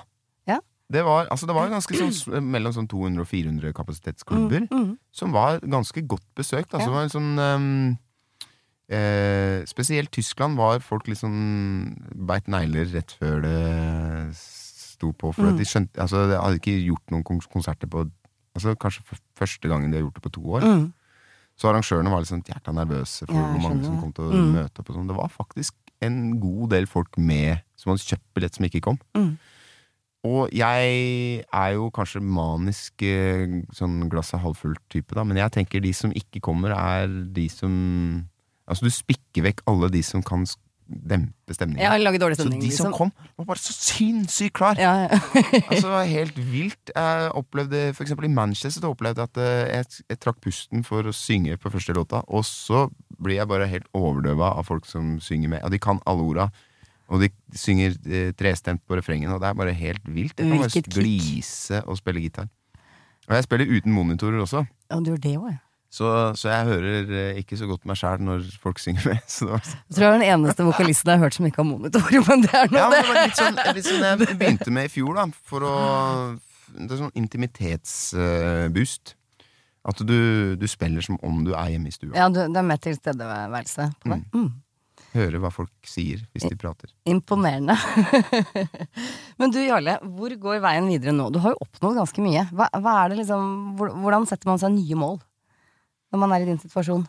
Det 0.91 1.03
var, 1.05 1.27
altså 1.31 1.47
det 1.47 1.55
var 1.55 1.69
ganske 1.69 1.93
sånn, 1.99 2.43
mellom 2.49 2.73
sånn 2.73 2.89
200 2.89 3.21
og 3.21 3.29
400 3.29 3.73
kapasitetsklubber, 3.77 4.69
Mm, 4.71 4.79
mm. 4.87 4.99
som 5.13 5.33
var 5.33 5.61
ganske 5.61 6.01
godt 6.09 6.25
besøkt. 6.35 6.73
Altså, 6.73 6.89
Ja. 6.89 6.95
var 6.95 7.03
en 7.03 7.11
sånn 7.11 7.39
um, 7.39 7.99
eh, 8.89 9.65
Spesielt 9.69 10.11
Tyskland 10.11 10.57
var 10.57 10.81
folk 10.81 11.07
litt 11.07 11.19
liksom 11.19 12.25
beit 12.27 12.49
negler 12.49 12.87
rett 12.95 13.15
før 13.21 13.43
det 13.43 14.35
sto 14.37 15.13
på. 15.13 15.33
For 15.35 15.43
Mm. 15.53 15.57
de 15.59 15.65
skjønte 15.65 15.99
Altså, 16.01 16.27
de 16.29 16.37
hadde 16.41 16.59
ikke 16.61 16.87
gjort 16.87 17.11
noen 17.11 17.25
konserter 17.25 17.87
på 17.89 18.11
Altså 18.57 18.75
Kanskje 18.77 19.03
første 19.39 19.69
gangen 19.69 19.91
de 19.93 19.99
har 19.99 20.03
gjort 20.09 20.15
det 20.15 20.23
på 20.23 20.33
to 20.33 20.41
år. 20.43 20.63
Mm. 20.63 20.93
Så 21.57 21.69
arrangørene 21.69 22.11
var 22.11 22.19
litt 22.21 22.29
sånn 22.29 22.43
hjerta 22.43 22.73
nervøse 22.75 23.27
for 23.27 23.35
Ja, 23.35 23.53
hvor 23.53 23.61
mange 23.63 23.85
som 23.85 24.01
kom 24.01 24.13
til 24.13 24.25
å 24.25 24.33
Mm. 24.33 24.53
møte 24.55 24.79
opp. 24.81 24.87
sånn. 24.89 25.07
Det 25.07 25.15
var 25.17 25.29
faktisk 25.29 25.73
en 26.01 26.41
god 26.41 26.71
del 26.71 26.87
folk 26.87 27.17
med 27.19 27.63
som 27.77 27.91
hadde 27.93 28.01
kjøpt 28.03 28.35
billett 28.35 28.55
som 28.57 28.65
ikke 28.65 28.81
kom. 28.83 28.99
Mm. 29.15 29.39
Og 30.27 30.49
jeg 30.51 31.43
er 31.47 31.75
jo 31.77 31.91
kanskje 31.95 32.23
manisk 32.25 33.05
eh, 33.07 33.61
sånn 33.77 34.01
glasset 34.11 34.43
halvfullt 34.43 34.83
type, 34.91 35.15
da, 35.15 35.23
men 35.27 35.39
jeg 35.39 35.55
tenker 35.55 35.85
de 35.85 35.93
som 35.95 36.15
ikke 36.17 36.43
kommer, 36.45 36.75
er 36.75 37.07
de 37.35 37.47
som 37.53 37.77
Altså, 38.69 38.85
du 38.85 38.93
spikker 38.93 39.47
vekk 39.47 39.63
alle 39.71 39.89
de 39.89 40.03
som 40.05 40.21
kan 40.21 40.43
dempe 40.89 41.55
stemningen. 41.57 41.81
Ja, 41.81 41.97
lage 42.01 42.19
dårlig 42.21 42.39
så 42.39 42.47
stemning, 42.47 42.63
de 42.65 42.71
som 42.73 42.91
liksom. 42.91 42.97
kom, 42.97 43.33
var 43.37 43.47
bare 43.49 43.61
så 43.61 43.75
sinnssykt 43.77 44.55
klar! 44.57 44.79
Ja, 44.81 45.07
ja. 45.07 45.19
Altså, 45.71 45.93
helt 46.09 46.37
vilt. 46.37 46.93
Jeg 46.95 47.31
opplevde, 47.37 47.83
for 47.97 48.05
eksempel 48.05 48.29
i 48.29 48.33
Manchester 48.33 48.85
jeg 48.85 48.93
opplevde 48.93 49.25
at 49.25 49.41
eh, 49.41 49.73
jeg, 49.77 50.03
jeg 50.09 50.21
trakk 50.21 50.41
pusten 50.45 50.85
for 50.85 51.09
å 51.09 51.15
synge 51.17 51.59
på 51.61 51.73
første 51.73 51.97
låta, 51.97 52.23
og 52.29 52.45
så 52.49 52.87
blir 53.19 53.39
jeg 53.41 53.51
bare 53.51 53.69
helt 53.69 53.89
overdøva 53.97 54.55
av 54.57 54.69
folk 54.69 54.89
som 54.89 55.19
synger 55.25 55.53
med. 55.57 55.65
Og 55.67 55.75
de 55.75 55.81
kan 55.83 56.01
alle 56.09 56.25
orda. 56.25 56.49
Og 57.09 57.23
de 57.23 57.29
synger 57.57 57.95
eh, 58.05 58.33
trestemt 58.37 58.83
på 58.85 58.99
refrengen, 58.99 59.31
og 59.33 59.41
det 59.41 59.49
er 59.49 59.57
bare 59.57 59.73
helt 59.73 60.05
vilt. 60.13 60.35
Jeg 60.37 60.45
kan 60.45 60.59
bare 60.59 60.69
Hvilket 60.69 60.93
glise 60.93 61.81
og 61.89 61.97
spille 61.97 62.21
gitar. 62.21 62.51
Og 63.29 63.37
jeg 63.37 63.45
spiller 63.45 63.71
uten 63.77 63.93
monitorer 63.93 64.41
også, 64.41 64.65
ja, 64.91 64.97
du 65.01 65.11
gjør 65.13 65.23
det 65.25 65.33
også, 65.37 65.51
ja. 65.53 65.59
så, 65.93 66.11
så 66.41 66.49
jeg 66.53 66.65
hører 66.69 67.11
eh, 67.13 67.41
ikke 67.43 67.57
så 67.61 67.67
godt 67.69 67.85
meg 67.89 67.97
sjæl 68.01 68.23
når 68.25 68.45
folk 68.61 68.81
synger 68.81 69.05
med. 69.09 69.19
Så 69.29 69.45
det 69.45 69.53
var 69.53 69.65
Jeg 69.65 69.97
tror 69.97 70.05
jeg 70.05 70.09
er 70.09 70.19
den 70.19 70.29
eneste 70.29 70.65
vokalisten 70.69 71.11
jeg 71.11 71.19
har 71.19 71.25
hørt 71.27 71.37
som 71.37 71.49
ikke 71.49 71.63
har 71.63 71.69
monitor, 71.69 72.09
men 72.29 72.45
det 72.45 72.55
er 72.55 72.73
nå 72.73 72.79
Ja, 72.79 72.89
men 72.89 72.97
det. 72.97 73.03
det 73.05 73.13
var 73.13 73.27
litt 73.27 73.41
sånn, 73.41 73.61
litt 73.77 73.89
sånn 73.89 74.07
jeg 74.09 74.39
begynte 74.41 74.75
med 74.79 74.89
i 74.89 74.93
fjor, 74.93 75.13
da, 75.21 75.27
for 75.49 75.69
å 75.69 75.75
Det 76.77 76.91
er 76.93 77.01
sånn 77.01 77.17
intimitetsboost. 77.17 79.15
At 79.89 80.01
du, 80.05 80.57
du 80.61 80.67
spiller 80.69 81.01
som 81.05 81.17
om 81.25 81.45
du 81.47 81.55
er 81.57 81.71
hjemme 81.73 81.89
i 81.89 81.95
stua. 81.95 82.13
Ja, 82.13 82.27
du, 82.29 82.43
det 82.45 82.61
er 82.61 82.67
mer 82.67 82.81
tilstedeværelse 82.85 83.87
på 84.03 84.11
det. 84.13 84.19
Mm. 84.35 84.51
Hører 85.15 85.41
hva 85.41 85.51
folk 85.53 85.89
sier 85.89 86.21
hvis 86.37 86.45
de 86.51 86.57
prater. 86.61 86.91
Imponerende. 87.09 87.77
Men 89.41 89.53
du 89.55 89.59
Jarle, 89.63 89.97
hvor 90.05 90.35
går 90.43 90.61
veien 90.65 90.89
videre 90.91 91.15
nå? 91.17 91.31
Du 91.33 91.39
har 91.43 91.55
jo 91.55 91.63
oppnådd 91.65 91.97
ganske 92.03 92.25
mye. 92.25 92.45
Hva, 92.53 92.69
hva 92.83 92.97
det 93.09 93.21
liksom, 93.23 93.47
hvordan 93.79 94.27
setter 94.29 94.51
man 94.51 94.61
seg 94.61 94.75
nye 94.77 94.99
mål 94.99 95.17
når 96.13 96.21
man 96.23 96.35
er 96.37 96.45
i 96.45 96.49
din 96.51 96.61
situasjon? 96.61 97.07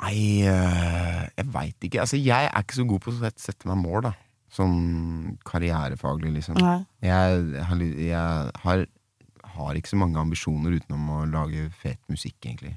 Nei, 0.00 0.16
øh, 0.48 1.22
jeg 1.36 1.46
veit 1.52 1.86
ikke. 1.86 2.00
Altså, 2.02 2.18
jeg 2.18 2.48
er 2.48 2.62
ikke 2.64 2.78
så 2.78 2.86
god 2.88 3.02
på 3.04 3.12
å 3.12 3.30
sette- 3.36 3.68
meg 3.68 3.80
mål, 3.82 4.00
da. 4.08 4.12
Sånn 4.50 5.36
karrierefaglig, 5.46 6.32
liksom. 6.38 6.56
Nei. 6.58 6.78
Jeg, 7.04 7.42
har, 7.68 7.82
jeg 7.84 8.54
har, 8.64 8.86
har 9.54 9.78
ikke 9.78 9.92
så 9.92 9.98
mange 10.00 10.18
ambisjoner 10.18 10.78
utenom 10.80 11.10
å 11.14 11.20
lage 11.30 11.68
fet 11.82 12.00
musikk, 12.10 12.38
egentlig. 12.48 12.72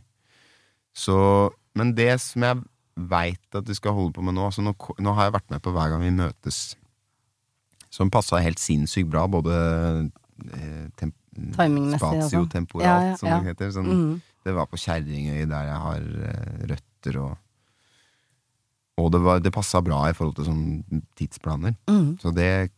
Så, 0.93 1.15
men 1.79 1.95
det 1.97 2.11
som 2.21 2.45
jeg 2.45 2.61
veit 2.97 3.55
at 3.55 3.65
vi 3.65 3.73
skal 3.73 3.93
holde 3.93 4.13
på 4.13 4.21
med 4.23 4.35
nå 4.35 4.45
altså 4.45 4.61
nå, 4.61 4.73
nå 5.01 5.13
har 5.15 5.23
jeg 5.29 5.33
vært 5.33 5.49
med 5.49 5.61
på 5.65 5.71
hver 5.73 5.89
gang 5.89 6.01
vi 6.01 6.11
møtes, 6.11 6.75
som 7.89 8.09
passa 8.13 8.37
helt 8.41 8.59
sinnssykt 8.61 9.09
bra, 9.09 9.27
både 9.27 10.09
eh, 10.53 10.87
temp 10.97 11.15
Timingmessig 11.33 11.97
også. 12.05 12.29
spatiotemporalt, 12.29 12.85
Ja, 12.85 12.97
ja, 13.09 13.15
som 13.17 13.29
det 13.29 13.55
heter. 13.57 13.71
Sånn, 13.73 13.87
Mm. 13.89 14.21
Det 14.43 14.53
var 14.53 14.65
på 14.67 14.77
Kjerringøy, 14.77 15.47
der 15.49 15.63
jeg 15.65 15.79
har 15.81 16.01
eh, 16.29 16.67
røtter, 16.67 17.19
og 17.23 17.37
Og 18.95 19.11
det, 19.11 19.21
var- 19.23 19.39
det 19.39 19.51
passa 19.51 19.81
bra 19.81 20.03
i 20.09 20.13
forhold 20.13 20.35
til 20.35 20.45
sånn 20.45 20.83
tidsplaner. 21.17 21.75
Mm. 21.89 22.19
Så 22.21 22.31
det 22.31 22.69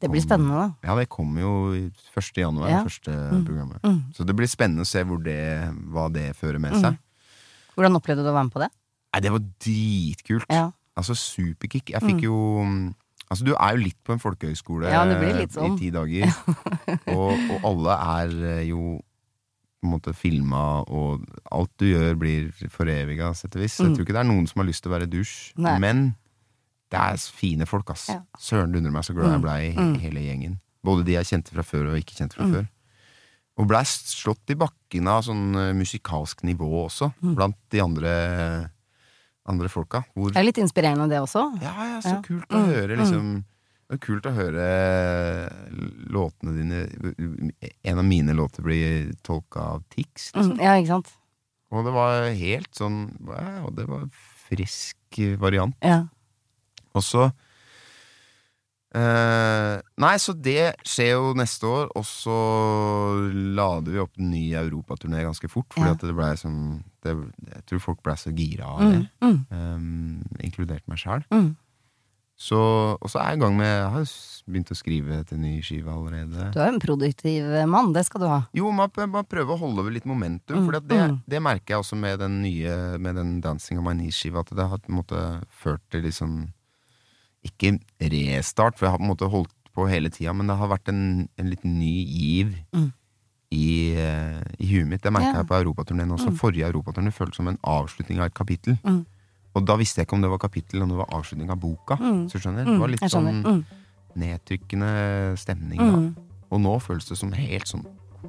Det 0.00 0.10
blir 0.10 0.20
spennende, 0.20 0.50
da. 0.56 0.74
ja, 0.88 0.96
det 0.96 1.08
kommer 1.08 1.40
jo 1.42 1.72
i 1.74 1.92
1. 2.16 2.34
januar, 2.42 2.68
Ja. 2.70 2.82
første 2.82 3.06
Mm. 3.12 3.44
programmet. 3.46 3.80
Mm. 3.82 4.02
Så 4.12 4.26
det 4.26 4.34
blir 4.34 4.48
spennende 4.48 4.80
å 4.82 4.86
se 4.86 5.04
det, 5.04 5.72
hva 5.92 6.10
det 6.12 6.34
fører 6.34 6.58
med 6.58 6.72
Mm. 6.72 6.80
seg. 6.80 6.98
Hvordan 7.76 7.94
opplevde 8.00 8.24
du 8.24 8.30
å 8.30 8.34
være 8.34 8.44
med 8.44 8.52
på 8.52 8.60
det? 8.60 8.70
Nei, 9.12 9.20
det 9.24 9.32
var 9.34 9.42
dritkult! 9.64 10.46
Ja. 10.50 10.70
Altså 11.00 11.14
superkick. 11.16 11.90
Jeg 11.94 12.02
fikk 12.02 12.22
jo 12.26 12.36
Altså, 13.30 13.44
du 13.46 13.52
er 13.54 13.76
jo 13.76 13.84
litt 13.84 13.98
på 14.02 14.10
en 14.12 14.18
folkehøyskole 14.18 14.88
Ja, 14.90 15.04
det 15.06 15.20
blir 15.20 15.36
litt 15.38 15.52
sånn. 15.54 15.76
i 15.76 15.78
ti 15.78 15.90
dager. 15.94 16.26
og, 17.14 17.30
og 17.54 17.66
alle 17.68 17.94
er 18.26 18.32
eh, 18.56 18.62
jo 18.72 18.96
på 19.80 19.86
en 19.86 19.92
måte 19.94 20.12
filma, 20.18 20.82
og 20.90 21.22
alt 21.54 21.70
du 21.78 21.86
gjør 21.92 22.18
blir 22.18 22.48
foreviga, 22.74 23.30
sett 23.38 23.54
og 23.56 23.62
vis. 23.62 23.78
Mm. 23.78 23.86
Jeg 23.86 23.94
tror 23.96 24.04
ikke 24.04 24.16
det 24.16 24.20
er 24.24 24.28
noen 24.28 24.48
som 24.50 24.60
har 24.60 24.66
lyst 24.68 24.82
til 24.84 24.90
å 24.90 24.96
være 24.96 25.06
dusj, 25.08 25.36
Nei. 25.62 25.76
men 25.80 26.02
det 26.90 26.98
er 27.00 27.22
fine 27.32 27.64
folk, 27.70 27.88
ass. 27.94 28.08
Ja. 28.10 28.18
Søren 28.36 28.74
dundre 28.74 28.90
meg 28.92 29.06
så 29.06 29.14
glad 29.14 29.30
jeg 29.30 29.38
Mm. 29.38 29.46
blei 29.46 29.60
i 29.70 29.78
Mm. 29.78 29.94
hele 30.02 30.20
gjengen. 30.26 30.58
Både 30.84 31.04
de 31.06 31.12
jeg 31.14 31.24
kjente 31.30 31.54
fra 31.54 31.62
før 31.62 31.92
og 31.94 31.96
ikke 32.02 32.18
kjente 32.18 32.34
fra 32.34 32.50
før. 32.50 32.66
Og 33.62 33.68
blei 33.70 33.84
slått 33.86 34.50
i 34.50 34.58
bakken 34.58 35.06
av 35.08 35.22
sånn 35.22 35.54
eh, 35.54 35.72
musikalsk 35.72 36.42
nivå 36.50 36.68
også, 36.90 37.12
blant 37.22 37.56
de 37.70 37.80
andre, 37.80 38.12
andre 39.50 39.68
folka. 39.72 40.04
Hvor, 40.14 40.30
Det 40.32 40.40
er 40.40 40.46
litt 40.48 40.60
inspirerende, 40.62 41.08
det 41.10 41.20
også. 41.20 41.44
ja, 41.62 41.74
ja, 41.94 42.00
så 42.00 42.14
Ja. 42.16 42.20
kult 42.26 42.48
å 42.48 42.60
Mm, 42.62 42.70
høre, 42.74 42.96
liksom. 43.00 43.30
Det 43.90 43.96
er 43.98 44.04
kult 44.06 44.26
å 44.30 44.34
høre 44.36 44.64
låtene 46.10 46.52
dine 46.54 46.80
En 47.84 47.98
av 47.98 48.04
mine 48.06 48.34
låter 48.38 48.62
blir 48.62 49.12
tolka 49.26 49.60
av 49.76 49.82
Tix, 49.90 50.30
liksom. 50.34 50.56
Mm, 50.56 50.62
ja, 50.62 50.74
ikke 50.78 50.92
sant. 50.94 51.10
Og 51.72 51.84
det 51.86 51.92
var 51.94 52.28
helt 52.34 52.70
sånn 52.74 53.00
wow, 53.20 53.70
Det 53.74 53.86
var 53.88 54.08
frisk 54.48 54.96
variant. 55.38 55.74
Ja. 55.82 56.04
Og 56.94 57.02
så 57.02 57.32
eh, 58.94 59.80
Nei, 60.00 60.14
så 60.18 60.32
det 60.34 60.74
skjer 60.86 61.12
jo 61.14 61.32
neste 61.38 61.66
år, 61.68 61.88
og 61.96 62.04
så 62.08 62.36
lader 63.56 63.92
vi 63.92 63.98
opp 64.02 64.18
en 64.18 64.30
ny 64.32 64.44
europaturné 64.58 65.22
ganske 65.26 65.48
fort. 65.50 65.68
Fordi 65.74 65.86
Ja. 65.86 65.92
at 65.92 66.00
det 66.00 66.14
ble 66.16 66.30
sånn 66.36 66.82
det, 67.02 67.16
Jeg 67.54 67.66
tror 67.66 67.80
folk 67.80 68.02
ble 68.02 68.12
så 68.16 68.30
gira 68.36 68.64
av 68.66 68.80
Mm, 68.80 68.90
det. 68.92 69.10
mm, 69.22 69.44
eh, 69.50 70.44
inkludert 70.46 70.86
meg 70.88 70.98
sjæl. 70.98 71.24
mm. 71.30 71.56
Så, 72.40 72.56
og 72.96 73.04
så 73.10 73.20
er 73.20 73.30
jeg 73.32 73.36
i 73.36 73.40
gang 73.42 73.56
med 73.56 73.66
Jeg 73.66 73.90
har 73.92 74.04
begynt 74.48 74.70
å 74.70 74.74
skrive 74.74 75.26
til 75.28 75.38
ny 75.38 75.60
skive 75.60 75.88
allerede. 75.92 76.52
Du 76.54 76.58
er 76.58 76.68
en 76.72 76.80
produktiv 76.80 77.68
mann, 77.68 77.92
det 77.92 78.06
skal 78.06 78.20
du 78.22 78.26
ha. 78.28 78.46
Jo, 78.54 78.70
man, 78.72 78.88
man 78.96 79.24
prøver 79.26 79.52
å 79.54 79.58
holde 79.58 79.80
over 79.80 79.90
litt 79.90 80.06
momentum. 80.06 80.56
Mm, 80.56 80.64
For 80.64 80.80
det, 80.80 80.88
mm. 81.10 81.22
det 81.28 81.42
merker 81.42 81.66
jeg 81.74 81.78
også 81.84 81.98
med 82.00 82.18
den 82.18 82.40
nye 82.40 82.96
Med 82.98 83.14
den 83.16 83.40
Dancing 83.42 83.78
on 83.78 83.84
my 83.84 83.92
knees-skiva, 83.92 84.40
at 84.40 84.56
det 84.56 84.68
har 84.70 84.78
på 84.78 84.88
en 84.88 84.96
måte 85.02 85.44
ført 85.50 85.80
til 85.90 86.02
liksom 86.02 86.48
Ikke 87.44 87.78
restart, 88.00 88.76
for 88.78 88.86
jeg 88.86 88.90
har 88.92 88.98
på 88.98 89.04
en 89.06 89.12
måte 89.14 89.28
holdt 89.30 89.52
på 89.74 89.86
hele 89.88 90.10
tida, 90.10 90.32
men 90.34 90.46
det 90.50 90.56
har 90.58 90.68
vært 90.68 90.88
en, 90.92 91.28
en 91.38 91.48
liten 91.50 91.78
ny 91.78 92.04
giv 92.04 92.54
Mm. 92.74 92.92
i, 93.52 93.94
uh, 93.96 94.42
i 94.58 94.66
huet 94.66 94.86
mitt. 94.86 95.02
Det 95.02 95.12
merka 95.12 95.32
Ja. 95.32 95.36
jeg 95.42 95.46
på 95.48 95.56
europaturneen 95.62 96.10
også. 96.12 96.30
Forrige 96.38 96.66
europaturné 96.70 97.10
føltes 97.12 97.36
som 97.36 97.48
en 97.48 97.58
avslutning 97.64 98.18
av 98.20 98.26
et 98.26 98.34
kapittel. 98.34 98.78
Mm. 98.84 99.06
Og 99.54 99.64
da 99.66 99.74
visste 99.76 99.98
jeg 99.98 100.06
ikke 100.06 100.14
om 100.14 100.22
det 100.22 100.30
var 100.30 100.38
kapittel, 100.38 100.82
om 100.82 100.88
det 100.88 100.98
var 100.98 101.06
avslutning 101.10 101.50
av 101.50 101.58
boka. 101.58 101.96
Mm. 101.96 102.28
Så 102.30 102.38
skjønner 102.38 102.58
jeg, 102.62 102.66
Mm, 102.66 102.72
Det 102.74 102.80
var 102.80 102.88
litt 102.88 103.00
sånn 103.10 103.42
Mm, 103.42 103.64
nedtrykkende 104.16 104.90
stemning. 105.38 105.78
Da. 105.78 105.96
mm. 105.96 106.16
Og 106.50 106.60
nå 106.60 106.76
føles 106.82 107.08
det 107.08 107.16
som 107.18 107.32
helt 107.32 107.66
sånn 107.70 107.84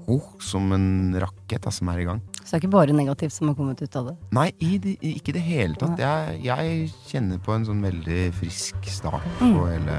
oh, 0.08 0.24
Som 0.40 0.72
en 0.76 0.86
rakett 1.20 1.62
da, 1.64 1.72
som 1.72 1.90
er 1.94 2.00
i 2.02 2.06
gang. 2.08 2.22
Så 2.42 2.52
det 2.52 2.54
er 2.58 2.62
ikke 2.64 2.72
bare 2.74 2.94
negativt 2.96 3.34
som 3.36 3.48
har 3.52 3.56
kommet 3.56 3.82
ut 3.82 3.96
av 4.00 4.08
det. 4.12 4.16
Nei, 4.36 4.50
det, 4.60 4.96
ikke 5.02 5.34
i 5.34 5.38
det 5.38 5.44
hele 5.46 5.76
tatt. 5.80 6.00
Jeg, 6.02 6.40
jeg 6.46 6.92
kjenner 7.10 7.42
på 7.44 7.54
en 7.56 7.66
sånn 7.68 7.82
veldig 7.86 8.22
frisk 8.40 8.88
start 8.90 9.28
Mm. 9.42 9.56
på 9.58 9.66
hele, 9.70 9.98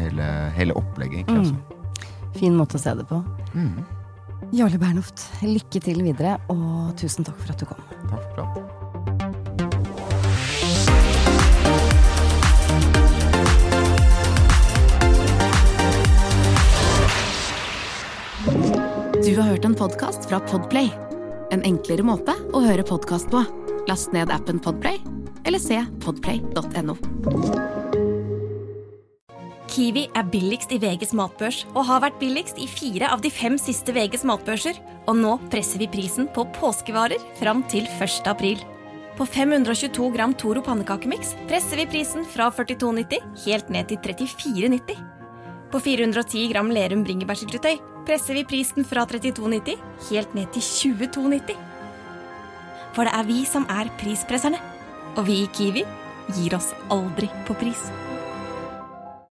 hele, 0.00 0.28
hele 0.56 0.76
opplegget, 0.78 1.22
egentlig. 1.22 1.52
Altså. 1.52 1.80
Fin 2.38 2.56
måte 2.56 2.78
å 2.78 2.82
se 2.82 2.94
det 2.96 3.04
på. 3.10 3.20
Mm. 3.54 3.82
Jarle 4.52 4.78
Bernhoft, 4.80 5.26
lykke 5.44 5.80
til 5.80 6.02
videre, 6.04 6.38
og 6.52 6.94
tusen 7.00 7.24
takk 7.24 7.38
for 7.40 7.52
at 7.54 7.60
du 7.62 7.68
kom. 7.68 7.84
Takk 8.08 8.22
for 8.22 8.38
praten. 8.40 8.81
Du 19.22 19.36
har 19.36 19.52
hørt 19.52 19.64
en 19.64 19.74
podkast 19.78 20.24
fra 20.26 20.40
Podplay. 20.50 20.88
En 21.54 21.60
enklere 21.62 22.02
måte 22.02 22.32
å 22.50 22.60
høre 22.64 22.82
podkast 22.82 23.28
på. 23.30 23.38
Last 23.86 24.10
ned 24.10 24.32
appen 24.34 24.58
Podplay, 24.58 24.96
eller 25.46 25.62
se 25.62 25.76
podplay.no. 26.02 26.96
Kiwi 29.70 30.08
er 30.18 30.26
billigst 30.32 30.74
i 30.74 30.80
VGs 30.82 31.14
matbørs 31.14 31.60
og 31.70 31.86
har 31.86 32.02
vært 32.02 32.18
billigst 32.18 32.58
i 32.58 32.66
fire 32.66 33.12
av 33.14 33.22
de 33.22 33.30
fem 33.30 33.60
siste 33.62 33.94
VGs 33.94 34.26
matbørser. 34.26 34.82
Og 35.06 35.14
nå 35.20 35.36
presser 35.54 35.84
vi 35.84 35.90
prisen 35.94 36.26
på 36.34 36.42
påskevarer 36.58 37.22
fram 37.38 37.62
til 37.70 37.86
1. 38.00 38.26
april. 38.32 38.58
På 39.14 39.28
522 39.28 40.10
gram 40.16 40.34
Toro 40.34 40.66
pannekakemiks 40.66 41.36
presser 41.46 41.78
vi 41.78 41.86
prisen 41.94 42.26
fra 42.26 42.50
42,90 42.50 43.46
helt 43.46 43.70
ned 43.70 43.94
til 43.94 44.02
34,90. 44.02 44.98
På 45.70 45.78
410 45.78 46.50
gram 46.50 46.74
Lerum 46.74 47.06
bringebærsyltetøy 47.06 47.91
presser 48.06 48.38
vi 48.38 48.44
prisen 48.48 48.86
fra 48.88 49.06
32,90 49.08 49.78
helt 50.10 50.34
ned 50.34 50.52
til 50.54 50.94
22,90. 50.96 51.56
For 52.92 53.08
det 53.08 53.14
er 53.16 53.28
vi 53.28 53.42
som 53.48 53.66
er 53.72 53.90
prispresserne. 54.00 54.60
Og 55.16 55.26
vi 55.28 55.42
i 55.42 55.50
Kiwi 55.52 55.84
gir 56.32 56.56
oss 56.56 56.72
aldri 56.92 57.28
på 57.48 57.56
pris. 57.60 57.90